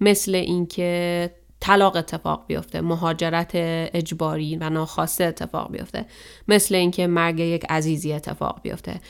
[0.00, 1.30] مثل اینکه
[1.60, 6.06] طلاق اتفاق بیفته مهاجرت اجباری و ناخواسته اتفاق بیفته
[6.48, 9.00] مثل اینکه مرگ یک عزیزی اتفاق بیفته.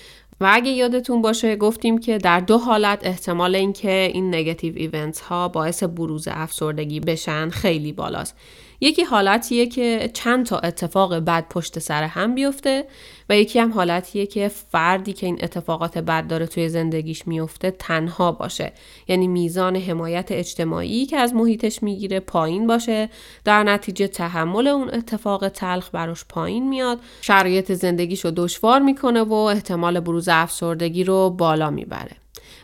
[0.41, 5.49] و اگه یادتون باشه گفتیم که در دو حالت احتمال اینکه این نگتیو ایونت ها
[5.49, 8.37] باعث بروز افسردگی بشن خیلی بالاست.
[8.81, 12.85] یکی حالتیه که چند تا اتفاق بد پشت سر هم بیفته
[13.28, 18.32] و یکی هم حالتیه که فردی که این اتفاقات بد داره توی زندگیش میفته تنها
[18.32, 18.73] باشه.
[19.09, 23.09] یعنی میزان حمایت اجتماعی که از محیطش می‌گیره پایین باشه.
[23.44, 26.98] در نتیجه تحمل اون اتفاق تلخ براش پایین میاد.
[27.20, 32.16] شرایط زندگیش رو دشوار می‌کنه و احتمال بروز افسردگی رو بالا می‌بره.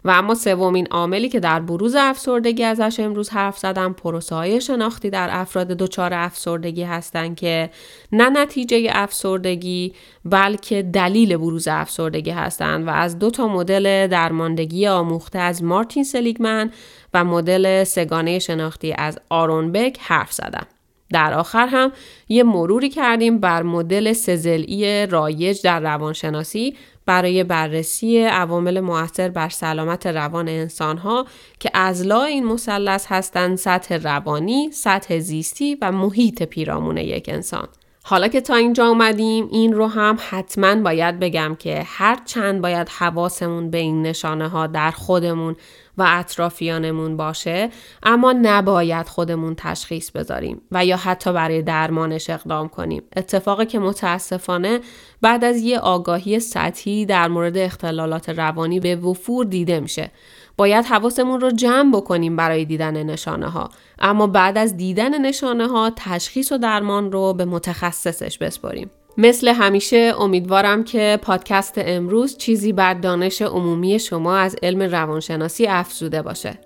[0.04, 5.10] و اما سومین عاملی که در بروز افسردگی ازش امروز حرف زدم پروسه های شناختی
[5.10, 7.70] در افراد دچار افسردگی هستند که
[8.12, 9.94] نه نتیجه افسردگی
[10.24, 16.70] بلکه دلیل بروز افسردگی هستند و از دو تا مدل درماندگی آموخته از مارتین سلیگمن
[17.14, 20.66] و مدل سگانه شناختی از آرون بک حرف زدم.
[21.12, 21.92] در آخر هم
[22.28, 26.76] یه مروری کردیم بر مدل سزلی رایج در روانشناسی
[27.06, 31.26] برای بررسی عوامل موثر بر سلامت روان انسانها
[31.60, 31.70] که
[32.02, 37.68] لا این مثلث هستند سطح روانی، سطح زیستی و محیط پیرامون یک انسان.
[38.08, 42.88] حالا که تا اینجا اومدیم این رو هم حتما باید بگم که هر چند باید
[42.88, 45.56] حواسمون به این نشانه ها در خودمون
[45.98, 47.70] و اطرافیانمون باشه
[48.02, 53.02] اما نباید خودمون تشخیص بذاریم و یا حتی برای درمانش اقدام کنیم.
[53.16, 54.80] اتفاقی که متاسفانه
[55.20, 60.10] بعد از یه آگاهی سطحی در مورد اختلالات روانی به وفور دیده میشه.
[60.56, 65.92] باید حواسمون رو جمع بکنیم برای دیدن نشانه ها اما بعد از دیدن نشانه ها
[65.96, 72.94] تشخیص و درمان رو به متخصصش بسپاریم مثل همیشه امیدوارم که پادکست امروز چیزی بر
[72.94, 76.58] دانش عمومی شما از علم روانشناسی افزوده باشه.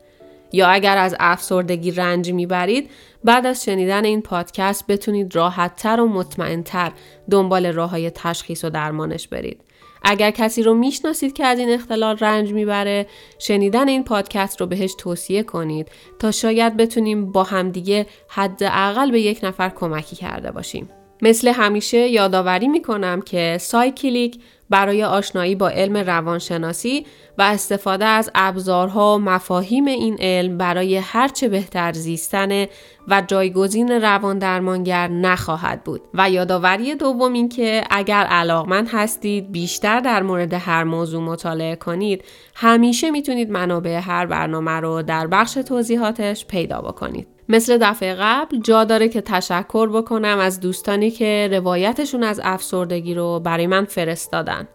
[0.53, 2.91] یا اگر از افسردگی رنج می‌برید
[3.25, 6.93] بعد از شنیدن این پادکست بتونید راحتتر و مطمئنتر
[7.31, 9.61] دنبال راه های تشخیص و درمانش برید.
[10.03, 13.07] اگر کسی رو می‌شناسید که از این اختلال رنج می‌بره
[13.39, 19.41] شنیدن این پادکست رو بهش توصیه کنید تا شاید بتونیم با همدیگه حداقل به یک
[19.43, 20.89] نفر کمکی کرده باشیم.
[21.23, 24.39] مثل همیشه یادآوری می کنم که سایکلیک
[24.71, 27.07] برای آشنایی با علم روانشناسی
[27.39, 32.67] و استفاده از ابزارها و مفاهیم این علم برای هرچه بهتر زیستن
[33.09, 36.01] و جایگزین روان درمانگر نخواهد بود.
[36.15, 42.25] و یادآوری دوم این که اگر علاقمند هستید بیشتر در مورد هر موضوع مطالعه کنید.
[42.55, 47.27] همیشه می‌تونید منابع هر برنامه رو در بخش توضیحاتش پیدا بکنید.
[47.51, 53.41] مثل دفعه قبل جا داره که تشکر بکنم از دوستانی که روایتشون از افسردگی رو
[53.41, 54.69] برای من فرستادن.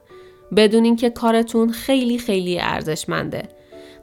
[0.56, 3.44] بدون اینکه کارتون خیلی خیلی ارزشمنده.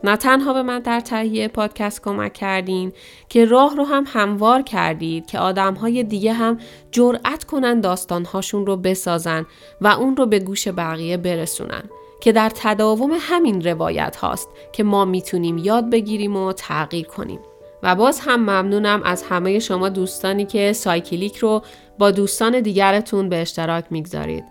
[0.04, 2.92] نه تنها به من در تهیه پادکست کمک کردین
[3.28, 6.58] که راه رو هم هموار کردید که آدمهای دیگه هم
[6.90, 9.46] جرأت کنن داستانهاشون رو بسازن
[9.80, 11.82] و اون رو به گوش بقیه برسونن
[12.20, 17.40] که در تداوم همین روایت هاست که ما می‌تونیم یاد بگیریم و تغییر کنیم.
[17.82, 21.62] و باز هم ممنونم از همه شما دوستانی که سایکلیک رو
[21.98, 24.44] با دوستان دیگرتون به اشتراک می‌گذارید.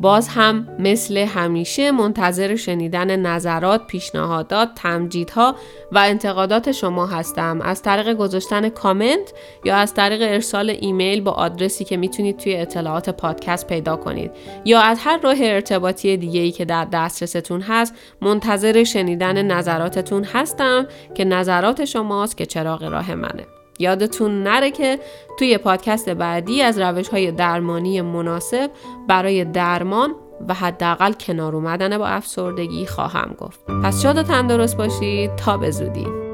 [0.00, 5.56] باز هم مثل همیشه منتظر شنیدن نظرات، پیشنهادات، تمجیدها
[5.92, 9.32] و انتقادات شما هستم از طریق گذاشتن کامنت
[9.64, 14.30] یا از طریق ارسال ایمیل با آدرسی که می‌تونید توی اطلاعات پادکست پیدا کنید
[14.64, 20.86] یا از هر راه ارتباطی دیگه ای که در دسترستون هست منتظر شنیدن نظراتتون هستم
[21.14, 23.55] که نظرات شماست که چراغ راه منه.
[23.78, 24.98] یادتون نره که
[25.38, 28.70] توی پادکست بعدی از روش های درمانی مناسب
[29.08, 30.14] برای درمان
[30.48, 33.66] و حداقل کنار اومدن با افسردگی خواهم گفت.
[33.84, 36.25] پس شاد و تندرست باشید تا به.